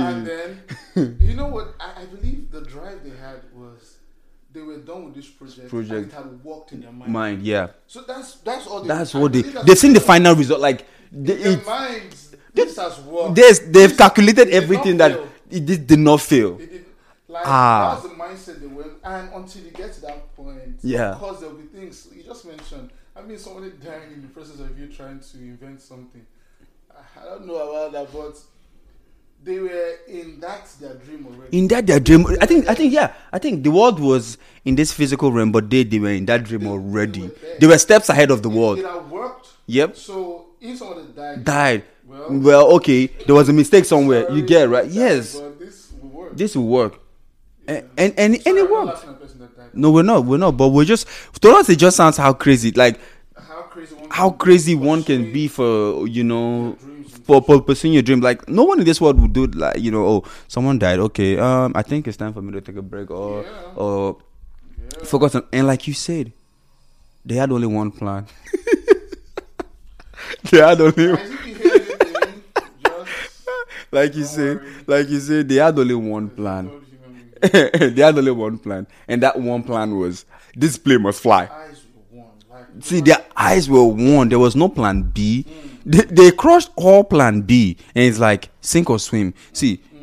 And 0.00 0.26
then 0.26 1.16
you 1.20 1.34
know 1.34 1.46
what 1.48 1.74
I, 1.80 2.02
I 2.02 2.04
believe 2.06 2.50
the 2.50 2.62
drive 2.62 3.02
they 3.04 3.10
had 3.16 3.40
was 3.54 3.98
they 4.52 4.60
were 4.62 4.78
done 4.78 5.04
with 5.06 5.14
this 5.14 5.28
project, 5.28 5.68
Project. 5.68 5.92
and 5.92 6.06
it 6.06 6.12
had 6.12 6.44
worked 6.44 6.72
in 6.72 6.80
their 6.80 6.92
mind. 6.92 7.12
mind 7.12 7.42
yeah 7.42 7.68
So 7.86 8.02
that's 8.02 8.36
that's 8.36 8.66
all. 8.66 8.80
They, 8.82 8.88
that's 8.88 9.14
I 9.14 9.18
what 9.20 9.32
they 9.32 9.42
they've 9.42 9.78
seen 9.78 9.92
the 9.92 10.00
final 10.00 10.34
result 10.34 10.60
like 10.60 10.86
they, 11.12 11.34
their 11.36 11.52
it, 11.52 11.66
minds. 11.66 12.34
This 12.54 12.76
has 12.78 12.98
worked. 13.00 13.34
there's, 13.34 13.60
they've 13.60 13.90
This- 13.90 13.96
calculated 13.98 14.48
it 14.48 14.54
everything 14.54 14.96
that 14.96 15.12
fail. 15.12 15.28
it 15.50 15.66
did, 15.66 15.86
did 15.86 15.98
not 15.98 16.20
fail 16.22 16.54
They 16.56 16.66
did 16.66 16.75
like 17.36 17.46
Ah. 17.46 17.94
that's 17.94 18.08
the 18.08 18.14
mindset 18.54 18.60
they 18.60 18.66
went, 18.66 18.92
and 19.04 19.28
until 19.34 19.62
you 19.62 19.70
get 19.70 19.92
to 19.94 20.00
that 20.02 20.34
point, 20.36 20.76
Yeah. 20.82 21.12
of 21.12 21.18
course 21.18 21.40
there'll 21.40 21.54
be 21.56 21.64
things 21.78 22.08
you 22.14 22.22
just 22.22 22.44
mentioned. 22.46 22.90
I 23.14 23.22
mean, 23.22 23.38
somebody 23.38 23.70
dying 23.82 24.12
in 24.14 24.22
the 24.22 24.28
process 24.28 24.60
of 24.60 24.78
you 24.78 24.88
trying 24.88 25.20
to 25.20 25.38
invent 25.38 25.80
something. 25.80 26.24
I- 26.90 27.24
don't 27.24 27.46
know 27.46 27.56
about 27.56 27.92
that, 27.92 28.12
but 28.12 28.36
they 29.44 29.58
were 29.58 29.92
in 30.08 30.40
that 30.40 30.66
their 30.80 30.94
dream 30.94 31.26
already. 31.26 31.58
in 31.58 31.68
that 31.68 31.86
their 31.86 32.00
dream 32.00 32.26
i 32.40 32.46
think 32.46 32.66
i 32.68 32.74
think 32.74 32.92
yeah 32.92 33.12
i 33.32 33.38
think 33.38 33.62
the 33.62 33.70
world 33.70 34.00
was 34.00 34.38
in 34.64 34.74
this 34.74 34.92
physical 34.92 35.30
realm 35.30 35.52
but 35.52 35.68
they 35.70 35.84
they 35.84 35.98
were 35.98 36.10
in 36.10 36.24
that 36.26 36.42
dream 36.44 36.60
They- 36.62 36.66
they 36.66 36.72
already 36.72 37.20
were 37.22 37.28
there. 37.28 37.56
they 37.60 37.66
were 37.66 37.78
steps 37.78 38.08
ahead 38.08 38.30
of 38.30 38.42
the 38.42 38.48
world 38.48 38.78
It 38.78 38.86
had 38.86 39.10
worked. 39.10 39.48
yep 39.66 39.94
So 39.94 40.46
if 40.60 40.78
somebody 40.78 41.06
died, 41.14 41.44
died 41.44 41.82
well, 42.08 42.26
well 42.30 42.66
okay 42.76 43.06
there 43.26 43.34
was 43.34 43.48
a 43.48 43.52
mistake 43.52 43.84
somewhere 43.84 44.22
you 44.22 44.40
sorry, 44.40 44.42
get 44.42 44.68
right 44.70 44.86
yes 44.90 45.34
But 45.38 45.58
this 45.60 45.92
will 46.00 46.08
work. 46.08 46.36
this 46.36 46.56
will 46.56 46.66
work. 46.68 46.98
And 47.68 47.82
and, 47.98 48.14
and, 48.18 48.34
Sorry, 48.36 48.42
and 48.46 48.58
it 48.58 48.70
worked 48.70 48.86
laughing 48.86 49.10
at 49.10 49.18
the 49.18 49.24
person 49.26 49.40
that 49.40 49.56
died. 49.56 49.70
no 49.74 49.90
we're 49.90 50.02
not 50.02 50.24
we're 50.24 50.38
not 50.38 50.56
but 50.56 50.68
we're 50.68 50.84
just 50.84 51.06
to 51.40 51.50
us 51.50 51.68
it 51.68 51.76
just 51.76 51.96
sounds 51.96 52.16
how 52.16 52.32
crazy 52.32 52.70
like 52.72 52.98
How 53.38 53.62
crazy 53.62 53.94
one 53.94 54.06
how 54.10 54.30
can 54.30 54.38
crazy 54.38 54.74
be 54.74 54.80
one 54.86 55.02
can 55.02 55.32
be 55.32 55.48
for 55.48 56.06
you 56.06 56.24
know 56.24 56.64
your 56.64 56.76
dreams 56.76 57.14
and 57.14 57.26
for, 57.26 57.42
for 57.42 57.60
pursuing 57.62 57.92
your 57.94 58.02
dream 58.02 58.20
like 58.20 58.48
no 58.48 58.64
one 58.64 58.78
in 58.78 58.84
this 58.86 59.00
world 59.00 59.20
would 59.20 59.32
do 59.32 59.46
like 59.48 59.78
you 59.78 59.90
know 59.90 60.04
oh 60.06 60.24
someone 60.48 60.78
died 60.78 60.98
okay 61.00 61.38
um 61.38 61.72
i 61.74 61.82
think 61.82 62.06
it's 62.08 62.16
time 62.16 62.32
for 62.32 62.42
me 62.42 62.52
to 62.52 62.60
take 62.60 62.76
a 62.76 62.82
break 62.82 63.10
or 63.10 63.42
Yeah. 63.42 63.48
or 63.74 64.16
Yeah. 64.78 65.04
focus 65.04 65.34
on 65.34 65.42
and 65.52 65.66
like 65.66 65.86
you 65.88 65.94
said 65.94 66.32
they 67.24 67.34
had 67.34 67.50
only 67.50 67.66
one 67.66 67.90
plan 67.90 68.26
they 70.50 70.58
had 70.58 70.80
only 70.80 70.92
Guys, 70.92 71.30
if 71.30 71.46
you 71.46 71.54
hear 71.54 71.72
anything, 71.74 72.42
just 72.84 73.48
like 73.92 74.14
you 74.14 74.24
said 74.24 74.60
like 74.86 75.08
you 75.08 75.20
said 75.20 75.48
they 75.48 75.56
had 75.56 75.78
only 75.78 75.94
one 75.94 76.28
plan 76.30 76.66
don't 76.66 76.70
human 76.70 76.80
being. 76.80 76.85
they 77.52 78.02
had 78.02 78.16
only 78.18 78.30
one 78.30 78.58
plan 78.58 78.86
and 79.08 79.22
that 79.22 79.38
one 79.38 79.62
plan 79.62 79.96
was 79.98 80.24
this 80.54 80.78
plane 80.78 81.02
must 81.02 81.20
fly 81.22 81.48
eyes 81.50 81.84
were 82.10 82.20
one. 82.20 82.30
Like 82.50 82.66
See, 82.80 83.00
their 83.00 83.24
eyes 83.36 83.68
were 83.68 83.84
warned. 83.84 84.32
There 84.32 84.38
was 84.38 84.56
no 84.56 84.68
plan 84.68 85.02
B. 85.02 85.44
They, 85.84 86.02
they 86.02 86.30
crushed 86.32 86.70
all 86.76 87.04
plan 87.04 87.42
B, 87.42 87.76
and 87.94 88.04
it's 88.04 88.18
like 88.18 88.48
sink 88.60 88.90
or 88.90 88.98
swim. 88.98 89.34
See, 89.52 89.80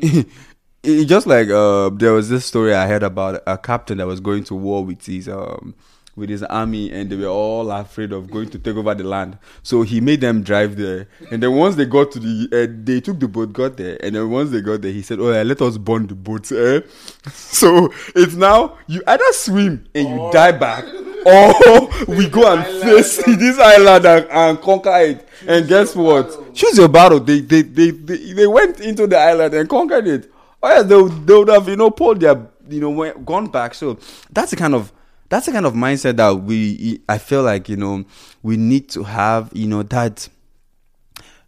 it, 0.82 1.04
just 1.06 1.26
like 1.26 1.48
uh, 1.48 1.90
there 1.90 2.12
was 2.12 2.28
this 2.28 2.46
story 2.46 2.74
I 2.74 2.86
heard 2.86 3.02
about 3.02 3.42
a 3.46 3.58
captain 3.58 3.98
that 3.98 4.06
was 4.06 4.20
going 4.20 4.44
to 4.44 4.54
war 4.54 4.84
with 4.84 5.04
his 5.04 5.28
um 5.28 5.74
with 6.16 6.28
his 6.30 6.42
army, 6.44 6.90
and 6.92 7.10
they 7.10 7.16
were 7.16 7.26
all 7.26 7.70
afraid 7.72 8.12
of 8.12 8.30
going 8.30 8.48
to 8.50 8.58
take 8.58 8.76
over 8.76 8.94
the 8.94 9.04
land. 9.04 9.36
So 9.62 9.82
he 9.82 10.00
made 10.00 10.20
them 10.20 10.42
drive 10.42 10.76
there, 10.76 11.08
and 11.30 11.42
then 11.42 11.54
once 11.54 11.74
they 11.76 11.86
got 11.86 12.12
to 12.12 12.20
the, 12.20 12.48
uh, 12.52 12.72
they 12.84 13.00
took 13.00 13.18
the 13.20 13.28
boat, 13.28 13.52
got 13.52 13.76
there, 13.76 13.98
and 14.02 14.14
then 14.14 14.30
once 14.30 14.50
they 14.50 14.60
got 14.60 14.82
there, 14.82 14.92
he 14.92 15.02
said, 15.02 15.18
"Oh, 15.20 15.32
yeah, 15.32 15.42
let 15.42 15.60
us 15.62 15.76
burn 15.78 16.06
the 16.06 16.14
boat." 16.14 16.50
Eh? 16.52 16.80
So 17.32 17.92
it's 18.14 18.34
now 18.34 18.78
you 18.86 19.02
either 19.06 19.24
swim 19.32 19.86
and 19.94 20.08
you 20.08 20.14
Or- 20.20 20.32
die 20.32 20.52
back, 20.52 20.84
or 21.26 21.88
we 22.14 22.28
go 22.28 22.52
and 22.52 22.60
island 22.62 22.82
face 22.82 23.16
this 23.26 23.58
island 23.58 24.04
and, 24.06 24.26
and 24.30 24.60
conquer 24.60 24.96
it. 24.98 25.28
and 25.46 25.66
guess 25.66 25.96
what? 25.96 26.28
battle. 26.28 26.52
Choose 26.52 26.76
your 26.78 26.88
battle. 26.88 27.20
They 27.20 27.40
they, 27.40 27.62
they 27.62 27.90
they 27.90 28.32
they 28.34 28.46
went 28.46 28.80
into 28.80 29.06
the 29.06 29.18
island 29.18 29.54
and 29.54 29.68
conquered 29.68 30.06
it. 30.06 30.30
Oh 30.62 30.68
yeah, 30.68 30.82
they, 30.82 30.96
would- 30.96 31.26
they 31.26 31.34
would 31.34 31.48
have 31.48 31.68
you 31.68 31.76
know 31.76 31.90
pulled 31.90 32.20
their 32.20 32.46
you 32.68 32.80
know 32.80 32.90
went, 32.90 33.24
gone 33.26 33.46
back. 33.46 33.74
So 33.74 33.98
that's 34.32 34.50
the 34.50 34.56
kind 34.56 34.74
of 34.74 34.92
that's 35.28 35.46
the 35.46 35.52
kind 35.52 35.66
of 35.66 35.74
mindset 35.74 36.16
that 36.16 36.32
we 36.42 37.00
I 37.08 37.18
feel 37.18 37.42
like 37.42 37.68
you 37.68 37.76
know 37.76 38.04
we 38.42 38.56
need 38.56 38.88
to 38.90 39.02
have. 39.04 39.50
You 39.52 39.66
know 39.68 39.82
that 39.82 40.28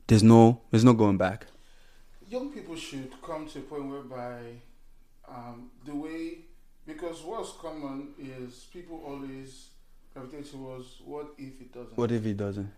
there's 0.06 0.22
no 0.22 0.60
there's 0.70 0.84
no 0.84 0.92
going 0.92 1.16
back. 1.18 1.46
young 2.28 2.50
people 2.52 2.74
should 2.76 3.10
come 3.22 3.46
to 3.48 3.58
a 3.60 3.62
point 3.62 3.86
whereby 3.88 4.38
um, 5.28 5.70
the 5.84 5.94
way 5.94 6.38
because 6.86 7.22
what's 7.22 7.52
common 7.60 8.08
is 8.18 8.66
people 8.72 9.00
always 9.06 9.68
gravitate 10.12 10.50
towards 10.50 10.86
what 11.04 11.28
if 11.38 11.60
it 11.60 11.72
doesn't. 11.72 11.96
What 11.96 12.10
if 12.12 12.24
it 12.26 12.36
doesn't? 12.36 12.70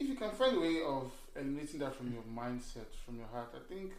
if 0.00 0.08
you 0.08 0.14
can 0.14 0.30
find 0.30 0.56
a 0.56 0.60
way 0.60 0.80
of 0.86 1.12
eliminating 1.36 1.78
that 1.80 1.94
from 1.94 2.10
your 2.12 2.22
mindset, 2.34 2.88
from 3.04 3.16
your 3.18 3.26
heart, 3.32 3.54
I 3.54 3.72
think. 3.72 3.92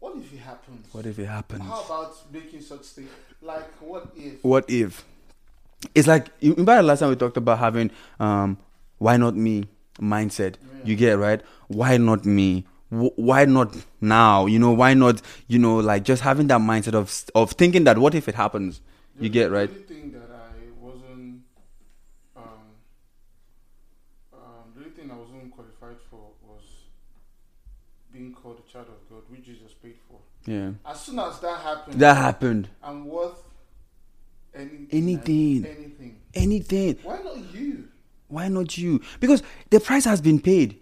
What 0.00 0.16
if 0.18 0.32
it 0.32 0.38
happens? 0.38 0.92
What 0.92 1.06
if 1.06 1.18
it 1.18 1.26
happens? 1.26 1.62
How 1.62 1.82
about 1.84 2.16
making 2.32 2.60
such 2.60 2.82
things 2.82 3.08
like 3.40 3.70
what 3.80 4.10
if? 4.16 4.44
What 4.44 4.68
if? 4.68 5.04
It's 5.94 6.08
like 6.08 6.28
you 6.40 6.50
remember 6.52 6.76
the 6.76 6.82
last 6.82 7.00
time 7.00 7.10
we 7.10 7.16
talked 7.16 7.36
about 7.36 7.58
having 7.58 7.90
um 8.20 8.58
why 8.98 9.16
not 9.16 9.36
me 9.36 9.64
mindset. 10.00 10.54
Yeah. 10.54 10.80
You 10.84 10.96
get 10.96 11.18
right? 11.18 11.42
Why 11.68 11.96
not 11.96 12.24
me? 12.24 12.64
Wh- 12.90 13.16
Why 13.18 13.44
not 13.44 13.74
now? 14.00 14.46
You 14.46 14.58
know, 14.58 14.72
why 14.72 14.94
not? 14.94 15.20
You 15.48 15.58
know, 15.58 15.76
like 15.76 16.04
just 16.04 16.22
having 16.22 16.46
that 16.48 16.60
mindset 16.60 16.94
of 16.94 17.12
of 17.34 17.52
thinking 17.52 17.84
that 17.84 17.98
what 17.98 18.14
if 18.14 18.28
it 18.28 18.34
happens? 18.34 18.80
You 19.18 19.28
get 19.28 19.50
right? 19.50 19.68
The 19.68 19.74
only 19.74 19.86
thing 19.86 20.12
that 20.12 20.30
I 20.30 20.54
wasn't, 20.80 21.40
um, 22.36 22.42
um, 24.32 24.64
the 24.74 24.80
only 24.82 24.90
thing 24.92 25.10
I 25.10 25.14
wasn't 25.16 25.50
qualified 25.54 25.96
for 26.10 26.20
was 26.46 26.62
being 28.12 28.32
called 28.34 28.60
a 28.66 28.72
child 28.72 28.86
of 28.88 29.08
God, 29.10 29.22
which 29.30 29.44
Jesus 29.44 29.72
paid 29.82 29.96
for. 30.08 30.18
Yeah. 30.50 30.70
As 30.84 31.00
soon 31.00 31.18
as 31.18 31.38
that 31.40 31.60
happened, 31.60 31.98
That 32.00 32.16
happened. 32.16 32.68
I'm 32.82 33.06
worth 33.06 33.35
anything. 34.56 34.86
Anything. 34.92 35.66
Anything. 35.66 36.16
Anything. 36.34 36.96
Why 37.02 37.18
not 37.22 37.54
you? 37.54 37.88
Why 38.28 38.48
not 38.48 38.76
you? 38.78 39.00
Because 39.20 39.42
the 39.70 39.80
price 39.80 40.04
has 40.04 40.20
been 40.20 40.40
paid. 40.40 40.78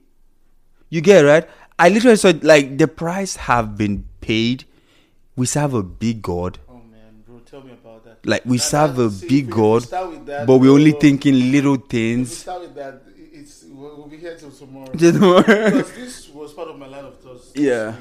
You 0.88 1.00
get 1.00 1.24
it, 1.24 1.28
right? 1.28 1.48
I 1.78 1.88
literally 1.88 2.16
said 2.16 2.44
like 2.44 2.78
the 2.78 2.86
price 2.88 3.36
have 3.36 3.76
been 3.76 4.04
paid. 4.20 4.64
We 5.36 5.46
serve 5.46 5.74
a 5.74 5.82
big 5.82 6.22
God. 6.22 6.58
Oh 6.68 6.74
man, 6.90 7.22
bro, 7.26 7.38
tell 7.40 7.62
me 7.62 7.72
about 7.72 8.04
that. 8.04 8.24
Like 8.24 8.44
we 8.46 8.56
That- 8.58 8.62
serve 8.62 8.98
a 8.98 9.10
see, 9.10 9.26
big 9.28 9.48
if 9.48 9.56
we- 9.56 9.62
if 9.74 9.90
we 9.90 10.16
God, 10.16 10.26
that, 10.26 10.46
but 10.46 10.58
we're 10.58 10.70
only 10.72 10.92
thinking 10.92 11.50
little 11.50 11.76
things. 11.76 12.36
start 12.38 12.62
with 12.62 12.74
that, 12.76 13.02
it's 13.32 13.64
we'll, 13.68 14.06
be 14.06 14.16
here 14.16 14.36
till 14.40 14.50
tomorrow. 14.52 14.90
Because 14.92 15.92
this 15.92 16.28
was 16.30 16.52
part 16.52 16.68
of 16.68 16.78
my 16.78 16.86
line 16.86 17.04
of 17.04 17.18
thoughts. 17.20 17.50
Yeah. 17.54 17.96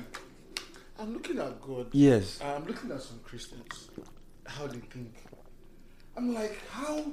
I'm 0.99 1.11
looking 1.13 1.39
at 1.39 1.59
God. 1.59 1.87
yes. 1.91 2.39
I'm 2.41 2.65
looking 2.65 2.91
at 2.91 3.01
some 3.01 3.19
Christians. 3.23 3.89
How 4.45 4.67
they 4.67 4.77
think. 4.77 5.11
I'm 6.15 6.33
like, 6.33 6.57
how 6.69 7.03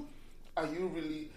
are 0.57 0.67
you 0.67 0.91
really? 0.95 1.29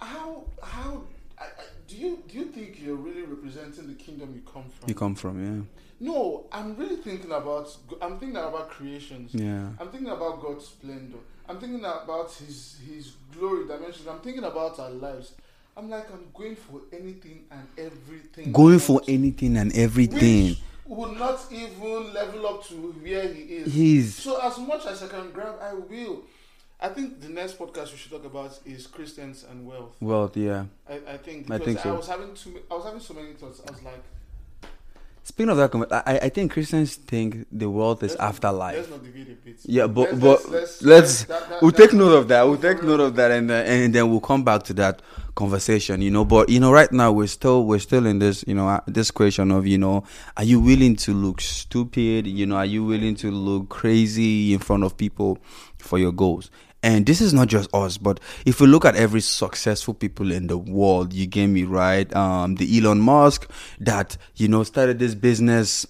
How 0.00 0.44
how 0.62 1.02
I, 1.38 1.44
I, 1.44 1.48
do 1.88 1.96
you 1.96 2.22
do 2.28 2.38
you 2.38 2.44
think 2.46 2.80
you're 2.82 2.96
really 2.96 3.22
representing 3.22 3.86
the 3.88 3.94
kingdom 3.94 4.32
you 4.34 4.42
come 4.42 4.64
from? 4.64 4.88
You 4.88 4.94
come 4.94 5.14
from, 5.14 5.42
yeah. 5.42 5.62
no, 6.00 6.46
I'm 6.52 6.76
really 6.76 6.96
thinking 6.96 7.32
about. 7.32 7.74
I'm 8.02 8.18
thinking 8.18 8.36
about 8.36 8.68
creations. 8.70 9.34
yeah. 9.34 9.44
Yeah. 9.44 9.68
I'm 9.80 9.88
thinking 9.88 10.10
about 10.10 10.42
God's 10.42 10.66
splendor. 10.66 11.18
I'm 11.48 11.58
thinking 11.58 11.80
about 11.84 12.32
His 12.32 12.78
His 12.86 13.12
glory 13.36 13.66
dimensions. 13.66 14.06
I'm 14.06 14.20
thinking 14.20 14.44
about 14.44 14.78
our 14.78 14.90
lives. 14.90 15.32
I'm 15.76 15.90
like, 15.90 16.08
I'm 16.12 16.26
going 16.32 16.54
for 16.54 16.82
anything 16.92 17.44
and 17.50 17.66
everything. 17.76 18.52
Going 18.52 18.78
for 18.78 19.00
anything 19.08 19.56
and 19.56 19.74
everything. 19.76 20.48
Which 20.50 20.58
would 20.86 21.18
not 21.18 21.40
even 21.50 22.12
level 22.14 22.46
up 22.46 22.64
to 22.66 22.74
where 22.74 23.26
He 23.32 23.40
is. 23.42 23.72
He's 23.72 24.14
So 24.14 24.40
as 24.40 24.58
much 24.58 24.86
as 24.86 25.02
I 25.02 25.08
can 25.08 25.30
grab, 25.32 25.56
I 25.60 25.74
will. 25.74 26.22
I 26.80 26.88
think 26.88 27.20
the 27.22 27.28
next 27.28 27.58
podcast 27.58 27.92
we 27.92 27.98
should 27.98 28.10
talk 28.10 28.24
about 28.26 28.58
is 28.66 28.86
Christians 28.86 29.44
and 29.50 29.66
wealth. 29.66 29.96
wealth, 30.00 30.36
yeah. 30.36 30.64
I, 30.88 31.00
I 31.08 31.16
think 31.16 31.50
I 31.50 31.58
because 31.58 31.64
think 31.64 31.78
so. 31.80 31.94
was 31.94 32.06
having 32.08 32.34
too, 32.34 32.60
I 32.70 32.74
was 32.74 32.84
having 32.84 33.00
so 33.00 33.14
many 33.14 33.32
thoughts. 33.32 33.62
I 33.66 33.70
was 33.72 33.82
like, 33.82 34.02
Speaking 35.26 35.48
of 35.48 35.56
that, 35.56 36.02
I, 36.06 36.18
I 36.18 36.28
think 36.28 36.52
Christians 36.52 36.96
think 36.96 37.46
the 37.50 37.70
world 37.70 38.02
is 38.02 38.10
let's 38.10 38.20
not- 38.20 38.28
afterlife. 38.28 38.76
Let's 38.76 38.90
not 38.90 39.02
deviate 39.02 39.28
a 39.28 39.34
bit. 39.36 39.56
Yeah, 39.64 39.86
but 39.86 40.12
Let's- 40.12 40.20
but 40.44 40.50
let's- 40.52 40.82
let's, 40.82 41.24
that- 41.24 41.48
that- 41.48 41.62
we'll 41.62 41.70
that- 41.70 41.76
take 41.78 41.92
note 41.94 42.12
of 42.14 42.28
that. 42.28 42.42
We'll 42.42 42.58
take 42.58 42.82
note 42.82 43.00
of 43.00 43.16
that, 43.16 43.30
and 43.30 43.48
then, 43.48 43.64
and 43.66 43.94
then 43.94 44.10
we'll 44.10 44.20
come 44.20 44.44
back 44.44 44.64
to 44.64 44.74
that 44.74 45.00
conversation. 45.34 46.02
You 46.02 46.10
know, 46.10 46.26
but 46.26 46.50
you 46.50 46.60
know, 46.60 46.70
right 46.70 46.92
now 46.92 47.10
we're 47.10 47.26
still 47.26 47.64
we're 47.64 47.78
still 47.78 48.04
in 48.04 48.18
this 48.18 48.44
you 48.46 48.54
know 48.54 48.68
uh, 48.68 48.80
this 48.86 49.10
question 49.10 49.50
of 49.50 49.66
you 49.66 49.78
know, 49.78 50.04
are 50.36 50.44
you 50.44 50.60
willing 50.60 50.94
to 50.96 51.14
look 51.14 51.40
stupid? 51.40 52.26
You 52.26 52.44
know, 52.44 52.56
are 52.56 52.66
you 52.66 52.84
willing 52.84 53.14
to 53.16 53.30
look 53.30 53.70
crazy 53.70 54.52
in 54.52 54.58
front 54.58 54.84
of 54.84 54.94
people 54.94 55.38
for 55.84 55.98
your 55.98 56.12
goals? 56.12 56.50
And 56.82 57.06
this 57.06 57.20
is 57.22 57.32
not 57.32 57.48
just 57.48 57.72
us, 57.74 57.96
but 57.96 58.20
if 58.44 58.60
you 58.60 58.66
look 58.66 58.84
at 58.84 58.94
every 58.94 59.22
successful 59.22 59.94
people 59.94 60.30
in 60.30 60.48
the 60.48 60.58
world, 60.58 61.14
you 61.14 61.26
get 61.26 61.46
me 61.46 61.64
right. 61.64 62.14
Um, 62.14 62.56
the 62.56 62.78
Elon 62.78 63.00
Musk 63.00 63.50
that 63.80 64.16
you 64.36 64.48
know 64.48 64.64
started 64.64 64.98
this 64.98 65.14
business 65.14 65.86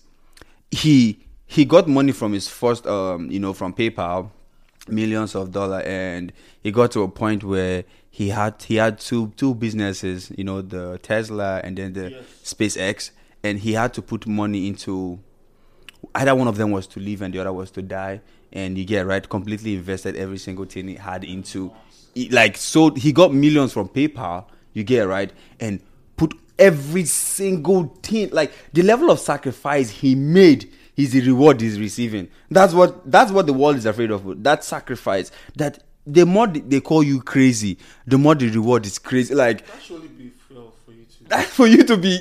he 0.70 1.18
he 1.46 1.64
got 1.64 1.88
money 1.88 2.12
from 2.12 2.32
his 2.32 2.48
first 2.48 2.86
um 2.86 3.30
you 3.30 3.38
know 3.38 3.52
from 3.52 3.72
PayPal 3.74 4.30
millions 4.88 5.34
of 5.34 5.50
dollar 5.52 5.80
and 5.82 6.32
he 6.62 6.70
got 6.70 6.90
to 6.92 7.02
a 7.02 7.08
point 7.08 7.42
where 7.44 7.84
he 8.10 8.28
had 8.28 8.60
he 8.62 8.76
had 8.76 8.98
two 8.98 9.28
two 9.36 9.54
businesses 9.54 10.30
you 10.36 10.44
know 10.44 10.60
the 10.62 10.98
Tesla 11.02 11.60
and 11.64 11.78
then 11.78 11.92
the 11.92 12.10
Yes. 12.10 12.24
SpaceX 12.44 13.10
and 13.42 13.58
he 13.58 13.72
had 13.72 13.94
to 13.94 14.02
put 14.02 14.26
money 14.26 14.66
into 14.66 15.18
either 16.14 16.34
one 16.34 16.48
of 16.48 16.56
them 16.56 16.70
was 16.70 16.86
to 16.88 17.00
live 17.00 17.22
and 17.22 17.32
the 17.34 17.38
other 17.38 17.52
was 17.52 17.70
to 17.72 17.82
die 17.82 18.20
and 18.54 18.78
you 18.78 18.84
get 18.84 19.04
right 19.06 19.28
completely 19.28 19.74
invested 19.74 20.16
every 20.16 20.38
single 20.38 20.64
thing 20.64 20.88
he 20.88 20.94
had 20.94 21.24
into 21.24 21.70
he- 22.14 22.28
like 22.30 22.56
so 22.56 22.90
he 22.94 23.12
got 23.12 23.34
millions 23.34 23.72
from 23.72 23.88
PayPal 23.88 24.46
you 24.72 24.82
get 24.84 25.02
right 25.08 25.32
and 25.60 25.80
put 26.16 26.32
every 26.58 27.04
single 27.04 27.86
thing 28.02 28.30
like 28.30 28.52
the 28.72 28.82
level 28.82 29.10
of 29.10 29.18
sacrifice 29.18 29.90
he 29.90 30.14
made 30.14 30.70
is 30.96 31.10
the 31.12 31.20
reward 31.22 31.60
he's 31.60 31.78
receiving 31.80 32.28
that's 32.50 32.72
what 32.72 33.10
that's 33.10 33.32
what 33.32 33.46
the 33.46 33.52
world 33.52 33.76
is 33.76 33.84
afraid 33.86 34.10
of 34.12 34.42
that 34.44 34.62
sacrifice 34.62 35.30
that 35.56 35.82
the 36.06 36.24
more 36.24 36.46
they 36.46 36.80
call 36.80 37.02
you 37.02 37.20
crazy 37.20 37.76
the 38.06 38.16
more 38.16 38.34
the 38.36 38.48
reward 38.50 38.86
is 38.86 38.98
crazy 38.98 39.34
like 39.34 39.66
That 39.66 39.90
only 39.90 40.06
be 40.08 40.28
fair 40.48 40.58
for 40.84 40.92
you 40.92 41.04
to. 41.04 41.24
that 41.28 41.44
for 41.56 41.66
you 41.66 41.82
to 41.82 41.96
be 41.96 42.18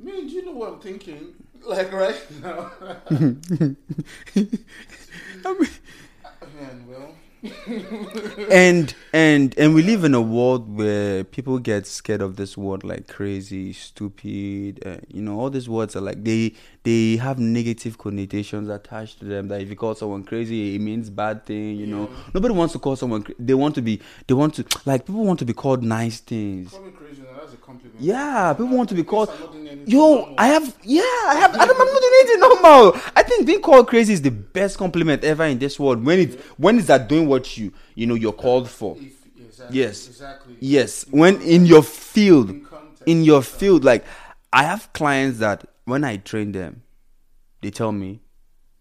Man, 0.00 0.26
do 0.26 0.32
you 0.34 0.44
know 0.44 0.52
what 0.52 0.72
I'm 0.74 0.80
thinking? 0.80 1.34
Like 1.66 1.90
right 1.92 2.20
now. 2.42 2.70
Man, 5.44 6.86
well. 6.88 7.14
and 8.50 8.94
and 9.12 9.54
and 9.58 9.74
we 9.74 9.82
live 9.82 10.02
in 10.04 10.14
a 10.14 10.20
world 10.20 10.74
where 10.78 11.24
people 11.24 11.58
get 11.58 11.86
scared 11.86 12.22
of 12.22 12.36
this 12.36 12.56
word 12.56 12.82
like 12.82 13.06
crazy 13.06 13.70
stupid 13.74 14.82
uh, 14.86 14.96
you 15.08 15.20
know 15.20 15.38
all 15.38 15.50
these 15.50 15.68
words 15.68 15.94
are 15.94 16.00
like 16.00 16.24
they 16.24 16.54
they 16.84 17.16
have 17.18 17.38
negative 17.38 17.98
connotations 17.98 18.70
attached 18.70 19.18
to 19.18 19.26
them 19.26 19.48
that 19.48 19.60
if 19.60 19.68
you 19.68 19.76
call 19.76 19.94
someone 19.94 20.24
crazy 20.24 20.74
it 20.74 20.78
means 20.78 21.10
bad 21.10 21.44
thing 21.44 21.76
you 21.76 21.86
know 21.86 22.08
nobody 22.32 22.54
wants 22.54 22.72
to 22.72 22.78
call 22.78 22.96
someone 22.96 23.22
cra- 23.22 23.34
they 23.38 23.52
want 23.52 23.74
to 23.74 23.82
be 23.82 24.00
they 24.26 24.32
want 24.32 24.54
to 24.54 24.64
like 24.86 25.04
people 25.04 25.22
want 25.24 25.38
to 25.38 25.44
be 25.44 25.52
called 25.52 25.82
nice 25.82 26.20
things 26.20 26.70
Call 26.70 26.80
me 26.80 26.92
crazy 26.92 27.20
now, 27.20 27.40
that's 27.40 27.52
a 27.52 27.56
compliment. 27.58 28.00
yeah 28.00 28.54
people 28.54 28.74
want 28.74 28.88
to 28.88 28.94
be 28.94 29.04
called 29.04 29.28
I'm 29.86 29.96
not 29.96 30.06
doing 30.06 30.18
anything 30.18 30.28
Yo. 30.28 30.34
I 30.38 30.46
have 30.46 30.76
yeah, 30.82 31.02
I 31.02 31.34
have. 31.40 31.54
I 31.54 31.66
don't, 31.66 31.80
I'm 31.80 31.86
not 31.86 32.00
doing 32.00 32.12
anything 32.20 32.40
normal. 32.40 33.00
I 33.16 33.22
think 33.22 33.46
being 33.46 33.60
called 33.60 33.88
crazy 33.88 34.12
is 34.12 34.22
the 34.22 34.30
best 34.30 34.78
compliment 34.78 35.24
ever 35.24 35.44
in 35.44 35.58
this 35.58 35.78
world. 35.78 36.04
When 36.04 36.18
it 36.18 36.40
when 36.58 36.78
is 36.78 36.86
that 36.86 37.08
doing 37.08 37.26
what 37.28 37.56
you 37.56 37.72
you 37.94 38.06
know 38.06 38.14
you're 38.14 38.32
called 38.32 38.68
for? 38.70 38.96
If, 38.98 39.26
exactly, 39.38 39.78
Yes. 39.78 40.08
Exactly. 40.08 40.56
Yes, 40.60 41.06
when 41.10 41.40
in 41.42 41.66
your 41.66 41.82
field, 41.82 42.50
In 42.50 42.64
context. 42.64 43.02
in 43.06 43.24
your 43.24 43.42
field, 43.42 43.84
like 43.84 44.04
I 44.52 44.62
have 44.64 44.92
clients 44.92 45.38
that 45.40 45.64
when 45.84 46.04
I 46.04 46.16
train 46.16 46.52
them, 46.52 46.82
they 47.60 47.70
tell 47.70 47.92
me 47.92 48.20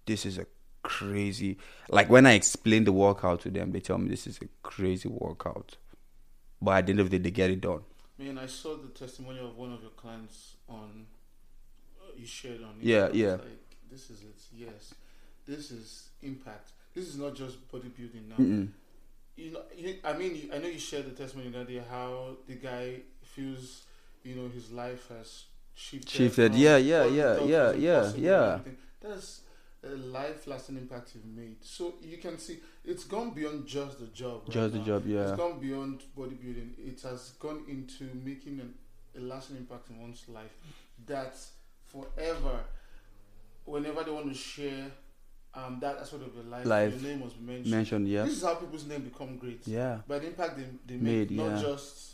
this 0.06 0.26
is 0.26 0.38
a 0.38 0.45
crazy. 0.84 1.58
Like 1.89 2.10
when 2.10 2.26
I 2.26 2.34
explain 2.34 2.84
the 2.84 2.91
workout 2.93 3.41
to 3.41 3.49
them, 3.49 3.72
they 3.72 3.80
tell 3.80 3.97
me 3.97 4.10
this 4.10 4.28
is 4.28 4.39
a 4.41 4.47
crazy 4.62 5.10
workout. 5.10 5.78
But 6.62 6.72
at 6.78 6.86
the 6.86 6.91
end 6.91 6.99
of 7.01 7.10
the 7.10 7.18
day, 7.18 7.24
they 7.24 7.32
get 7.32 7.49
it 7.49 7.62
done. 7.62 7.82
Man, 8.18 8.38
I 8.38 8.45
saw 8.45 8.78
the 8.78 8.88
testimony 8.89 9.39
of 9.39 9.58
one 9.58 9.74
of 9.74 9.82
your 9.82 9.91
clients 9.91 10.56
on 10.68 11.05
uh, 12.01 12.11
you 12.18 12.26
shared 12.26 12.61
on. 12.61 12.76
Yeah, 12.82 13.09
yeah. 13.14 13.32
Like 13.34 13.76
this 13.91 14.09
is 14.09 14.22
it. 14.22 14.41
Yes, 14.55 14.93
this 15.45 15.72
is 15.72 16.09
impact. 16.22 16.72
This 16.93 17.07
is 17.07 17.18
not 17.18 17.36
just 17.36 17.57
bodybuilding 17.72 18.30
now. 18.30 18.36
Mm-mm. 18.38 18.70
You 19.36 19.51
know, 19.51 19.61
you, 19.76 19.95
I 20.03 20.14
mean, 20.14 20.36
you, 20.36 20.49
I 20.53 20.59
know 20.59 20.68
you 20.68 20.78
shared 20.80 21.05
the 21.05 21.11
testimony 21.11 21.49
that 21.49 21.68
day 21.68 21.82
how 21.89 22.38
the 22.47 22.53
guy 22.53 22.97
feels, 23.24 23.84
you 24.24 24.36
know, 24.36 24.47
his 24.47 24.72
life 24.72 25.07
has 25.09 25.45
shifted. 25.74 26.09
Shifted, 26.11 26.53
yeah, 26.53 26.78
yeah, 26.78 27.05
yeah, 27.05 27.39
yeah, 27.41 27.72
yeah, 27.72 28.11
yeah. 28.16 28.59
That's 29.01 29.41
a 29.84 29.89
life-lasting 29.89 30.78
impact 30.78 31.11
you've 31.16 31.26
made. 31.26 31.57
So 31.64 31.95
you 32.03 32.18
can 32.18 32.38
see 32.38 32.59
it's 32.86 33.05
gone 33.05 33.32
beyond 33.32 33.66
just 33.66 33.99
the 33.99 34.05
job. 34.07 34.43
right 34.45 34.51
Just 34.53 34.74
the 34.74 34.80
now. 34.80 34.86
job, 34.86 35.03
It's 35.07 35.32
gone 35.32 35.59
beyond 35.59 36.03
bodybuilding. 36.16 36.74
It 36.78 37.01
has 37.01 37.32
gone 37.39 37.64
into 37.68 38.09
making 38.24 38.59
an, 38.59 38.76
a 39.18 39.22
lasting 39.22 39.57
impact 39.57 39.89
in 39.89 40.01
one's 40.01 40.24
life. 40.28 40.51
That 41.05 41.36
forever, 41.86 42.59
whenever 43.66 44.03
they 44.03 44.11
want 44.11 44.28
to 44.32 44.34
share 44.38 44.91
um, 45.53 45.78
that 45.82 45.97
aspect 45.97 46.24
of 46.24 46.34
your 46.36 46.45
life, 46.45 46.66
Life. 46.66 47.01
your 47.01 47.11
name 47.11 47.20
must 47.20 47.38
be 47.39 47.45
mentioned. 47.45 47.72
Mentioned, 47.72 48.07
yeah, 48.07 48.24
This 48.24 48.38
is 48.38 48.43
how 48.43 48.55
people's 48.55 48.86
name 48.88 49.01
become 49.01 49.38
great. 49.38 49.61
yeah, 49.68 49.99
By 50.07 50.20
the 50.20 50.28
impact 50.28 50.57
they, 50.57 50.66
they 50.88 50.99
Made, 50.99 51.30
make, 51.32 51.38
not 51.45 51.57
yeah. 51.57 51.61
just 51.61 52.14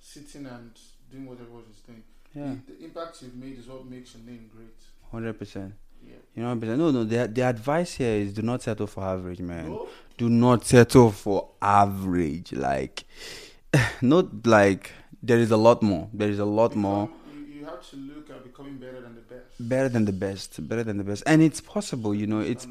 sitting 0.00 0.46
and 0.46 0.70
doing 1.10 1.26
whatever 1.26 1.44
everyone 1.44 1.64
is 1.70 1.80
doing. 1.82 2.02
yeah, 2.34 2.54
The, 2.66 2.72
the 2.72 2.84
impact 2.84 3.22
you've 3.22 3.36
made 3.36 3.58
is 3.58 3.66
what 3.68 3.86
makes 3.86 4.14
your 4.14 4.24
name 4.24 4.50
great. 4.54 4.74
hundred 5.12 5.38
percent. 5.38 5.74
Yeah. 6.04 6.14
You 6.34 6.42
know, 6.42 6.54
no, 6.54 6.90
no. 6.90 7.04
The 7.04 7.28
the 7.28 7.42
advice 7.42 7.94
here 7.94 8.14
is 8.16 8.32
do 8.32 8.40
not 8.42 8.62
settle 8.62 8.86
for 8.86 9.04
average, 9.04 9.40
man. 9.40 9.68
No? 9.68 9.88
Do 10.16 10.30
not 10.30 10.64
settle 10.64 11.10
for 11.12 11.50
average. 11.60 12.52
Like, 12.54 13.04
not 14.00 14.46
like 14.46 14.92
there 15.22 15.38
is 15.38 15.50
a 15.50 15.56
lot 15.56 15.82
more. 15.82 16.08
There 16.12 16.28
is 16.28 16.38
a 16.38 16.44
lot 16.44 16.74
more. 16.74 17.10
You, 17.34 17.40
you 17.60 17.64
have 17.64 17.88
to 17.90 17.96
look 17.96 18.30
at 18.30 18.42
becoming 18.42 18.76
better 18.78 19.00
than 19.00 19.14
the 19.14 19.20
best. 19.20 19.68
better 19.68 19.88
than 19.88 20.04
the 20.04 20.12
best. 20.12 20.68
Better 20.68 20.84
than 20.84 20.96
the 20.96 21.04
best. 21.04 21.22
And 21.26 21.42
it's 21.42 21.60
possible 21.60 22.14
you 22.14 22.26
know 22.26 22.40
it's 22.40 22.66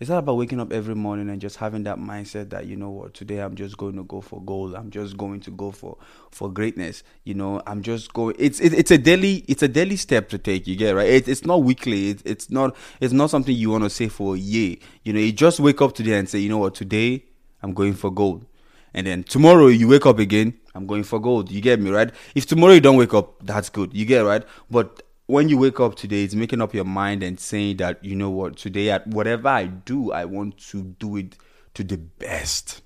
it's 0.00 0.10
not 0.10 0.18
about 0.18 0.36
waking 0.36 0.60
up 0.60 0.72
every 0.72 0.94
morning 0.96 1.30
and 1.30 1.40
just 1.40 1.56
having 1.56 1.84
that 1.84 1.98
mindset 1.98 2.50
that 2.50 2.66
you 2.66 2.74
know 2.76 2.90
what 2.90 3.14
today 3.14 3.38
i'm 3.38 3.54
just 3.54 3.76
going 3.78 3.94
to 3.94 4.02
go 4.02 4.20
for 4.20 4.42
gold. 4.42 4.74
I'm 4.74 4.90
just 4.90 5.16
going 5.16 5.40
to 5.42 5.50
go 5.52 5.70
for 5.70 5.96
for 6.30 6.50
greatness 6.52 7.02
you 7.22 7.34
know. 7.34 7.62
I'm 7.66 7.82
just 7.82 8.12
going 8.12 8.34
it's 8.38 8.60
it, 8.60 8.74
it's 8.74 8.90
a 8.90 8.98
daily 8.98 9.44
it's 9.48 9.62
a 9.62 9.68
daily 9.68 9.96
step 9.96 10.28
to 10.30 10.38
take 10.38 10.66
you 10.66 10.76
get 10.76 10.94
right? 10.94 11.08
It, 11.08 11.28
it's 11.28 11.44
not 11.46 11.62
weekly. 11.62 12.10
It, 12.10 12.22
it's 12.24 12.50
not 12.50 12.76
it's 13.00 13.12
not 13.12 13.30
something 13.30 13.54
you 13.54 13.70
want 13.70 13.84
to 13.84 13.90
say 13.90 14.08
for 14.08 14.34
a 14.34 14.38
year. 14.38 14.76
You 15.04 15.12
know 15.12 15.20
you 15.20 15.32
just 15.32 15.60
wake 15.60 15.80
up 15.80 15.94
today 15.94 16.18
and 16.18 16.28
say 16.28 16.38
you 16.38 16.48
know 16.48 16.58
what? 16.58 16.74
Today 16.74 17.24
i'm 17.62 17.72
going 17.72 17.94
for 17.94 18.10
gold. 18.10 18.44
And 18.92 19.06
then 19.06 19.24
tomorrow 19.24 19.68
you 19.68 19.88
wake 19.88 20.06
up 20.06 20.18
again 20.18 20.58
i'm 20.74 20.86
going 20.86 21.04
for 21.04 21.20
gold. 21.20 21.50
You 21.50 21.60
get 21.60 21.80
me 21.80 21.90
right? 21.90 22.10
If 22.34 22.46
tomorrow 22.46 22.72
you 22.74 22.80
don't 22.80 22.96
wake 22.96 23.14
up 23.14 23.44
that's 23.44 23.70
good. 23.70 23.94
You 23.94 24.04
get 24.04 24.20
right? 24.20 24.44
But 24.70 25.02
when 25.26 25.48
you 25.48 25.56
wake 25.58 25.80
up 25.80 25.94
today 25.94 26.24
it's 26.24 26.34
making 26.34 26.60
up 26.60 26.74
your 26.74 26.84
mind 26.84 27.22
and 27.22 27.38
saying 27.40 27.78
that 27.78 28.04
you 28.04 28.14
know 28.14 28.30
what 28.30 28.56
today 28.56 28.90
at 28.90 29.06
whatever 29.06 29.48
i 29.48 29.64
do 29.64 30.12
i 30.12 30.22
want 30.26 30.58
to 30.58 30.82
do 30.82 31.16
it 31.16 31.36
to 31.72 31.82
the 31.82 31.96
best. 31.96 32.82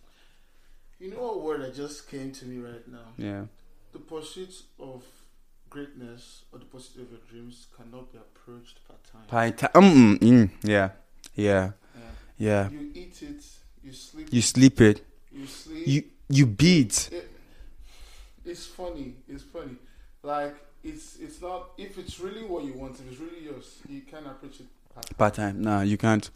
You 1.01 1.11
know 1.13 1.19
what 1.19 1.43
word 1.43 1.63
that 1.63 1.75
just 1.75 2.09
came 2.11 2.33
to 2.33 2.47
me 2.47 2.59
right 2.59 2.87
now? 2.89 3.09
yeah. 3.17 3.45
The 3.93 3.99
pursuit 4.01 4.55
of 4.79 5.03
greatness 5.71 6.43
or 6.53 6.59
the 6.59 6.65
pursuit 6.67 7.03
of 7.03 7.11
your 7.11 7.21
dreams 7.31 7.67
cannot 7.77 8.13
be 8.13 8.19
approached 8.19 8.87
part 8.87 9.03
time. 9.05 9.23
Pie 9.29 9.51
ti- 9.51 9.67
um, 9.75 10.19
mm, 10.19 10.51
yeah 10.63 10.91
yeah 11.35 11.73
yeah. 12.39 12.69
You 12.71 12.91
eat 12.95 13.23
it, 13.23 13.45
you 13.83 13.93
sleep, 13.93 14.29
you 14.31 14.43
sleep 14.43 14.81
it. 14.81 15.05
You 15.33 15.47
sleep. 15.47 15.87
you 15.87 16.05
you 16.29 16.47
beat. 16.47 17.11
it, 17.13 17.31
it's 18.49 18.67
funny. 18.67 19.15
It's 19.29 19.43
funny. 19.45 19.77
Like 20.23 20.57
it's 20.83 21.17
it's 21.21 21.41
not 21.41 21.71
if 21.79 21.99
it's 21.99 22.19
really 22.21 22.45
what 22.45 22.65
you 22.65 22.73
want. 22.75 22.99
If 23.01 23.11
it's 23.13 23.21
really 23.21 23.45
yours, 23.45 23.79
you 23.89 24.03
can 24.03 24.27
approach 24.27 24.61
it 24.61 24.67
part 24.95 25.17
part 25.17 25.35
time 25.35 25.61
nah 25.63 25.83
you 25.83 25.97
can't 25.97 26.31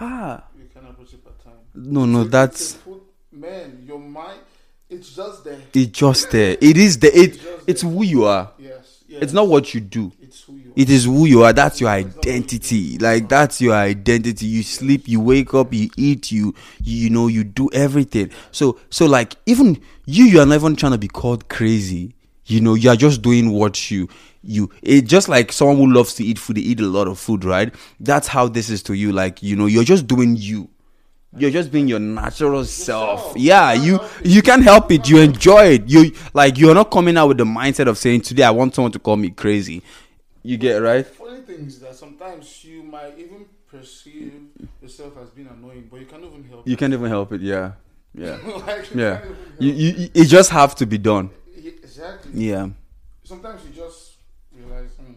ah 0.00 0.42
You 0.58 0.68
can 0.72 0.86
approach 0.86 1.12
it 1.14 1.24
part 1.24 1.38
time. 1.44 1.60
no 1.74 2.06
no 2.06 2.24
that's 2.24 2.60
it's 2.60 2.74
a 2.74 2.78
full- 2.78 3.06
man. 3.32 3.82
Your 3.86 3.98
mind, 3.98 4.40
it's 4.88 5.14
just 5.14 5.44
there. 5.44 5.58
it's 5.74 5.90
just 5.98 6.30
there. 6.30 6.56
It 6.60 6.76
is 6.76 6.98
the 6.98 7.08
it 7.18 7.40
It's 7.66 7.82
who 7.82 8.04
you 8.04 8.24
are. 8.24 8.52
Yes, 8.58 9.02
yes. 9.08 9.22
it's 9.22 9.32
not 9.32 9.48
what 9.48 9.74
you 9.74 9.80
do. 9.80 10.12
It's 10.20 10.42
who 10.42 10.54
you 10.56 10.70
are. 10.70 10.72
it 10.76 10.90
is 10.90 11.04
who 11.04 11.26
you 11.26 11.42
are. 11.42 11.52
That's 11.52 11.80
your 11.80 11.92
It's 11.92 12.06
not 12.06 12.16
what 12.16 12.24
you 12.26 12.32
identity. 12.32 12.98
Like 12.98 13.28
that's 13.28 13.60
your 13.60 13.74
identity. 13.74 14.46
You 14.46 14.62
sleep 14.62 15.08
you 15.08 15.20
wake 15.20 15.54
up 15.54 15.72
you 15.72 15.90
eat 15.96 16.30
you 16.30 16.54
you 16.82 17.10
know 17.10 17.26
you 17.26 17.42
do 17.42 17.68
everything. 17.72 18.30
So 18.52 18.78
so 18.90 19.06
like 19.06 19.36
even 19.46 19.80
you 20.04 20.24
you 20.24 20.40
are 20.40 20.46
not 20.46 20.54
even 20.54 20.76
trying 20.76 20.92
to 20.92 20.98
be 20.98 21.08
called 21.08 21.48
crazy. 21.48 22.14
You 22.44 22.60
know 22.60 22.74
you 22.74 22.90
are 22.90 22.96
just 22.96 23.22
doing 23.22 23.50
what 23.50 23.90
you 23.90 24.08
you 24.42 24.70
it 24.82 25.02
just 25.02 25.28
like 25.28 25.50
someone 25.50 25.78
who 25.78 25.92
loves 25.92 26.14
to 26.14 26.24
eat 26.24 26.38
food 26.38 26.58
they 26.58 26.60
eat 26.60 26.78
a 26.78 26.86
lot 26.86 27.08
of 27.08 27.18
food 27.18 27.44
right? 27.44 27.74
That's 27.98 28.28
how 28.28 28.46
this 28.46 28.70
is 28.70 28.84
to 28.84 28.94
you. 28.94 29.10
Like 29.10 29.42
you 29.42 29.56
know 29.56 29.66
you're 29.66 29.82
just 29.82 30.06
doing 30.06 30.36
you 30.36 30.70
you're 31.36 31.50
just 31.50 31.70
being 31.70 31.86
your 31.88 31.98
natural 31.98 32.64
self. 32.64 33.32
Yeah 33.36 33.72
You 33.72 34.00
you 34.24 34.42
can't 34.42 34.62
help 34.62 34.90
it. 34.90 35.06
you 35.06 35.06
can't 35.06 35.06
help 35.06 35.06
it 35.06 35.08
you 35.08 35.18
enjoy 35.18 35.64
it. 35.74 35.88
You 35.88 36.12
like 36.34 36.58
you're 36.58 36.74
not 36.74 36.90
coming 36.90 37.16
out 37.16 37.28
with 37.28 37.38
the 37.38 37.44
mindset 37.44 37.88
of 37.88 37.98
saying 37.98 38.22
today 38.22 38.42
i 38.44 38.50
want 38.50 38.74
someone 38.74 38.92
to 38.92 38.98
call 38.98 39.16
me 39.16 39.30
crazy. 39.30 39.82
You 40.42 40.56
get 40.56 40.76
it, 40.76 40.80
right? 40.80 41.04
Funny 41.06 41.40
thing 41.42 41.66
is 41.66 41.80
that 41.80 41.94
sometimes 41.96 42.64
you 42.64 42.82
might 42.84 43.18
even 43.18 43.46
perceive 43.68 44.32
yourself 44.80 45.14
as 45.20 45.30
being 45.30 45.48
annoying, 45.48 45.88
but 45.90 45.98
you 46.00 46.06
can't 46.06 46.22
even 46.24 46.44
help. 46.44 46.68
you 46.68 46.76
can't 46.76 46.92
even 46.92 47.08
help 47.08 47.32
it 47.32 47.40
yeah. 47.40 47.72
Yeah. 48.14 48.38
Like, 48.66 48.94
you 48.94 49.00
yeah. 49.00 49.16
can't 49.16 49.24
even 49.24 49.36
help 49.36 49.36
you, 49.58 49.72
you, 49.72 49.92
you- 50.04 50.10
it 50.14 50.24
just 50.26 50.50
have 50.50 50.74
to 50.76 50.86
be 50.86 50.98
done. 50.98 51.30
Exactly. 51.56 52.30
yeah. 52.48 52.68
Sometimes 53.24 53.62
you 53.64 53.70
just 53.74 54.12
realize, 54.56 54.90
hmm, 55.00 55.14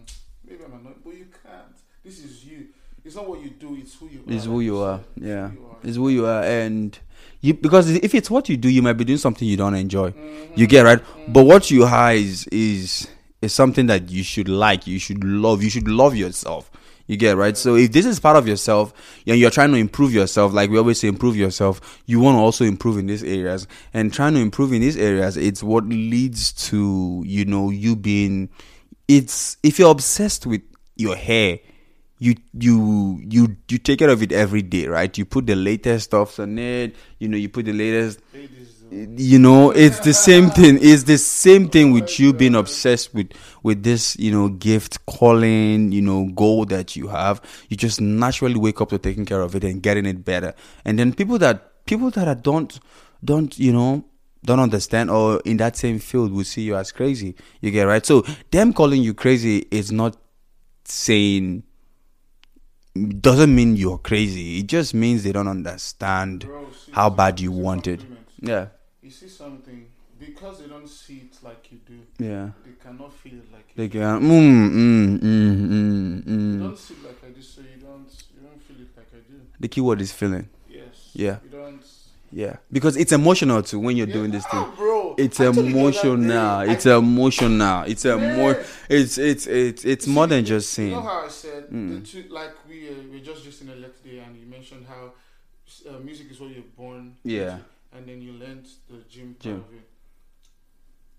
maybe 0.48 0.64
I'm 0.66 0.74
annoyed, 0.74 0.96
but 1.06 1.14
you 1.14 1.28
can't. 1.44 1.76
This 2.04 2.18
is 2.26 2.44
you. 2.44 2.68
It's 3.06 3.16
not 3.16 3.28
what 3.28 3.42
you 3.42 3.50
do. 3.50 3.76
It's 3.80 3.96
who 3.96 4.08
you 4.08 4.20
are. 4.20 4.34
it's 4.34 4.46
like 4.46 4.54
who 4.54 4.60
you 4.62 4.80
are 4.80 5.00
yeah 5.16 5.50
It's 5.52 5.56
who 5.56 5.60
you 5.60 5.66
are. 5.66 5.78
it's 5.84 5.98
who 5.98 6.10
you 6.10 6.26
are 6.26 6.44
and 6.44 7.00
you 7.42 7.54
because 7.54 7.90
if 7.90 8.14
it's 8.14 8.30
what 8.30 8.50
you 8.50 8.58
do 8.58 8.70
you 8.70 8.82
might 8.82 8.94
be 8.94 9.06
doing 9.06 9.18
something 9.18 9.48
you 9.48 9.58
don't 9.58 9.76
enjoy 9.76 10.12
Mhm. 10.12 10.58
you 10.58 10.68
get 10.68 10.84
right 10.84 11.00
but 11.28 11.44
what 11.46 11.72
you 11.72 11.84
are 11.86 12.14
is 12.14 12.46
is 12.48 13.08
is 13.42 13.54
something 13.54 13.88
that 13.88 14.10
you 14.12 14.24
should 14.24 14.50
like 14.50 14.86
you 14.88 15.00
should 15.00 15.24
love 15.24 15.64
you 15.64 15.70
should 15.70 15.88
love 15.88 16.16
yourself 16.16 16.70
you 17.08 17.16
get 17.18 17.38
right 17.38 17.56
so 17.58 17.76
if 17.76 17.92
this 17.94 18.06
is 18.06 18.20
part 18.20 18.36
of 18.36 18.48
yourself 18.48 18.94
and 19.26 19.40
you're 19.40 19.50
trying 19.50 19.72
to 19.72 19.78
improve 19.78 20.14
yourself 20.14 20.54
like 20.54 20.70
we 20.70 20.78
always 20.78 21.00
say 21.00 21.08
improve 21.08 21.36
yourself 21.38 22.02
you 22.06 22.20
want 22.20 22.36
to 22.36 22.40
also 22.40 22.66
improve 22.66 22.98
in 22.98 23.08
these 23.08 23.24
areas 23.24 23.66
and 23.94 24.14
trying 24.14 24.34
to 24.34 24.40
improve 24.40 24.74
in 24.74 24.82
these 24.82 24.98
areas 24.98 25.38
it's 25.38 25.64
what 25.64 25.86
leads 25.86 26.52
to 26.52 27.24
you 27.26 27.46
know 27.46 27.70
you 27.70 27.96
being 27.96 28.50
it's 29.08 29.58
if 29.64 29.80
you're 29.80 29.90
obsessed 29.92 30.46
with 30.46 30.62
your 30.98 31.16
hair 31.16 31.58
you 32.20 32.36
you 32.54 33.22
you 33.28 33.56
you 33.70 33.78
take 33.78 34.00
care 34.00 34.10
of 34.10 34.22
it 34.22 34.32
every 34.32 34.62
day 34.62 34.88
right? 34.88 35.18
You 35.18 35.26
put 35.26 35.48
the 35.48 35.56
latest 35.56 36.06
stuffs 36.06 36.40
on 36.40 36.60
it 36.60 36.96
you 37.18 37.28
know 37.28 37.38
you 37.38 37.50
put 37.50 37.66
the 37.66 37.74
latest 37.74 38.20
you 38.92 39.38
know 39.38 39.72
it's 39.72 40.00
the 40.00 40.14
same 40.14 40.50
thing. 40.50 40.80
It's 40.82 41.04
the 41.04 41.18
same 41.18 41.70
thing 41.70 41.92
with 41.92 42.20
you 42.20 42.34
being 42.34 42.56
obsessed 42.56 43.14
with 43.14 43.32
with 43.64 43.84
this 43.84 44.18
you 44.18 44.32
know 44.32 44.50
gift 44.50 45.06
calling 45.06 45.92
you 45.92 46.02
know 46.02 46.26
goal 46.34 46.66
that 46.66 46.96
you 46.96 47.08
have. 47.08 47.42
You 47.70 47.78
just 47.78 48.02
naturally 48.02 48.56
wake 48.56 48.82
up 48.82 48.90
to 48.90 48.98
taking 48.98 49.26
care 49.26 49.42
of 49.42 49.56
it 49.56 49.64
and 49.64 49.82
getting 49.82 50.06
it 50.06 50.26
better. 50.26 50.54
And 50.86 50.98
then 50.98 51.14
people 51.14 51.38
that 51.40 51.86
people 51.86 52.10
that 52.12 52.28
are 52.28 52.36
don't 52.36 52.80
don't 53.24 53.58
you 53.60 53.72
know 53.72 54.06
don't 54.44 54.60
understand 54.60 55.12
or 55.12 55.42
in 55.46 55.58
that 55.58 55.76
same 55.76 56.00
field 56.00 56.32
will 56.32 56.44
see 56.46 56.62
you 56.62 56.76
as 56.76 56.92
crazy. 56.92 57.36
You 57.62 57.72
get 57.72 57.84
right? 57.84 58.06
So 58.06 58.26
them 58.52 58.74
calling 58.74 59.04
you 59.04 59.14
crazy 59.14 59.68
is 59.70 59.92
not 59.92 60.18
saying 60.86 61.64
doesn't 63.08 63.54
mean 63.54 63.76
you're 63.76 63.98
crazy 63.98 64.60
it 64.60 64.68
just 64.68 64.94
means 64.94 65.24
they 65.24 65.32
don't 65.32 65.48
understand 65.48 66.46
Bro, 66.46 66.68
see, 66.72 66.92
how 66.92 67.10
bad 67.10 67.40
you 67.40 67.52
want 67.52 67.88
it 67.88 68.02
yeah 68.42 68.68
You 69.02 69.10
see 69.12 69.30
something 69.30 69.86
because 70.20 70.60
they 70.60 70.68
don't 70.68 70.88
see 70.88 71.18
it 71.28 71.36
like 71.44 71.72
you 71.72 71.80
do. 71.92 72.00
yeah 72.30 72.50
They 72.66 72.76
cannot 72.84 73.12
feel 73.14 73.34
it 73.34 73.48
like 73.52 73.66
you. 73.70 73.76
They 73.78 73.88
do. 73.88 74.00
can. 74.00 74.22
Mm, 74.22 74.70
mm, 74.72 75.20
mm, 75.20 75.56
mm, 75.70 76.28
You 76.28 76.34
mm. 76.36 76.60
don't 76.60 76.78
see 76.78 76.94
it 76.96 77.04
like 77.08 77.24
I 77.24 77.30
do, 77.38 77.42
so 77.42 77.62
you 77.62 77.80
don't. 77.82 78.10
You 78.36 78.42
don't 78.48 78.62
feel 78.68 78.80
it 78.86 78.92
like 78.98 79.08
I 79.14 79.22
do. 79.32 79.38
The 79.60 79.68
keyword 79.70 80.02
is 80.02 80.12
feeling. 80.12 80.50
Yes. 80.70 80.96
Yeah. 81.14 81.38
You 81.46 81.50
don't. 81.52 81.84
Yeah, 82.32 82.58
because 82.72 82.96
it's 82.98 83.12
emotional 83.12 83.62
too 83.64 83.80
when 83.80 83.98
you're 83.98 84.08
Yeah, 84.08 84.14
doing 84.14 84.32
this 84.32 84.46
thing. 84.46 84.66
bro. 84.78 85.16
It's 85.18 85.40
I 85.40 85.46
told 85.46 85.56
you 85.58 85.64
the 85.64 85.70
other 85.70 85.80
emotional. 85.80 86.66
day, 86.66 86.72
It's 86.74 86.86
emotional. 86.86 87.84
It's 87.88 88.06
a 88.06 88.18
more. 88.18 88.58
It's 88.90 89.18
it's 89.18 89.48
it's 89.48 89.84
it's 89.86 90.08
more 90.08 90.28
than 90.28 90.46
just 90.46 90.72
seeing. 90.72 90.92
You 90.92 90.96
know 90.98 91.02
how 91.02 91.26
I 91.26 91.28
said 91.30 91.70
Mm. 91.72 92.02
the 92.04 92.08
two, 92.08 92.30
like 92.30 92.54
we 92.68 92.88
uh, 92.90 92.94
we 93.12 93.22
just 93.22 93.44
just 93.44 93.62
in 93.62 93.70
a 93.70 93.76
lecture 93.76 94.04
today, 94.04 94.20
and 94.20 94.38
you 94.38 94.46
mentioned 94.46 94.86
how 94.88 95.14
uh, 95.90 96.00
music 96.00 96.32
is 96.32 96.40
what 96.40 96.52
you're 96.52 96.64
born. 96.78 97.16
Yeah. 97.24 97.54
into, 97.54 97.64
and 97.94 98.08
then 98.08 98.22
you 98.22 98.34
learned 98.34 98.68
the 98.90 98.98
gym 99.10 99.34
part 99.34 99.44
Gym. 99.44 99.56
of 99.68 99.74
it. 99.74 99.86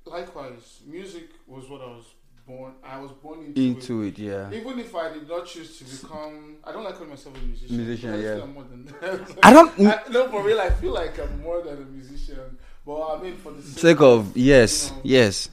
Likewise, 0.07 0.81
music 0.87 1.29
was 1.47 1.69
what 1.69 1.81
I 1.83 1.87
was 1.87 2.07
born. 2.51 2.73
I 2.83 2.99
was 2.99 3.13
born 3.13 3.39
into, 3.47 3.61
it. 3.61 3.65
Into 3.67 4.03
it, 4.03 4.19
yeah. 4.19 4.51
Even 4.53 4.79
if 4.79 4.95
I 4.95 5.13
did 5.15 5.29
not 5.29 5.47
choose 5.47 5.79
to 5.79 5.85
become, 5.85 6.57
I 6.65 6.73
don't 6.73 6.85
like 6.85 6.95
calling 6.95 7.11
myself 7.11 7.37
a 7.37 7.45
musician. 7.47 7.77
Musician, 7.77 8.11
I 8.15 8.21
yeah. 8.23 8.43
I'm 8.43 8.55
more 8.55 8.65
than 8.65 8.85
that. 8.87 9.39
I 9.43 9.53
don't. 9.53 9.73
I, 9.81 10.01
no, 10.11 10.29
for 10.29 10.43
real, 10.43 10.61
I 10.61 10.71
feel 10.71 10.93
like 10.93 11.19
I'm 11.19 11.41
more 11.43 11.63
than 11.63 11.77
a 11.83 11.87
musician. 11.87 12.59
But 12.85 12.99
I 13.19 13.23
mean, 13.23 13.37
for 13.37 13.53
the 13.53 13.63
sake, 13.63 13.79
Sake 13.79 14.01
of 14.01 14.37
yes, 14.37 14.89
you 14.91 14.97
know, 14.97 15.01
yes. 15.05 15.51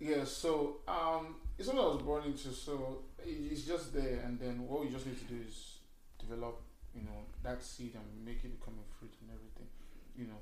yeah. 0.00 0.24
So 0.24 0.76
um, 0.88 1.36
it's 1.58 1.66
something 1.68 1.84
I 1.84 1.88
was 1.88 2.02
born 2.02 2.24
into. 2.24 2.52
So 2.52 2.98
it- 3.24 3.52
it's 3.52 3.62
just 3.62 3.94
there, 3.94 4.20
and 4.24 4.38
then 4.38 4.66
what 4.68 4.80
we 4.82 4.88
just 4.90 5.06
need 5.06 5.18
to 5.18 5.24
do 5.34 5.40
is 5.48 5.78
develop, 6.18 6.60
you 6.94 7.02
know, 7.02 7.20
that 7.42 7.62
seed 7.62 7.94
and 7.94 8.24
make 8.24 8.44
it 8.44 8.58
become 8.60 8.74
a 8.84 8.86
fruit 8.98 9.14
and 9.20 9.30
everything, 9.36 9.68
you 10.16 10.26
know, 10.26 10.40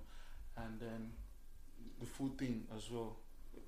and 0.56 0.80
then 0.80 1.12
the 2.00 2.06
food 2.06 2.36
thing 2.38 2.64
as 2.76 2.90
well, 2.90 3.16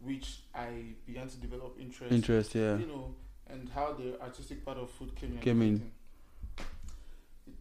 which 0.04 0.40
I 0.54 0.68
began 1.06 1.28
to 1.28 1.36
develop 1.38 1.76
interest. 1.80 2.12
Interest, 2.12 2.54
yeah. 2.54 2.76
You 2.76 2.86
know, 2.86 3.14
and 3.48 3.68
how 3.74 3.92
the 3.94 4.20
artistic 4.20 4.64
part 4.64 4.78
of 4.78 4.90
food 4.90 5.14
came 5.16 5.32
in. 5.32 5.38
Came 5.38 5.62
in. 5.62 5.74
It- 5.76 5.82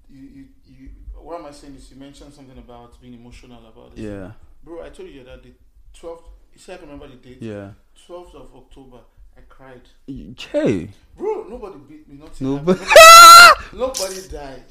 You, 0.10 0.22
you, 0.36 0.46
you, 0.68 0.90
what 1.20 1.40
am 1.40 1.46
I 1.48 1.52
saying 1.52 1.76
is 1.76 1.90
you 1.92 1.98
mentioned 1.98 2.34
something 2.34 2.58
about 2.58 3.02
being 3.02 3.16
emotional 3.16 3.66
about 3.68 3.94
it. 3.98 4.02
Yeah, 4.04 4.32
Bro, 4.64 4.84
I 4.86 4.90
told 4.90 5.10
you 5.10 5.24
that 5.24 5.42
the 5.42 5.52
12th, 6.00 6.26
you 6.54 6.60
see, 6.60 6.72
I 6.74 6.78
can 6.78 6.86
remember 6.88 7.08
the 7.08 7.16
date. 7.16 7.42
yeah. 7.42 7.72
12th 8.08 8.36
of 8.36 8.54
October, 8.56 9.00
I 9.36 9.42
cried. 9.50 9.82
Hey, 10.06 10.90
Bro, 11.18 11.48
nobody 11.50 11.78
beat 11.90 12.08
me, 12.08 12.18
Not 12.20 12.40
no, 12.42 12.58
happened. 12.58 12.80
but 12.80 13.74
Nobody 13.74 14.28
died. 14.28 14.64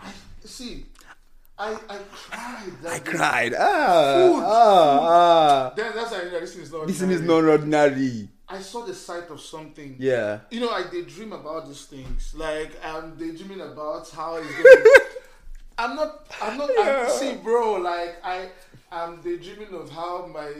I, 0.00 0.12
see, 0.44 0.84
I, 1.58 1.72
I 1.72 1.98
cried. 2.12 2.72
That 2.82 2.92
I 2.92 2.98
day. 2.98 3.04
cried. 3.04 3.54
Ah, 3.58 4.14
Food, 4.14 4.42
ah, 4.44 4.98
ah. 5.02 5.72
Then 5.74 5.92
that's 5.94 6.14
how 6.14 6.20
I 6.20 6.24
knew 6.24 6.40
this 6.40 6.54
thing 6.54 6.62
is 6.62 6.72
not 6.72 6.86
This 6.86 7.00
thing 7.00 7.10
is 7.10 7.20
not 7.22 7.44
ordinary. 7.44 8.28
I 8.48 8.60
saw 8.60 8.84
the 8.86 8.94
sight 8.94 9.28
of 9.30 9.40
something. 9.40 9.96
Yeah. 9.98 10.40
You 10.50 10.60
know, 10.60 10.70
I 10.70 10.84
daydream 10.90 11.32
about 11.32 11.66
these 11.66 11.84
things. 11.84 12.34
Like 12.36 12.72
I'm 12.84 13.16
daydreaming 13.16 13.60
about 13.60 14.08
how 14.10 14.36
it's 14.36 14.54
gonna. 14.54 14.84
I'm 15.78 15.96
not. 15.96 16.26
I'm 16.40 16.58
not. 16.58 16.70
I'm, 16.78 17.10
see, 17.10 17.34
bro. 17.34 17.74
Like 17.74 18.16
I, 18.24 18.48
I'm 18.90 19.20
daydreaming 19.20 19.74
of 19.74 19.90
how 19.90 20.26
my. 20.26 20.52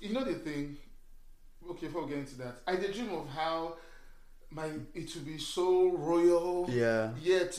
You 0.00 0.12
know 0.12 0.24
the 0.24 0.34
thing. 0.34 0.76
Okay, 1.70 1.86
before 1.86 2.02
we 2.04 2.10
get 2.10 2.18
into 2.18 2.36
that, 2.38 2.56
I 2.66 2.76
daydream 2.76 3.14
of 3.14 3.28
how 3.28 3.76
my 4.50 4.66
it 4.94 5.14
will 5.14 5.22
be 5.22 5.38
so 5.38 5.92
royal. 5.92 6.66
Yeah. 6.68 7.10
Yet, 7.22 7.58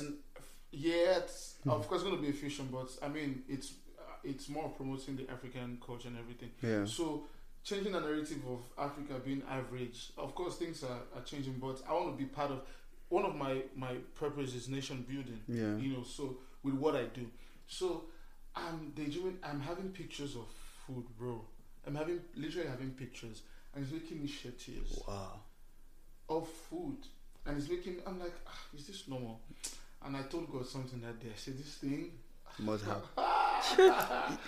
yet, 0.75 1.31
of 1.67 1.87
course, 1.87 2.03
gonna 2.03 2.17
be 2.21 2.29
a 2.29 2.33
fusion, 2.33 2.67
but 2.71 2.89
I 3.01 3.07
mean, 3.07 3.43
it's 3.49 3.73
uh, 3.99 4.01
it's 4.23 4.49
more 4.49 4.69
promoting 4.69 5.15
the 5.17 5.29
African 5.31 5.79
culture 5.85 6.07
and 6.09 6.17
everything. 6.17 6.51
Yeah. 6.61 6.85
So 6.85 7.23
changing 7.63 7.93
the 7.93 8.01
narrative 8.01 8.41
of 8.47 8.59
Africa 8.77 9.13
being 9.23 9.41
average. 9.49 10.11
Of 10.17 10.35
course, 10.35 10.57
things 10.57 10.83
are, 10.83 10.99
are 11.15 11.23
changing, 11.23 11.53
but 11.53 11.81
I 11.89 11.93
want 11.93 12.11
to 12.11 12.17
be 12.17 12.25
part 12.25 12.51
of. 12.51 12.61
One 13.09 13.23
of 13.25 13.35
my 13.35 13.61
my 13.75 13.95
purpose 14.15 14.53
is 14.55 14.67
nation 14.67 15.05
building. 15.07 15.39
Yeah. 15.47 15.75
You 15.77 15.97
know, 15.97 16.03
so 16.03 16.37
with 16.63 16.73
what 16.75 16.95
I 16.95 17.03
do, 17.05 17.27
so 17.67 18.05
I'm 18.55 18.91
daydreaming. 18.95 19.37
I'm 19.43 19.61
having 19.61 19.89
pictures 19.89 20.35
of 20.35 20.45
food, 20.87 21.05
bro. 21.17 21.41
I'm 21.87 21.93
having 21.95 22.19
literally 22.35 22.67
having 22.67 22.91
pictures, 22.91 23.43
and 23.73 23.83
it's 23.83 23.93
making 23.93 24.21
me 24.21 24.27
shed 24.27 24.57
tears 24.57 25.03
Wow. 25.07 25.39
of 26.29 26.47
food, 26.47 26.97
and 27.45 27.57
it's 27.57 27.69
making. 27.69 27.97
I'm 28.07 28.19
like, 28.19 28.33
ah, 28.47 28.59
is 28.75 28.87
this 28.87 29.07
normal? 29.07 29.39
And 30.05 30.15
I 30.15 30.21
told 30.23 30.51
God 30.51 30.67
something 30.67 31.01
that 31.01 31.19
day. 31.19 31.29
I 31.33 31.37
said, 31.37 31.57
this 31.57 31.75
thing 31.75 32.11
Must 32.59 32.85
have. 32.85 33.03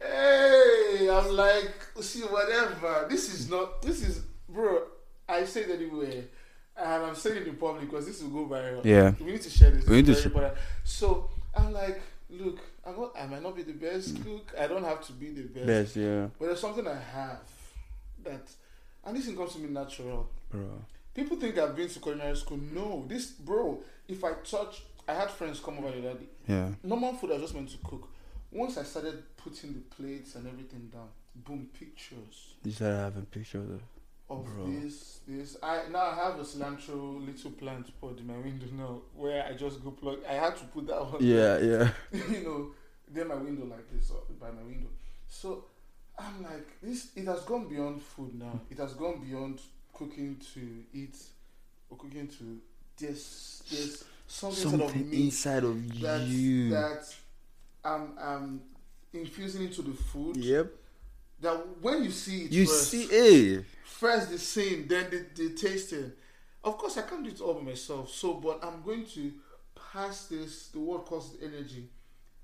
hey, 0.00 1.08
I'm 1.10 1.28
like, 1.34 1.74
see, 2.00 2.20
whatever. 2.20 3.06
This 3.10 3.34
is 3.34 3.50
not. 3.50 3.82
This 3.82 4.06
is, 4.06 4.22
bro. 4.48 4.82
I 5.28 5.44
say 5.44 5.62
it 5.62 5.70
anywhere, 5.70 6.24
and 6.76 7.02
I'm 7.02 7.16
saying 7.16 7.38
it 7.38 7.48
in 7.48 7.56
public 7.56 7.90
because 7.90 8.06
this 8.06 8.22
will 8.22 8.30
go 8.46 8.54
viral. 8.54 8.84
Yeah. 8.84 9.12
we 9.18 9.32
need 9.32 9.42
to 9.42 9.50
share 9.50 9.72
this. 9.72 9.86
We 9.86 9.96
need 9.96 10.06
to 10.06 10.22
important. 10.22 10.54
So 10.84 11.28
I'm 11.54 11.72
like, 11.72 12.00
look, 12.30 12.60
I'm 12.86 12.96
not. 12.96 13.12
I 13.18 13.26
might 13.26 13.42
not 13.42 13.56
be 13.56 13.64
the 13.64 13.72
best 13.72 14.14
mm. 14.14 14.24
cook. 14.24 14.54
I 14.58 14.68
don't 14.68 14.84
have 14.84 15.04
to 15.06 15.12
be 15.12 15.30
the 15.30 15.42
best. 15.42 15.66
Best, 15.66 15.96
yeah. 15.96 16.28
But 16.38 16.46
there's 16.46 16.60
something 16.60 16.86
I 16.86 16.94
have 16.94 17.40
that, 18.22 18.48
and 19.04 19.16
this 19.16 19.26
thing 19.26 19.36
comes 19.36 19.54
to 19.54 19.58
me 19.58 19.68
natural. 19.68 20.28
Bro. 20.50 20.84
People 21.12 21.38
think 21.38 21.58
I've 21.58 21.74
been 21.74 21.88
to 21.88 21.98
culinary 21.98 22.36
school. 22.36 22.58
No, 22.58 23.04
this, 23.08 23.30
bro. 23.30 23.82
If 24.08 24.22
I 24.24 24.32
touch, 24.44 24.82
I 25.08 25.14
had 25.14 25.30
friends 25.30 25.60
come 25.60 25.78
over 25.78 25.90
the 25.90 26.10
other 26.10 26.18
day 26.20 26.26
Yeah. 26.48 26.70
normal 26.82 27.14
food 27.14 27.30
I 27.30 27.34
was 27.34 27.42
just 27.42 27.54
meant 27.54 27.68
to 27.70 27.78
cook. 27.78 28.08
Once 28.52 28.78
I 28.78 28.82
started 28.84 29.22
putting 29.36 29.74
the 29.74 29.80
plates 29.80 30.34
and 30.36 30.46
everything 30.46 30.88
down, 30.92 31.08
boom, 31.34 31.68
pictures 31.78 32.54
You 32.64 32.72
started 32.72 32.96
having 32.96 33.26
pictures 33.26 33.68
of. 33.70 33.82
of 34.28 34.44
Bro. 34.44 34.70
this, 34.70 35.20
this. 35.26 35.56
I 35.62 35.82
now 35.90 36.06
I 36.10 36.14
have 36.14 36.38
a 36.38 36.42
cilantro 36.42 37.24
little 37.24 37.50
plant 37.52 37.90
pot 38.00 38.18
in 38.18 38.26
my 38.26 38.36
window 38.38 38.66
now, 38.72 39.02
where 39.14 39.44
I 39.44 39.52
just 39.54 39.82
go 39.84 39.90
plug. 39.90 40.18
I 40.28 40.34
had 40.34 40.56
to 40.56 40.64
put 40.66 40.86
that 40.88 41.00
one. 41.12 41.22
Yeah, 41.22 41.58
yeah. 41.58 41.90
you 42.12 42.42
know, 42.44 42.70
then 43.08 43.28
my 43.28 43.34
window 43.36 43.66
like 43.66 43.88
this 43.92 44.10
uh, 44.10 44.32
by 44.40 44.50
my 44.50 44.62
window. 44.62 44.88
So 45.28 45.66
I'm 46.18 46.42
like, 46.42 46.66
this. 46.82 47.10
It 47.16 47.26
has 47.26 47.40
gone 47.42 47.68
beyond 47.68 48.00
food 48.02 48.34
now. 48.38 48.60
It 48.70 48.78
has 48.78 48.94
gone 48.94 49.20
beyond 49.20 49.60
cooking 49.92 50.36
to 50.54 50.60
eat 50.92 51.16
or 51.90 51.96
cooking 51.98 52.26
to 52.28 52.58
this. 52.98 53.62
This 53.70 54.04
something, 54.26 54.80
of 54.80 54.80
Something 54.80 55.10
me 55.10 55.24
inside 55.24 55.64
of 55.64 56.00
that 56.00 56.22
you. 56.22 56.70
that 56.70 57.14
I'm 57.84 57.94
um, 57.94 58.18
I'm 58.20 58.36
um, 58.36 58.60
infusing 59.12 59.62
into 59.64 59.82
the 59.82 59.92
food. 59.92 60.36
Yep. 60.36 60.72
That 61.40 61.54
when 61.80 62.04
you 62.04 62.10
see 62.10 62.44
it 62.44 62.52
You 62.52 62.66
first, 62.66 62.90
see, 62.90 63.02
it 63.04 63.64
first 63.84 64.30
the 64.30 64.38
scene, 64.38 64.88
then 64.88 65.10
the, 65.10 65.26
the 65.34 65.54
tasting. 65.54 66.12
Of 66.64 66.78
course, 66.78 66.96
I 66.98 67.02
can't 67.02 67.22
do 67.22 67.30
it 67.30 67.40
all 67.40 67.54
by 67.54 67.62
myself. 67.62 68.10
So, 68.10 68.34
but 68.34 68.60
I'm 68.64 68.82
going 68.82 69.04
to 69.06 69.32
pass 69.92 70.26
this 70.26 70.68
the 70.68 70.80
word 70.80 71.04
calls 71.04 71.36
energy 71.42 71.88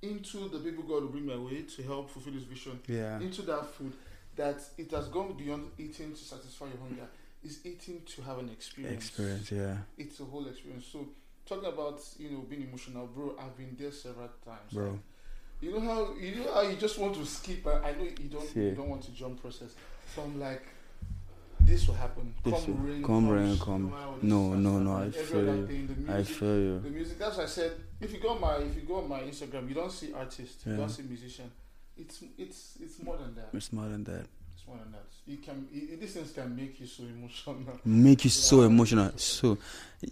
into 0.03 0.49
the 0.49 0.59
people 0.59 0.83
God 0.85 1.03
will 1.03 1.09
bring 1.09 1.27
my 1.27 1.37
way 1.37 1.63
to 1.63 1.83
help 1.83 2.11
fulfill 2.11 2.35
His 2.35 2.45
vision. 2.45 2.79
Yeah. 2.87 3.19
Into 3.19 3.43
that 3.43 3.67
food 3.67 3.93
that 4.37 4.61
it 4.79 4.91
has 4.91 5.09
gone 5.09 5.35
beyond 5.37 5.71
eating 5.79 6.13
to 6.13 6.19
satisfy 6.19 6.67
your 6.67 6.79
hunger. 6.79 7.09
Is 7.45 7.59
eating 7.65 8.03
to 8.15 8.23
have 8.23 8.39
an 8.39 8.51
experience. 8.51 9.07
Experience, 9.09 9.51
yeah. 9.51 9.77
It's 9.99 10.21
a 10.21 10.25
whole 10.25 10.47
experience. 10.47 10.87
So 10.93 11.09
talking 11.45 11.69
about 11.69 12.01
you 12.19 12.31
know 12.31 12.39
being 12.49 12.63
emotional, 12.63 13.07
bro. 13.09 13.35
I've 13.39 13.57
been 13.57 13.77
there 13.79 13.91
several 13.91 14.29
times. 14.45 14.73
Bro. 14.73 14.99
You 15.61 15.73
know 15.73 15.81
how 15.81 16.15
you 16.15 16.37
know 16.37 16.53
how 16.55 16.61
you 16.63 16.77
just 16.77 16.99
want 16.99 17.15
to 17.17 17.27
skip. 17.27 17.67
I, 17.67 17.89
I 17.89 17.93
know 17.97 18.05
you 18.05 18.29
don't 18.31 18.49
Yeah. 18.57 18.63
you 18.65 18.75
don't 18.77 18.89
want 18.89 19.03
to 19.05 19.11
jump 19.13 19.41
process. 19.43 19.75
So 20.15 20.23
I'm 20.23 20.39
like, 20.39 20.63
this 21.61 21.87
will 21.89 21.95
happen. 21.95 22.33
This 22.45 22.65
come 22.65 22.77
will- 22.77 22.91
rain, 22.93 23.03
come 23.03 23.29
rain, 23.29 23.59
come. 23.59 23.95
No, 24.23 24.55
no, 24.55 24.79
no, 24.79 24.97
I 24.99 25.11
feel 25.11 25.45
you. 25.57 25.67
the 26.07 26.15
I 26.15 26.23
feel 26.23 26.59
you. 26.59 26.79
the 26.81 26.91
music. 26.91 27.19
That's 27.19 27.39
why 27.39 27.43
I 27.45 27.47
said 27.47 27.73
if 28.01 28.13
you 28.13 28.21
go 28.21 28.31
on 28.31 28.41
my 28.41 28.57
if 28.59 28.75
you 28.77 28.83
go 28.83 28.97
on 28.97 29.09
my 29.09 29.21
Instagram, 29.21 29.69
you 29.69 29.75
don't 29.75 29.91
see 29.91 30.13
artist, 30.13 30.65
you 30.67 30.77
don't 30.77 30.89
see 30.89 31.03
musician. 31.03 31.51
It's 31.97 32.23
it's 32.39 32.79
it's 32.81 33.03
more 33.03 33.17
than 33.17 33.35
that. 33.35 33.49
It's 33.53 33.73
more 33.73 33.89
than 33.89 34.05
that. 34.05 34.27
It's 34.67 34.79
than 34.79 34.93
that. 34.93 35.05
You 35.27 35.39
can 35.39 35.67
i- 35.75 35.97
these 35.97 36.13
things 36.15 36.33
can 36.33 36.55
make 36.55 36.79
you 36.81 36.87
so 36.87 37.05
emotional. 37.05 37.81
Make 37.85 38.25
you 38.25 38.31
so 38.31 38.63
emotional. 38.63 39.13
So, 39.17 39.59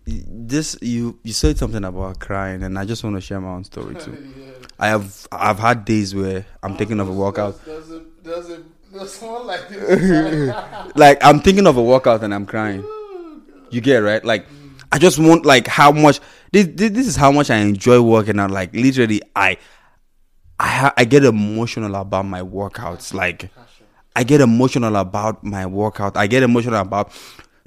this 0.07 0.77
you 0.81 1.19
you 1.23 1.33
said 1.33 1.59
something 1.59 1.85
about 1.85 2.21
crying, 2.21 2.63
and 2.63 2.79
I 2.79 2.85
just 2.85 3.03
want 3.05 3.17
to 3.17 3.21
share 3.21 3.41
my 3.41 3.51
own 3.51 3.65
story 3.65 3.97
too. 3.97 4.17
yeah. 4.39 4.51
I 4.79 4.89
have 4.89 5.27
I've 5.33 5.59
had 5.59 5.85
days 5.85 6.15
where 6.15 6.47
I'm 6.63 6.77
thinking 6.77 7.01
of 7.01 7.09
a 7.09 7.13
workout. 7.13 7.65
There's, 7.65 7.89
there's 7.89 8.01
a 8.01 8.05
there's 8.23 8.51
a 8.51 8.63
there's 8.93 9.23
like 9.23 9.69
this. 9.69 10.55
Like 10.97 11.19
I'm 11.23 11.41
thinking 11.41 11.67
of 11.67 11.77
a 11.77 11.83
workout 11.83 12.23
and 12.25 12.35
I'm 12.35 12.47
crying. 12.47 12.83
Oh, 12.85 13.41
you 13.71 13.81
get 13.81 14.03
it, 14.03 14.07
right? 14.07 14.25
Like 14.25 14.49
mm. 14.49 14.71
I 14.91 14.99
just 14.99 15.19
want 15.19 15.47
like 15.47 15.67
how 15.67 15.93
much 15.93 16.21
this 16.53 16.67
this, 16.73 16.91
this 16.91 17.07
is 17.07 17.17
how 17.17 17.31
much 17.31 17.51
I 17.51 17.57
enjoy 17.57 18.01
working 18.01 18.39
out. 18.41 18.51
Like 18.51 18.75
literally, 18.75 19.23
I 19.37 19.59
I 20.59 20.69
ha- 20.69 20.95
I 20.97 21.05
get 21.05 21.25
emotional 21.25 21.95
about 21.97 22.27
my 22.27 22.43
workouts. 22.43 23.15
Like. 23.15 23.51
I 24.17 24.25
get 24.25 24.41
emotional 24.41 24.97
about 24.97 25.45
my 25.45 25.67
workout. 25.67 26.17
I 26.17 26.27
get 26.27 26.43
emotional 26.43 26.81
about 26.81 27.13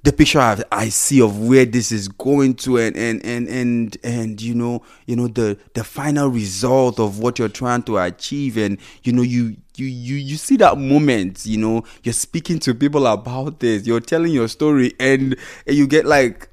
the 0.03 0.11
picture 0.11 0.39
I, 0.39 0.61
I 0.71 0.89
see 0.89 1.21
of 1.21 1.39
where 1.39 1.65
this 1.65 1.91
is 1.91 2.09
going 2.09 2.55
to 2.55 2.77
and 2.77 2.95
and 2.97 3.23
and 3.25 3.47
and 3.47 3.97
and 4.03 4.41
you 4.41 4.53
know 4.53 4.83
you 5.05 5.15
know 5.15 5.27
the 5.27 5.57
the 5.73 5.83
final 5.83 6.27
result 6.27 6.99
of 6.99 7.19
what 7.19 7.39
you're 7.39 7.47
trying 7.49 7.83
to 7.83 7.97
achieve. 7.97 8.57
And 8.57 8.77
you 9.03 9.13
know 9.13 9.21
you 9.21 9.55
you 9.77 9.85
you 9.85 10.15
you 10.15 10.35
see 10.35 10.57
that 10.57 10.77
moment 10.77 11.45
you 11.45 11.57
know 11.57 11.83
you're 12.03 12.13
speaking 12.13 12.59
to 12.59 12.75
people 12.75 13.07
about 13.07 13.59
this. 13.61 13.87
You're 13.87 14.01
telling 14.01 14.33
your 14.33 14.49
story 14.49 14.93
and, 14.99 15.37
and 15.65 15.75
you 15.75 15.87
get 15.87 16.05
like 16.05 16.49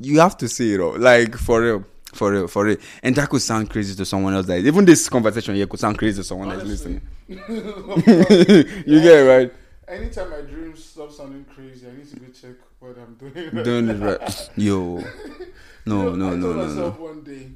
you 0.00 0.20
have 0.20 0.36
to 0.38 0.48
see 0.48 0.74
it 0.74 0.80
all 0.80 0.96
like 0.98 1.36
for 1.36 1.62
real 1.62 1.84
for 2.14 2.30
real 2.32 2.48
for 2.48 2.64
real 2.64 2.76
and 3.02 3.14
that 3.16 3.28
could 3.28 3.42
sound 3.42 3.68
crazy 3.70 3.94
to 3.94 4.04
someone 4.04 4.32
else 4.34 4.46
that 4.46 4.58
even 4.58 4.84
this 4.84 5.08
conversation 5.08 5.54
here 5.54 5.66
could 5.66 5.80
sound 5.80 5.98
crazy 5.98 6.18
to 6.20 6.24
someone 6.24 6.48
that's 6.48 6.64
listening 6.64 7.00
you 7.28 9.00
get 9.00 9.18
it 9.18 9.28
right 9.28 9.52
Anytime 9.86 10.30
my 10.30 10.40
dreams 10.40 10.82
stop 10.82 11.12
sounding 11.12 11.44
crazy, 11.44 11.86
I 11.86 11.92
need 11.94 12.08
to 12.08 12.16
go 12.18 12.26
check 12.32 12.56
what 12.80 12.96
I'm 12.96 13.16
doing. 13.16 13.62
doing 13.62 13.88
it 13.90 14.00
right. 14.00 14.50
Yo, 14.56 14.96
no, 15.84 16.10
You 16.10 16.16
no, 16.16 16.16
know, 16.16 16.32
I 16.32 16.36
no, 16.36 16.40
told 16.40 16.56
no, 16.56 16.62
myself 16.68 16.98
no. 16.98 17.04
one 17.04 17.22
day, 17.22 17.50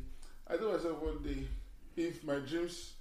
I 0.47 0.57
told 0.59 0.75
myself 0.75 1.03
one 1.03 1.23
day, 1.23 1.45
if 1.97 2.23
my 2.25 2.37
dreams 2.41 2.93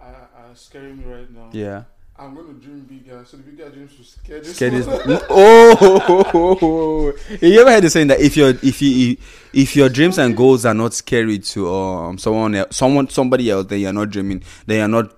are, 0.00 0.28
are 0.36 0.54
scaring 0.54 0.98
me 0.98 1.04
right 1.04 1.30
now, 1.30 1.48
Yeah, 1.52 1.84
I'm 2.18 2.34
going 2.34 2.46
to 2.46 2.54
dream 2.54 2.80
bigger. 2.80 3.22
So 3.26 3.36
the 3.36 3.42
bigger 3.42 3.68
dreams 3.70 3.96
will 3.98 4.04
scare 4.04 4.40
this. 4.40 4.56
Scared 4.56 4.72
this. 4.72 4.86
one. 4.86 5.00
Oh, 5.28 7.12
you 7.42 7.60
ever 7.60 7.70
heard 7.70 7.82
the 7.84 7.90
saying 7.90 8.06
that 8.08 8.20
if 8.20 8.36
your 8.36 8.50
if 8.62 8.80
you 8.80 9.16
if 9.52 9.76
your 9.76 9.88
dreams 9.88 10.18
and 10.18 10.36
goals 10.36 10.64
are 10.64 10.74
not 10.74 10.94
scary 10.94 11.38
to 11.40 11.72
um 11.72 12.18
someone 12.18 12.54
else, 12.54 12.76
someone 12.76 13.08
somebody 13.08 13.50
else, 13.50 13.66
then 13.66 13.80
you're 13.80 13.92
not 13.92 14.10
dreaming. 14.10 14.42
Then 14.66 14.78
you're 14.78 14.88
not 15.02 15.14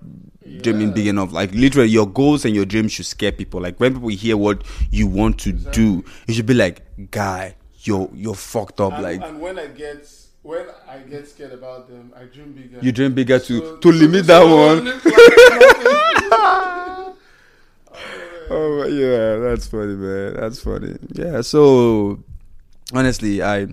dreaming 0.61 0.89
Yeah. 0.89 0.93
big 0.93 1.07
enough. 1.07 1.31
Like 1.31 1.53
literally, 1.53 1.89
your 1.89 2.07
goals 2.07 2.43
and 2.45 2.53
your 2.53 2.65
dreams 2.65 2.91
should 2.91 3.05
scare 3.05 3.31
people. 3.31 3.61
Like 3.61 3.79
when 3.79 3.93
people 3.93 4.09
hear 4.09 4.35
what 4.37 4.63
you 4.91 5.07
want 5.07 5.39
to 5.41 5.51
do, 5.53 6.03
you 6.27 6.33
should 6.33 6.45
be 6.47 6.53
like, 6.53 6.81
guy, 7.11 7.55
you're 7.83 8.09
you're 8.13 8.35
fucked 8.35 8.81
up. 8.81 8.93
and, 8.93 9.03
like 9.03 9.21
and 9.21 9.39
when 9.39 9.57
I 9.57 9.67
get 9.67 10.05
when 10.41 10.65
I 10.87 10.99
get 10.99 11.27
scared 11.27 11.51
about 11.53 11.89
them, 11.89 12.13
I 12.15 12.23
dream 12.23 12.53
bigger. 12.53 12.79
you 12.81 12.91
dream 12.91 13.13
bigger 13.13 13.39
to 13.39 13.59
So- 13.59 13.77
to 13.77 13.91
so 13.91 13.97
limit 13.97 14.25
this 14.25 14.27
that 14.27 14.43
one. 14.43 14.85
like. 14.85 15.03
Oh 18.51 18.83
yeah, 18.87 19.37
that's 19.37 19.67
funny, 19.67 19.93
man. 19.93 20.33
That's 20.33 20.59
funny. 20.61 20.97
Yeah. 21.13 21.41
So 21.41 22.23
honestly, 22.93 23.43
I, 23.43 23.67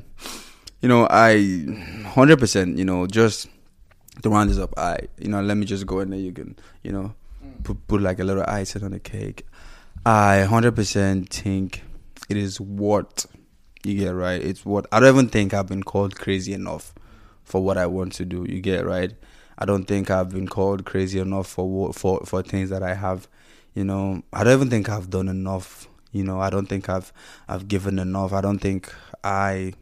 you 0.83 0.89
know, 0.89 1.07
I, 1.09 1.65
hundred 2.09 2.39
percent, 2.39 2.77
you 2.77 2.85
know, 2.85 3.07
just 3.07 3.49
to 4.23 4.29
round 4.29 4.51
this 4.51 4.59
up, 4.59 4.79
I, 4.79 4.99
you 5.19 5.29
know, 5.29 5.41
let 5.41 5.57
me 5.57 5.65
just 5.65 5.87
go 5.87 6.01
in 6.01 6.11
there. 6.11 6.19
You 6.19 6.33
can, 6.33 6.57
you 6.83 6.93
know, 6.93 7.15
mm. 7.43 7.65
put 7.65 7.87
put 7.89 8.03
like 8.03 8.19
a 8.19 8.25
little 8.25 8.45
icing 8.47 8.85
on 8.85 8.91
the 8.91 9.01
cake. 9.01 9.47
I 10.05 10.43
hundred 10.43 10.77
percent 10.77 11.31
think 11.31 11.83
it 12.29 12.37
is 12.37 12.61
what 12.61 13.25
you 13.87 13.99
get 13.99 14.11
right. 14.15 14.43
It's 14.43 14.65
what 14.65 14.87
I 14.91 14.99
don't 14.99 15.15
even 15.15 15.29
think 15.29 15.55
I've 15.55 15.69
been 15.69 15.83
called 15.85 16.17
crazy 16.17 16.53
enough 16.53 16.93
for 17.45 17.63
what 17.63 17.79
I 17.79 17.87
want 17.87 18.13
to 18.15 18.25
do. 18.25 18.45
You 18.49 18.61
get 18.61 18.85
right. 18.85 19.13
I 19.59 19.65
don't 19.65 19.85
think 19.85 20.11
I've 20.11 20.31
been 20.31 20.49
called 20.49 20.85
crazy 20.85 21.19
enough 21.21 21.47
for 21.47 21.69
what, 21.71 21.95
for 21.95 22.21
for 22.27 22.43
things 22.43 22.71
that 22.71 22.83
I 22.83 22.95
have. 22.95 23.29
You 23.75 23.85
know, 23.85 24.23
I 24.33 24.43
don't 24.43 24.55
even 24.55 24.71
think 24.71 24.89
I've 24.89 25.09
done 25.11 25.29
enough. 25.29 25.89
You 26.11 26.25
know, 26.25 26.41
I 26.41 26.51
don't 26.51 26.67
think 26.67 26.89
I've 26.89 27.13
I've 27.49 27.69
given 27.69 27.99
enough. 28.01 28.33
I 28.33 28.41
don't 28.41 28.59
think 28.59 28.93
I 29.23 29.73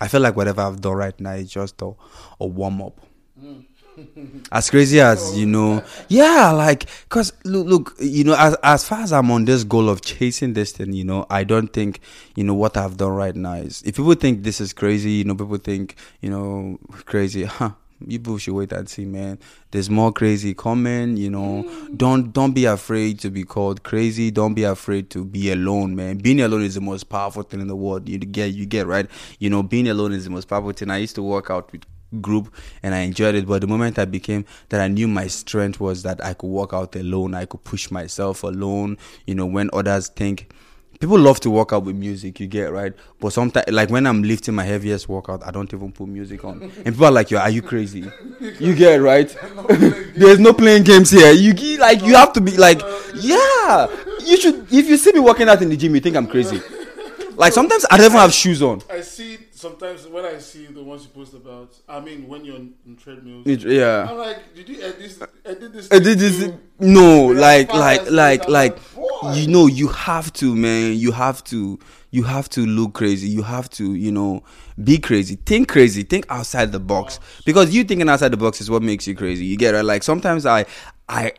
I 0.00 0.08
feel 0.08 0.20
like 0.20 0.36
whatever 0.36 0.60
I've 0.60 0.80
done 0.80 0.94
right 0.94 1.18
now 1.20 1.32
is 1.32 1.50
just 1.50 1.82
a, 1.82 1.92
a 2.40 2.46
warm 2.46 2.80
up. 2.80 3.00
Mm. 3.40 3.66
as 4.52 4.70
crazy 4.70 5.00
as 5.00 5.36
you 5.36 5.46
know, 5.46 5.82
yeah, 6.08 6.50
like 6.52 6.86
because 7.04 7.32
look, 7.44 7.66
look, 7.66 7.94
you 7.98 8.24
know, 8.24 8.34
as 8.38 8.56
as 8.62 8.88
far 8.88 9.00
as 9.00 9.12
I'm 9.12 9.30
on 9.30 9.44
this 9.44 9.64
goal 9.64 9.88
of 9.88 10.02
chasing 10.02 10.54
this 10.54 10.72
thing, 10.72 10.92
you 10.92 11.04
know, 11.04 11.26
I 11.30 11.44
don't 11.44 11.68
think 11.68 12.00
you 12.34 12.44
know 12.44 12.54
what 12.54 12.76
I've 12.76 12.96
done 12.96 13.12
right 13.12 13.34
now 13.34 13.54
is. 13.54 13.82
If 13.82 13.96
people 13.96 14.14
think 14.14 14.42
this 14.42 14.60
is 14.60 14.72
crazy, 14.72 15.12
you 15.12 15.24
know, 15.24 15.34
people 15.34 15.58
think 15.58 15.96
you 16.20 16.30
know 16.30 16.78
crazy, 17.04 17.44
huh? 17.44 17.72
You 18.04 18.18
people 18.18 18.38
should 18.38 18.54
wait 18.54 18.72
and 18.72 18.88
see, 18.88 19.04
man. 19.04 19.38
There's 19.70 19.88
more 19.88 20.12
crazy 20.12 20.54
coming, 20.54 21.16
you 21.16 21.30
know. 21.30 21.62
Mm. 21.62 21.96
Don't 21.96 22.32
don't 22.32 22.52
be 22.52 22.64
afraid 22.64 23.20
to 23.20 23.30
be 23.30 23.44
called 23.44 23.82
crazy. 23.84 24.30
Don't 24.30 24.54
be 24.54 24.64
afraid 24.64 25.10
to 25.10 25.24
be 25.24 25.52
alone, 25.52 25.94
man. 25.94 26.18
Being 26.18 26.40
alone 26.40 26.62
is 26.62 26.74
the 26.74 26.80
most 26.80 27.04
powerful 27.04 27.42
thing 27.42 27.60
in 27.60 27.68
the 27.68 27.76
world. 27.76 28.08
You 28.08 28.18
get 28.18 28.54
you 28.54 28.66
get 28.66 28.86
right. 28.86 29.08
You 29.38 29.50
know, 29.50 29.62
being 29.62 29.88
alone 29.88 30.12
is 30.12 30.24
the 30.24 30.30
most 30.30 30.48
powerful 30.48 30.72
thing. 30.72 30.90
I 30.90 30.96
used 30.96 31.14
to 31.14 31.22
work 31.22 31.50
out 31.50 31.70
with 31.70 31.84
group 32.20 32.54
and 32.82 32.94
I 32.94 33.00
enjoyed 33.00 33.34
it. 33.34 33.46
But 33.46 33.60
the 33.60 33.66
moment 33.66 33.98
I 33.98 34.04
became 34.04 34.44
that 34.68 34.80
I 34.80 34.88
knew 34.88 35.08
my 35.08 35.26
strength 35.26 35.80
was 35.80 36.02
that 36.02 36.24
I 36.24 36.34
could 36.34 36.48
walk 36.48 36.72
out 36.72 36.94
alone, 36.96 37.34
I 37.34 37.46
could 37.46 37.64
push 37.64 37.90
myself 37.90 38.42
alone, 38.42 38.98
you 39.26 39.34
know, 39.34 39.46
when 39.46 39.70
others 39.72 40.08
think 40.08 40.52
people 41.02 41.18
love 41.18 41.40
to 41.40 41.50
work 41.50 41.72
out 41.72 41.84
with 41.84 41.96
music, 41.96 42.38
you 42.38 42.46
get 42.46 42.72
right. 42.72 42.92
But 43.18 43.32
sometimes, 43.32 43.68
like 43.70 43.90
when 43.90 44.06
I'm 44.06 44.22
lifting 44.22 44.54
my 44.54 44.62
heaviest 44.62 45.08
workout, 45.08 45.44
I 45.44 45.50
don't 45.50 45.72
even 45.74 45.90
put 45.90 46.06
music 46.06 46.44
on, 46.44 46.62
and 46.62 46.84
people 46.84 47.06
are 47.06 47.10
like, 47.10 47.30
"Yo, 47.30 47.38
are 47.38 47.50
you 47.50 47.60
crazy?" 47.60 48.08
You 48.60 48.74
get 48.74 48.96
right. 49.02 49.28
There's 50.14 50.38
no 50.38 50.52
playing 50.52 50.84
games 50.84 51.10
here. 51.10 51.32
You 51.32 51.54
get, 51.54 51.80
like 51.80 52.02
you 52.02 52.14
have 52.14 52.32
to 52.34 52.40
be 52.40 52.56
like, 52.56 52.80
yeah. 53.16 53.88
You 54.24 54.36
should. 54.36 54.72
If 54.72 54.88
you 54.88 54.96
see 54.96 55.12
me 55.12 55.18
working 55.20 55.48
out 55.48 55.60
in 55.60 55.68
the 55.68 55.76
gym, 55.76 55.94
you 55.94 56.00
think 56.00 56.16
I'm 56.16 56.28
crazy. 56.28 56.60
Like 57.42 57.52
sometimes 57.52 57.84
I 57.90 57.96
don't 57.96 58.06
even 58.06 58.18
have 58.18 58.32
shoes 58.32 58.62
on. 58.62 58.82
I 58.88 59.00
see 59.00 59.36
sometimes 59.50 60.06
when 60.06 60.24
I 60.24 60.38
see 60.38 60.66
the 60.66 60.80
ones 60.80 61.02
you 61.02 61.08
post 61.08 61.34
about. 61.34 61.74
I 61.88 61.98
mean, 61.98 62.28
when 62.28 62.44
you're 62.44 62.54
on, 62.54 62.74
treadmills, 62.96 63.48
It- 63.48 63.62
yeah. 63.62 64.06
I'm 64.08 64.16
like, 64.16 64.54
did 64.54 64.68
you 64.68 64.80
edit 64.80 64.98
this? 65.00 65.20
Edit 65.44 65.72
this? 65.72 65.88
I 65.90 65.98
did 65.98 66.20
this. 66.20 66.52
No, 66.78 67.26
like, 67.26 67.74
like, 67.74 68.08
like, 68.12 68.48
like, 68.48 68.94
boy. 68.94 69.32
you 69.34 69.48
know, 69.48 69.66
you 69.66 69.88
have 69.88 70.32
to, 70.34 70.54
man. 70.54 70.96
You 70.96 71.10
have 71.10 71.42
to, 71.44 71.80
you 72.12 72.22
have 72.22 72.48
to 72.50 72.64
look 72.64 72.92
crazy. 72.92 73.28
You 73.28 73.42
have 73.42 73.68
to, 73.70 73.92
you 73.96 74.12
know, 74.12 74.44
be 74.84 74.98
crazy. 74.98 75.34
Think 75.34 75.68
crazy. 75.68 76.04
Think 76.04 76.26
outside 76.28 76.70
the 76.70 76.78
box. 76.78 77.18
Because 77.44 77.74
you 77.74 77.82
thinking 77.82 78.08
outside 78.08 78.28
the 78.28 78.36
box 78.36 78.60
is 78.60 78.70
what 78.70 78.82
makes 78.84 79.08
you 79.08 79.16
crazy. 79.16 79.44
You 79.46 79.56
get 79.56 79.74
it? 79.74 79.82
Like 79.82 80.04
sometimes 80.04 80.46
I, 80.46 80.64
I, 81.08 81.32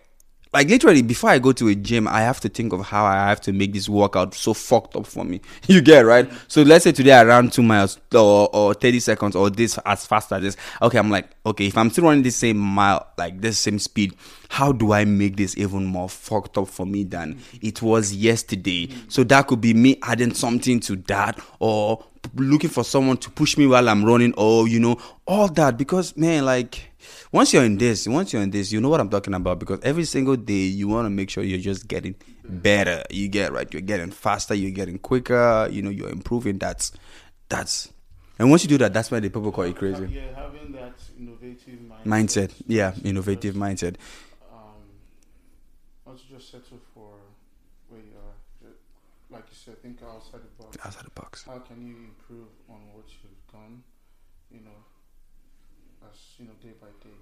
like 0.53 0.69
literally 0.69 1.01
before 1.01 1.31
I 1.31 1.39
go 1.39 1.51
to 1.53 1.67
a 1.67 1.75
gym, 1.75 2.07
I 2.07 2.21
have 2.21 2.39
to 2.41 2.49
think 2.49 2.73
of 2.73 2.85
how 2.85 3.05
I 3.05 3.27
have 3.27 3.41
to 3.41 3.51
make 3.51 3.73
this 3.73 3.89
workout 3.89 4.35
so 4.35 4.53
fucked 4.53 4.95
up 4.95 5.07
for 5.07 5.25
me. 5.25 5.41
You 5.67 5.81
get 5.81 6.01
right? 6.05 6.29
So 6.47 6.61
let's 6.61 6.83
say 6.83 6.91
today 6.91 7.13
I 7.13 7.23
ran 7.23 7.49
two 7.49 7.63
miles 7.63 7.99
or, 8.13 8.49
or 8.53 8.73
30 8.75 8.99
seconds 8.99 9.35
or 9.35 9.49
this 9.49 9.79
as 9.85 10.05
fast 10.05 10.31
as 10.31 10.41
this. 10.41 10.57
Okay, 10.81 10.99
I'm 10.99 11.09
like, 11.09 11.29
okay, 11.45 11.65
if 11.65 11.77
I'm 11.77 11.89
still 11.89 12.03
running 12.03 12.21
the 12.21 12.29
same 12.29 12.57
mile, 12.57 13.07
like 13.17 13.41
this 13.41 13.57
same 13.57 13.79
speed, 13.79 14.13
how 14.49 14.71
do 14.71 14.93
I 14.93 15.05
make 15.05 15.35
this 15.35 15.57
even 15.57 15.85
more 15.85 16.07
fucked 16.07 16.59
up 16.59 16.67
for 16.67 16.85
me 16.85 17.05
than 17.05 17.39
it 17.61 17.81
was 17.81 18.13
yesterday? 18.13 18.89
So 19.07 19.23
that 19.23 19.47
could 19.47 19.61
be 19.61 19.73
me 19.73 19.97
adding 20.03 20.35
something 20.35 20.79
to 20.81 20.97
that 21.07 21.39
or 21.59 22.03
looking 22.35 22.69
for 22.69 22.83
someone 22.83 23.17
to 23.17 23.31
push 23.31 23.57
me 23.57 23.65
while 23.65 23.89
I'm 23.89 24.05
running 24.05 24.33
or, 24.37 24.67
you 24.67 24.79
know, 24.79 24.97
all 25.25 25.47
that 25.47 25.77
because 25.77 26.15
man, 26.15 26.45
like, 26.45 26.92
once 27.31 27.53
you're 27.53 27.63
in 27.63 27.77
this, 27.77 28.07
once 28.07 28.33
you're 28.33 28.41
in 28.41 28.51
this, 28.51 28.71
you 28.71 28.81
know 28.81 28.89
what 28.89 28.99
I'm 28.99 29.09
talking 29.09 29.33
about 29.33 29.59
because 29.59 29.79
every 29.83 30.05
single 30.05 30.35
day 30.35 30.65
you 30.65 30.87
want 30.87 31.05
to 31.05 31.09
make 31.09 31.29
sure 31.29 31.43
you're 31.43 31.59
just 31.59 31.87
getting 31.87 32.15
better. 32.43 33.03
You 33.09 33.27
get 33.27 33.51
right, 33.51 33.71
you're 33.73 33.81
getting 33.81 34.11
faster, 34.11 34.53
you're 34.53 34.71
getting 34.71 34.99
quicker, 34.99 35.67
you 35.71 35.81
know, 35.81 35.89
you're 35.89 36.09
improving. 36.09 36.57
That's 36.57 36.91
that's 37.49 37.93
and 38.39 38.49
once 38.49 38.63
you 38.63 38.69
do 38.69 38.77
that, 38.79 38.93
that's 38.93 39.11
why 39.11 39.19
the 39.19 39.29
people 39.29 39.51
call 39.51 39.67
you 39.67 39.73
crazy. 39.73 40.07
Yeah, 40.07 40.35
having 40.35 40.71
that 40.73 40.93
innovative 41.17 41.79
mindset. 41.79 42.03
Mindset, 42.05 42.51
yeah, 42.67 42.91
Just, 42.91 43.05
innovative 43.05 43.55
mindset. 43.55 43.95
Um, 44.51 44.81
not 46.05 46.17
to 46.17 46.27
just 46.27 46.51
settle 46.51 46.79
for 46.93 47.13
where 47.89 48.01
you 48.01 48.11
are. 48.17 48.69
Like 49.29 49.45
you 49.49 49.55
said, 49.55 49.81
think 49.81 49.99
outside 50.03 50.41
the 50.41 50.63
box. 50.63 50.77
Outside 50.83 51.05
the 51.05 51.11
box. 51.11 51.43
How 51.45 51.59
can 51.59 51.85
you 51.85 51.95
improve 51.95 52.49
on 52.69 52.81
what 52.93 53.05
you've 53.07 53.51
done? 53.51 53.83
You 54.51 54.61
know, 54.61 54.81
as 56.09 56.17
you 56.39 56.45
know, 56.45 56.51
day 56.61 56.73
by 56.79 56.87
day. 57.03 57.15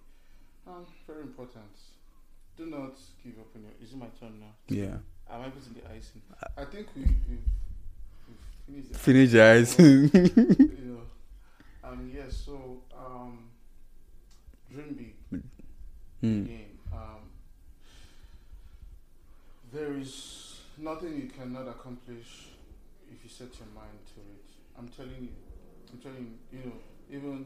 Um, 0.67 0.85
very 1.07 1.21
important. 1.21 1.65
Do 2.57 2.65
not 2.65 2.97
give 3.23 3.39
up 3.39 3.47
on 3.55 3.61
your. 3.63 3.71
Is 3.81 3.93
it 3.93 3.97
my 3.97 4.07
turn 4.19 4.39
now? 4.39 4.53
Yeah. 4.67 4.97
Am 5.29 5.41
I 5.41 5.49
putting 5.49 5.73
the 5.73 5.89
icing? 5.89 6.21
I 6.57 6.65
think 6.65 6.87
we, 6.95 7.03
we've, 7.03 7.39
we've 8.67 8.85
finished. 8.85 8.93
The 8.93 8.99
Finish 8.99 9.31
your 9.31 9.45
eyes. 9.51 9.79
you 9.79 10.93
know, 10.93 11.01
um, 11.89 12.11
yes. 12.13 12.43
so, 12.45 12.81
um, 12.97 13.49
dream 14.71 14.93
big 15.31 15.41
again. 16.21 16.65
Um, 16.93 17.21
there 19.73 19.93
is 19.97 20.59
nothing 20.77 21.15
you 21.15 21.29
cannot 21.29 21.67
accomplish 21.67 22.49
if 23.09 23.23
you 23.23 23.29
set 23.29 23.47
your 23.57 23.69
mind 23.73 23.99
to 24.13 24.19
it. 24.21 24.45
I'm 24.77 24.89
telling 24.89 25.21
you. 25.21 25.35
I'm 25.91 25.99
telling 25.99 26.37
you. 26.51 26.59
You 26.59 26.65
know, 26.65 26.75
even 27.09 27.45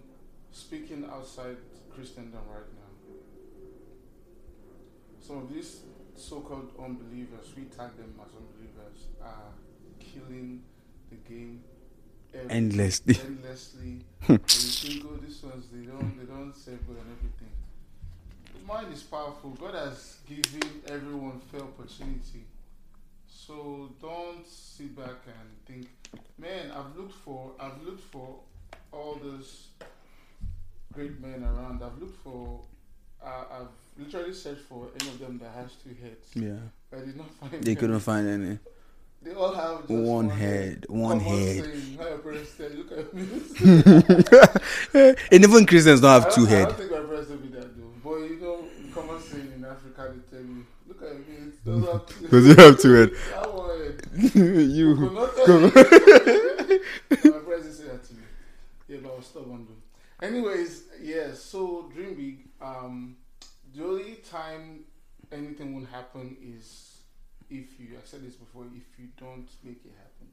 speaking 0.55 1.05
outside 1.11 1.57
Christendom 1.93 2.39
right 2.49 2.71
now, 2.73 3.15
some 5.19 5.37
of 5.39 5.53
these 5.53 5.81
so-called 6.15 6.71
unbelievers, 6.79 7.47
we 7.57 7.63
tag 7.63 7.97
them 7.97 8.13
as 8.21 8.31
unbelievers, 8.33 8.99
are 9.21 9.51
killing 9.99 10.63
the 11.09 11.15
game 11.29 11.61
Endlessly. 12.49 13.17
endlessly. 13.25 14.01
Hmm. 14.23 14.33
and 14.33 14.41
you 14.41 14.47
think, 14.47 15.05
oh, 15.09 15.15
these 15.25 15.41
ones 15.43 15.65
they 15.71 15.85
don't 15.85 16.19
they 16.19 16.25
don't 16.25 16.53
serve 16.53 16.85
God 16.85 16.97
and 16.97 17.15
everything. 17.17 17.49
The 18.53 18.65
mind 18.67 18.93
is 18.93 19.03
powerful. 19.03 19.51
God 19.51 19.73
has 19.73 20.17
given 20.27 20.81
everyone 20.87 21.39
fair 21.49 21.61
opportunity. 21.61 22.43
So 23.27 23.89
don't 24.01 24.45
sit 24.45 24.97
back 24.97 25.15
and 25.27 25.49
think, 25.65 25.87
man, 26.37 26.71
I've 26.71 26.93
looked 26.97 27.13
for 27.13 27.51
I've 27.57 27.81
looked 27.83 28.03
for 28.11 28.35
all 28.91 29.17
those 29.23 29.67
great 30.95 31.19
men 31.21 31.43
around. 31.43 31.83
I've 31.83 31.97
looked 31.99 32.21
for 32.23 32.61
uh, 33.23 33.43
I've 33.51 33.67
literally 34.03 34.33
searched 34.33 34.61
for 34.61 34.87
any 34.99 35.09
of 35.09 35.19
them 35.19 35.37
that 35.39 35.51
has 35.55 35.71
two 35.83 35.95
heads. 36.01 36.27
Yeah. 36.33 36.59
But 36.89 36.99
I 36.99 37.05
did 37.05 37.17
not 37.17 37.29
find 37.35 37.51
They 37.63 37.71
any. 37.71 37.75
couldn't 37.79 37.99
find 37.99 38.27
any. 38.27 38.59
They 39.21 39.33
all 39.33 39.53
have 39.53 39.79
just 39.87 39.89
One 39.89 40.29
head, 40.29 40.85
one 40.87 41.19
head. 41.19 41.65
saying, 41.65 41.97
"How 41.97 42.17
parents 42.17 42.51
tell 42.57 42.69
Look 42.69 42.91
at 42.91 43.13
me. 43.13 43.27
and 45.31 45.43
even 45.43 45.65
Christians 45.65 46.01
don't 46.01 46.11
I 46.11 46.13
have 46.13 46.23
don't- 46.25 46.35
two 46.35 46.45
I 46.45 46.49
head. 46.49 46.67
don't 46.67 46.77
think 46.77 46.91
my 46.91 46.99
parents 46.99 47.29
will 47.29 47.37
be 47.37 47.47
that 47.49 47.75
though. 47.75 47.91
But 48.03 48.17
you 48.29 48.37
know, 48.39 48.65
common 48.93 49.19
saying 49.21 49.51
in 49.55 49.65
Africa, 49.65 50.13
they 50.13 50.37
tell 50.37 50.45
you, 50.45 50.65
look 50.87 51.01
at 51.01 51.17
me, 51.27 51.35
it 51.37 51.65
doesn't 51.65 51.87
have 51.91 52.05
two 52.05 52.37
you 52.43 52.55
have 52.55 52.79
two 52.79 52.93
head. 52.93 53.11
I 53.35 53.39
you. 54.69 54.95
Coconut. 54.95 55.75
my 55.75 57.39
parents 57.39 57.77
say 57.77 57.85
that 57.87 58.03
to 58.07 58.13
me. 58.13 58.23
Yeah, 58.87 58.97
but 59.01 59.11
I 59.11 59.15
was 59.15 59.25
stubborn 59.25 59.65
though. 59.67 59.81
Anyways, 60.25 60.85
yeah, 61.03 61.35
so 61.35 61.87
dream 61.93 62.15
big. 62.15 62.47
Um, 62.59 63.15
the 63.75 63.83
only 63.83 64.15
time 64.27 64.85
anything 65.31 65.75
won't 65.75 65.87
happen 65.87 66.35
is 66.41 66.97
if 67.47 67.79
you, 67.79 67.89
I 67.95 68.03
said 68.03 68.25
this 68.25 68.33
before, 68.33 68.65
if 68.75 68.97
you 68.97 69.09
don't 69.19 69.47
make 69.63 69.85
it 69.85 69.93
happen, 69.95 70.29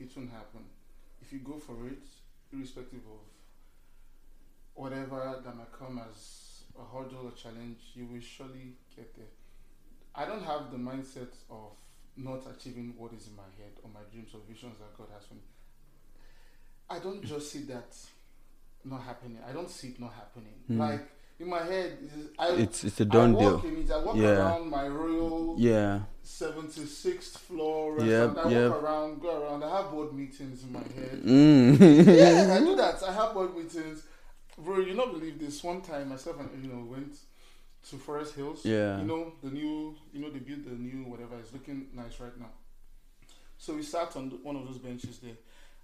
it 0.00 0.10
won't 0.16 0.32
happen. 0.32 0.64
If 1.22 1.32
you 1.32 1.38
go 1.38 1.60
for 1.60 1.86
it, 1.86 2.02
irrespective 2.52 3.02
of 3.06 3.22
whatever 4.74 5.40
that 5.44 5.56
might 5.56 5.72
come 5.78 6.02
as 6.10 6.64
a 6.76 6.82
hurdle 6.92 7.28
or 7.28 7.32
challenge, 7.40 7.78
you 7.94 8.06
will 8.06 8.20
surely 8.20 8.74
get 8.96 9.14
there. 9.14 9.30
I 10.12 10.24
don't 10.24 10.42
have 10.42 10.72
the 10.72 10.76
mindset 10.76 11.34
of 11.48 11.76
not 12.16 12.42
achieving 12.50 12.94
what 12.98 13.12
is 13.12 13.28
in 13.28 13.36
my 13.36 13.50
head 13.58 13.78
or 13.84 13.90
my 13.94 14.00
dreams 14.10 14.32
or 14.34 14.40
visions 14.48 14.78
that 14.80 14.98
God 14.98 15.06
has 15.14 15.24
for 15.24 15.34
me. 15.34 15.40
I 16.90 16.98
don't 16.98 17.24
just 17.24 17.52
see 17.52 17.60
that 17.66 17.94
not 18.84 19.02
happening. 19.02 19.38
I 19.48 19.52
don't 19.52 19.70
see 19.70 19.88
it 19.88 20.00
not 20.00 20.12
happening. 20.14 20.54
Mm. 20.70 20.78
Like 20.78 21.08
in 21.38 21.48
my 21.48 21.62
head, 21.62 21.98
it's, 22.02 22.28
I, 22.38 22.48
It's 22.52 22.84
it's 22.84 23.00
a 23.00 23.04
I 23.04 23.06
done 23.06 23.32
walk 23.32 23.62
deal. 23.62 23.70
in 23.72 23.78
it. 23.82 23.90
I 23.90 23.98
walk 24.04 24.16
Yeah. 24.16 24.28
around 24.38 24.70
my 24.70 24.86
royal 24.88 25.56
Yeah. 25.58 26.00
76th 26.24 27.38
floor 27.38 27.98
Yep. 28.00 28.36
I 28.38 28.50
yep. 28.50 28.70
walk 28.70 28.82
around, 28.82 29.20
go 29.22 29.42
around. 29.42 29.64
I 29.64 29.76
have 29.82 29.90
board 29.90 30.12
meetings 30.12 30.62
in 30.64 30.72
my 30.72 30.80
head. 30.80 31.22
Mm. 31.24 31.78
yeah, 32.06 32.54
I 32.54 32.58
do 32.60 32.76
that. 32.82 33.02
I 33.02 33.12
have 33.12 33.34
board 33.34 33.56
meetings. 33.56 34.02
Bro, 34.58 34.80
you 34.80 34.94
not 34.94 35.12
believe 35.12 35.38
this. 35.38 35.62
One 35.64 35.80
time, 35.80 36.08
myself 36.10 36.38
and 36.40 36.64
you 36.64 36.70
know 36.72 36.84
went 36.84 37.16
to 37.88 37.96
Forest 37.96 38.34
Hills. 38.34 38.60
Yeah. 38.64 38.98
You 39.00 39.06
know 39.06 39.32
the 39.42 39.50
new. 39.50 39.94
You 40.12 40.20
know 40.20 40.30
they 40.30 40.40
built 40.40 40.64
the 40.64 40.70
new 40.74 41.04
whatever. 41.04 41.36
It's 41.38 41.52
looking 41.52 41.86
nice 41.94 42.20
right 42.20 42.38
now. 42.38 42.50
So 43.56 43.74
we 43.74 43.82
sat 43.82 44.16
on 44.16 44.28
the, 44.30 44.36
one 44.36 44.56
of 44.56 44.66
those 44.66 44.78
benches 44.78 45.18
there, 45.18 45.36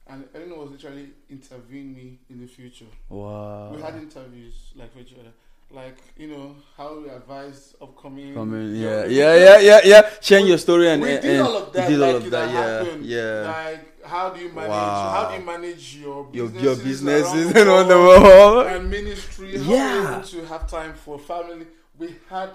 and 0.09 0.25
Eleanor 0.35 0.57
was 0.59 0.71
literally 0.71 1.09
interviewing 1.31 1.95
me 1.95 2.19
in 2.31 2.41
the 2.41 2.47
future. 2.47 2.87
Wow. 3.09 3.73
We 3.75 3.83
had 3.83 3.95
interviews 3.97 4.55
like 4.77 4.95
with 4.95 5.07
each 5.11 5.19
other, 5.19 5.33
like 5.71 5.97
you 6.17 6.29
know 6.29 6.55
how 6.77 6.99
we 7.01 7.09
advise 7.09 7.75
upcoming. 7.83 8.35
Coming, 8.35 8.77
yeah, 8.77 9.05
yeah, 9.07 9.35
yeah, 9.37 9.59
yeah, 9.59 9.81
yeah. 9.85 10.11
Sharing 10.21 10.47
your 10.47 10.59
story 10.59 10.89
and 10.91 11.03
we 11.03 11.13
and, 11.13 11.23
did 11.23 11.41
all 11.41 11.57
of 11.57 11.73
that. 11.73 11.89
did 11.89 12.01
all 12.03 12.13
like, 12.15 12.23
of 12.25 12.31
that, 12.31 12.51
yeah, 12.51 12.63
happened. 12.85 13.05
yeah. 13.05 13.53
Like, 13.71 14.05
how 14.07 14.31
do 14.31 14.41
you 14.41 14.51
manage? 14.53 14.69
Wow. 14.71 15.11
How 15.11 15.31
do 15.31 15.41
you 15.41 15.45
manage 15.47 15.97
your 15.97 16.29
Your 16.33 16.47
businesses, 16.49 16.63
your 16.63 16.77
businesses 16.77 17.47
and 17.61 17.69
on 17.69 17.89
the 17.89 17.97
world 17.97 18.23
wall. 18.23 18.61
and 18.61 18.89
ministry? 18.91 19.59
How 19.59 19.73
Yeah. 19.73 19.99
are 19.99 20.03
you 20.03 20.17
able 20.19 20.27
to 20.29 20.47
have 20.47 20.71
time 20.71 20.95
for 20.95 21.19
family? 21.19 21.67
We 21.99 22.15
had 22.31 22.51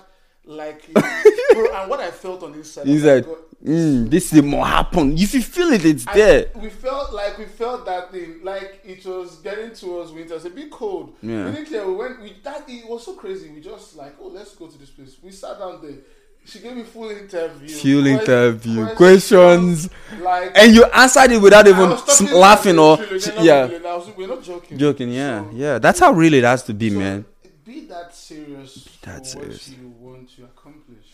like, 0.45 0.91
bro, 0.93 1.73
and 1.75 1.89
what 1.89 1.99
I 1.99 2.11
felt 2.11 2.43
on 2.43 2.53
inside. 2.53 2.87
He's 2.87 3.03
oh 3.05 3.07
my 3.07 3.13
like, 3.15 3.25
mm, 3.63 4.09
this 4.09 4.33
is 4.33 4.41
more 4.41 4.65
happen. 4.65 5.17
If 5.17 5.33
you 5.33 5.41
feel 5.41 5.71
it, 5.71 5.85
it's 5.85 6.07
I- 6.07 6.13
there. 6.13 6.45
we 6.55 6.69
felt 6.69 7.13
like 7.13 7.37
we 7.37 7.45
felt 7.45 7.85
that 7.85 8.11
thing, 8.11 8.39
like 8.43 8.81
it 8.83 9.05
was 9.05 9.37
getting 9.37 9.71
towards 9.71 10.11
winter. 10.11 10.35
It's 10.35 10.45
a 10.45 10.49
bit 10.49 10.71
cold. 10.71 11.15
Yeah. 11.21 11.45
We 11.45 11.51
didn't 11.51 11.69
care. 11.69 11.87
We 11.87 11.93
went. 11.95 12.21
We 12.21 12.35
that 12.43 12.63
it 12.67 12.87
was 12.89 13.05
so 13.05 13.13
crazy. 13.15 13.49
We 13.49 13.61
just 13.61 13.95
like, 13.95 14.15
oh, 14.19 14.27
let's 14.27 14.55
go 14.55 14.67
to 14.67 14.77
this 14.77 14.89
place. 14.89 15.15
We 15.21 15.31
sat 15.31 15.59
down 15.59 15.79
there. 15.81 15.97
She 16.43 16.57
gave 16.57 16.75
me 16.75 16.81
full 16.81 17.07
interview. 17.11 17.67
Full 17.69 18.07
interview, 18.07 18.87
questions. 18.95 19.87
Like 20.19 20.51
And 20.55 20.73
you 20.73 20.85
answered 20.85 21.31
it 21.33 21.37
without 21.39 21.67
even 21.67 21.91
was 21.91 22.01
talking 22.03 22.27
sm- 22.29 22.33
laughing 22.33 22.79
or 22.79 22.97
yeah, 23.39 23.67
really- 23.67 23.85
I 23.85 23.95
was- 23.95 24.09
we're 24.17 24.27
not 24.27 24.41
joking. 24.41 24.75
joking. 24.75 25.11
Yeah, 25.13 25.43
So- 25.43 25.49
yeah. 25.53 25.77
That's 25.77 25.99
how 25.99 26.11
really 26.11 26.39
it 26.39 26.43
has 26.43 26.63
to 26.63 26.73
be, 26.73 26.89
so 26.89 26.97
man. 26.97 27.25
Be 27.72 27.86
that 27.86 28.13
serious 28.13 28.84
that 29.03 29.19
for 29.19 29.26
serious. 29.26 29.69
what 29.69 29.78
you 29.78 29.88
want 29.97 30.36
to 30.36 30.43
accomplish. 30.43 31.07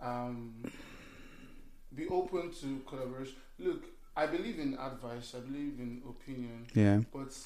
Um, 0.00 0.54
be 1.92 2.06
open 2.06 2.52
to 2.60 2.80
collaboration. 2.86 3.34
Look, 3.58 3.82
I 4.16 4.26
believe 4.26 4.60
in 4.60 4.74
advice. 4.78 5.34
I 5.36 5.40
believe 5.40 5.80
in 5.80 6.00
opinion. 6.08 6.66
Yeah, 6.74 7.00
But 7.12 7.36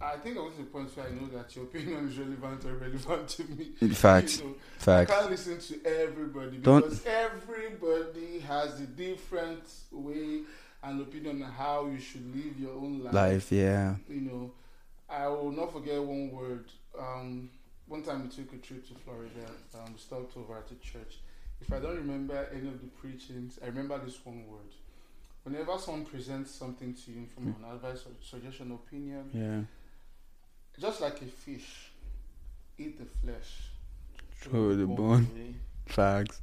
I 0.00 0.16
think 0.16 0.36
I 0.36 0.40
was 0.40 0.54
to 0.54 0.62
the 0.62 0.66
point 0.66 0.96
where 0.96 1.06
I 1.06 1.10
know 1.10 1.28
that 1.28 1.54
your 1.54 1.64
opinion 1.70 2.08
is 2.08 2.18
relevant 2.18 2.64
or 2.64 2.74
relevant 2.74 3.28
to 3.28 3.44
me. 3.44 3.66
facts, 3.94 4.38
You 4.40 4.44
know, 4.46 4.54
I 4.54 4.82
facts. 4.82 5.12
can't 5.12 5.30
listen 5.30 5.58
to 5.60 5.86
everybody 6.02 6.56
Don't- 6.58 7.06
everybody 7.06 8.40
has 8.40 8.80
a 8.80 8.86
different 8.86 9.62
way 9.92 10.40
and 10.82 11.00
opinion 11.00 11.40
on 11.44 11.52
how 11.52 11.86
you 11.86 12.00
should 12.00 12.34
live 12.34 12.58
your 12.58 12.72
own 12.72 13.04
life. 13.04 13.14
Life, 13.14 13.52
yeah. 13.52 13.94
You 14.08 14.20
know, 14.22 14.52
I 15.08 15.28
will 15.28 15.52
not 15.52 15.72
forget 15.72 16.02
one 16.02 16.32
word. 16.32 16.64
Um, 16.98 17.50
one 17.86 18.02
time 18.02 18.22
we 18.22 18.28
took 18.28 18.52
a 18.52 18.58
trip 18.58 18.86
to 18.88 18.94
Florida. 18.94 19.46
Um, 19.74 19.92
we 19.92 19.98
stopped 19.98 20.36
over 20.36 20.56
at 20.58 20.70
a 20.70 20.74
church. 20.76 21.18
If 21.60 21.72
I 21.72 21.78
don't 21.78 21.96
remember 21.96 22.48
any 22.52 22.68
of 22.68 22.80
the 22.80 22.88
preachings, 22.88 23.58
I 23.62 23.66
remember 23.66 23.98
this 24.04 24.24
one 24.24 24.46
word. 24.46 24.60
Whenever 25.44 25.76
someone 25.78 26.04
presents 26.04 26.50
something 26.52 26.94
to 26.94 27.10
you 27.10 27.26
from 27.34 27.48
an 27.48 27.74
advice 27.74 28.04
or 28.06 28.12
suggestion, 28.22 28.72
opinion, 28.72 29.30
Yeah, 29.32 30.80
just 30.80 31.00
like 31.00 31.20
a 31.22 31.26
fish, 31.26 31.90
eat 32.78 32.98
the 32.98 33.04
flesh. 33.04 33.68
Throw 34.40 34.74
the 34.76 34.86
bone. 34.86 35.28
away. 35.34 35.54
facts. 35.86 36.42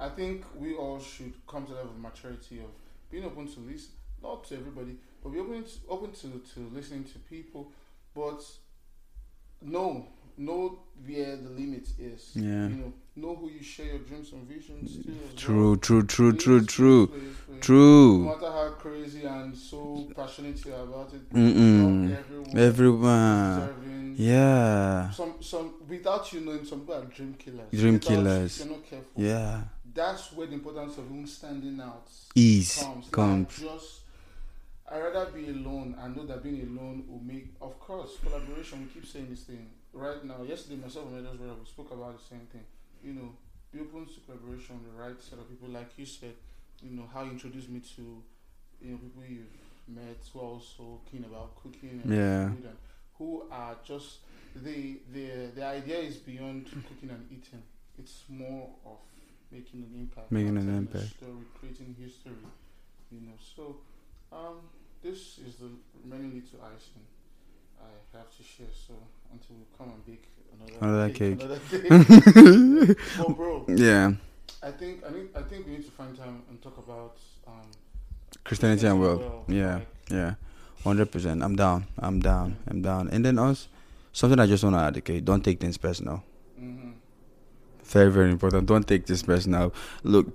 I 0.00 0.08
think 0.08 0.44
we 0.56 0.74
all 0.74 0.98
should 1.00 1.32
come 1.46 1.64
to 1.66 1.72
the 1.72 1.78
level 1.78 1.92
of 1.92 1.98
maturity 1.98 2.60
of 2.60 2.70
being 3.10 3.24
open 3.24 3.46
to 3.52 3.60
listen, 3.60 3.90
not 4.22 4.44
to 4.48 4.56
everybody, 4.56 4.96
but 5.22 5.30
be 5.30 5.40
open 5.40 5.64
to, 5.64 5.70
open 5.88 6.12
to, 6.12 6.40
to 6.54 6.70
listening 6.72 7.04
to 7.04 7.18
people, 7.20 7.70
but 8.14 8.42
know 9.62 10.06
know 10.36 10.78
where 11.04 11.36
the 11.36 11.48
limit 11.50 11.88
is. 11.98 12.30
Yeah. 12.34 12.42
You 12.68 12.76
know, 12.76 12.92
know 13.16 13.34
who 13.36 13.50
you 13.50 13.62
share 13.62 13.86
your 13.86 13.98
dreams 13.98 14.32
and 14.32 14.46
visions 14.48 14.96
to. 15.04 15.12
True, 15.36 15.66
well. 15.70 15.76
true, 15.76 16.02
true, 16.04 16.32
true, 16.32 16.64
true, 16.64 17.06
place 17.08 17.22
where 17.48 17.58
No 17.58 18.18
matter 18.34 18.52
how 18.52 18.68
crazy 18.78 19.24
and 19.24 19.56
so 19.56 20.08
passionate 20.14 20.64
you 20.64 20.74
are 20.74 20.82
about 20.84 21.12
it, 21.14 21.28
Mm-mm. 21.32 22.16
everyone 22.16 22.56
Everyone. 22.56 24.14
Yeah, 24.16 25.10
some 25.10 25.34
some 25.40 25.74
without 25.88 26.32
you 26.32 26.40
knowing 26.40 26.64
some 26.64 26.80
people 26.80 26.94
are 26.96 27.04
dream 27.04 27.34
killers. 27.38 27.70
Dream 27.72 27.94
Without- 27.94 28.08
killers. 28.08 28.58
You're 28.58 28.68
not 28.76 28.86
careful. 28.86 29.22
yeah. 29.22 29.62
That's 29.94 30.32
where 30.32 30.46
the 30.46 30.54
importance 30.54 30.96
of 30.98 31.06
standing 31.28 31.80
out 31.80 32.06
is 32.36 32.76
comes. 32.82 33.04
Not 33.06 33.10
comes. 33.12 33.58
just 33.58 34.00
I 34.90 34.98
rather 35.00 35.26
be 35.30 35.48
alone 35.48 35.94
and 36.00 36.16
know 36.16 36.24
that 36.26 36.42
being 36.42 36.60
alone 36.62 37.04
will 37.08 37.20
make 37.20 37.48
of 37.60 37.78
course 37.78 38.12
collaboration, 38.22 38.80
we 38.88 39.00
keep 39.00 39.06
saying 39.10 39.28
this 39.30 39.42
thing. 39.42 39.68
Right 39.92 40.24
now, 40.24 40.42
yesterday 40.46 40.76
myself 40.76 41.06
and 41.12 41.26
others 41.26 41.38
we 41.40 41.66
spoke 41.66 41.90
about 41.92 42.18
the 42.18 42.24
same 42.24 42.46
thing. 42.52 42.64
You 43.04 43.12
know, 43.14 43.32
be 43.72 43.80
open 43.80 44.06
to 44.06 44.20
collaboration, 44.26 44.80
the 44.84 45.02
right 45.02 45.20
set 45.20 45.38
of 45.38 45.48
people, 45.48 45.68
like 45.68 45.90
you 45.98 46.06
said, 46.06 46.34
you 46.82 46.96
know, 46.96 47.04
how 47.12 47.22
you 47.24 47.32
introduced 47.32 47.68
me 47.68 47.80
to 47.96 48.22
you 48.80 48.92
know, 48.92 48.98
people 48.98 49.22
you've 49.28 49.94
met 49.94 50.16
who 50.32 50.38
are 50.40 50.42
also 50.44 51.00
keen 51.10 51.24
about 51.24 51.56
cooking 51.62 52.00
and 52.04 52.14
Yeah. 52.14 52.48
food 52.48 52.64
and 52.64 52.76
who 53.18 53.42
are 53.50 53.76
just 53.84 54.18
the 54.56 55.00
the 55.12 55.50
the 55.54 55.64
idea 55.64 55.98
is 55.98 56.16
beyond 56.16 56.66
cooking 56.88 57.10
and 57.10 57.26
eating. 57.30 57.62
It's 57.98 58.22
more 58.28 58.70
of 58.86 58.98
making 59.50 59.82
an 59.82 59.92
impact, 60.00 60.30
Making 60.30 60.56
an 60.58 60.68
impact. 60.78 61.08
story, 61.16 61.44
creating 61.58 61.96
history. 62.00 62.32
You 63.10 63.20
know, 63.26 63.32
so 63.56 63.76
um, 64.32 64.60
this 65.02 65.38
is 65.46 65.56
the 65.60 65.70
remaining 66.04 66.34
little 66.34 66.60
icing 66.64 67.02
I 67.80 68.16
have 68.18 68.30
to 68.36 68.42
share. 68.42 68.66
So 68.86 68.94
until 69.32 69.56
we 69.56 69.64
come 69.76 69.92
and 69.94 70.04
bake 70.06 70.28
another, 70.54 70.78
Another 70.80 71.12
cake. 71.12 71.42
another 71.42 72.94
cake. 72.94 73.36
bro, 73.36 73.64
Yeah. 73.68 74.12
I 74.62 74.70
think 74.72 75.04
I 75.06 75.10
need 75.12 75.28
I 75.36 75.42
think 75.42 75.66
we 75.66 75.72
need 75.72 75.84
to 75.84 75.90
find 75.92 76.16
time 76.16 76.42
and 76.50 76.60
talk 76.60 76.78
about 76.78 77.16
um, 77.46 77.70
Christianity 78.44 78.86
and 78.86 79.00
well, 79.00 79.18
world. 79.18 79.44
Yeah. 79.48 79.74
like, 79.76 79.86
Yeah, 80.10 80.34
hundred 80.82 81.12
percent. 81.12 81.42
I'm 81.44 81.54
down. 81.54 81.86
I'm 81.98 82.18
down. 82.18 82.56
I'm 82.66 82.82
down. 82.82 83.08
And 83.10 83.24
then 83.24 83.38
us, 83.38 83.68
something 84.12 84.38
I 84.40 84.46
just 84.46 84.64
want 84.64 84.74
to 84.74 84.80
add. 84.80 84.96
Okay, 84.98 85.20
don't 85.20 85.44
take 85.44 85.60
things 85.60 85.76
personal. 85.78 86.24
Very, 87.88 88.10
very 88.10 88.30
important. 88.30 88.66
Don't 88.66 88.86
take 88.86 89.06
this 89.06 89.22
personal. 89.22 89.72
Look, 90.02 90.26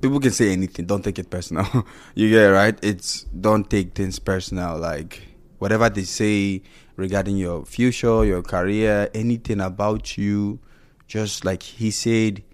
people 0.00 0.20
can 0.20 0.30
say 0.30 0.52
anything. 0.52 0.86
Don't 0.86 1.02
take 1.02 1.18
it 1.18 1.28
personal. 1.28 1.66
you 2.14 2.30
get 2.30 2.50
it, 2.50 2.52
right? 2.52 2.78
It's 2.82 3.24
don't 3.24 3.68
take 3.68 3.94
things 3.94 4.18
personal. 4.18 4.78
Like 4.78 5.22
whatever 5.58 5.88
they 5.90 6.04
say 6.04 6.62
regarding 6.96 7.36
your 7.36 7.64
future, 7.64 8.24
your 8.24 8.42
career, 8.42 9.10
anything 9.12 9.60
about 9.60 10.16
you, 10.16 10.60
just 11.08 11.44
like 11.44 11.62
he 11.62 11.90
said, 11.90 12.44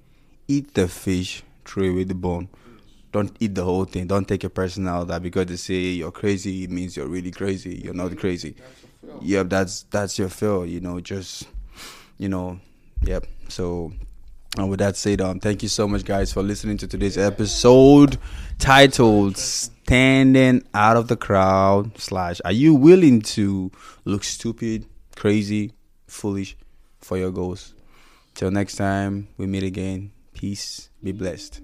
eat 0.48 0.72
the 0.72 0.88
fish, 0.88 1.42
throw 1.66 1.90
away 1.90 2.04
the 2.04 2.14
bone. 2.14 2.48
Don't 3.12 3.36
eat 3.40 3.54
the 3.54 3.64
whole 3.64 3.84
thing. 3.84 4.06
Don't 4.06 4.26
take 4.26 4.44
it 4.44 4.50
personal 4.50 5.04
that 5.04 5.22
because 5.22 5.46
they 5.46 5.56
say 5.56 5.74
you're 5.74 6.12
crazy, 6.12 6.64
it 6.64 6.70
means 6.70 6.96
you're 6.96 7.08
really 7.08 7.30
crazy. 7.30 7.80
You're 7.84 7.94
not 7.94 8.16
crazy. 8.16 8.56
Yep, 9.20 9.48
that's 9.50 9.82
that's 9.84 10.18
your 10.18 10.28
feel. 10.28 10.66
You 10.66 10.80
know, 10.80 11.00
just 11.00 11.48
you 12.18 12.28
know, 12.28 12.60
yep. 13.04 13.26
So, 13.48 13.92
and 14.56 14.70
with 14.70 14.78
that 14.78 14.96
said, 14.96 15.20
um, 15.20 15.40
thank 15.40 15.62
you 15.62 15.68
so 15.68 15.86
much, 15.86 16.04
guys, 16.04 16.32
for 16.32 16.42
listening 16.42 16.78
to 16.78 16.86
today's 16.86 17.18
episode 17.18 18.18
titled 18.58 19.36
"Standing 19.36 20.62
Out 20.72 20.96
of 20.96 21.08
the 21.08 21.16
Crowd." 21.16 21.98
Slash, 21.98 22.40
are 22.44 22.52
you 22.52 22.74
willing 22.74 23.20
to 23.22 23.70
look 24.04 24.24
stupid, 24.24 24.86
crazy, 25.14 25.72
foolish 26.06 26.56
for 27.00 27.18
your 27.18 27.30
goals? 27.30 27.74
Till 28.34 28.50
next 28.50 28.76
time, 28.76 29.28
we 29.36 29.46
meet 29.46 29.62
again. 29.62 30.12
Peace. 30.34 30.90
Be 31.02 31.12
blessed. 31.12 31.60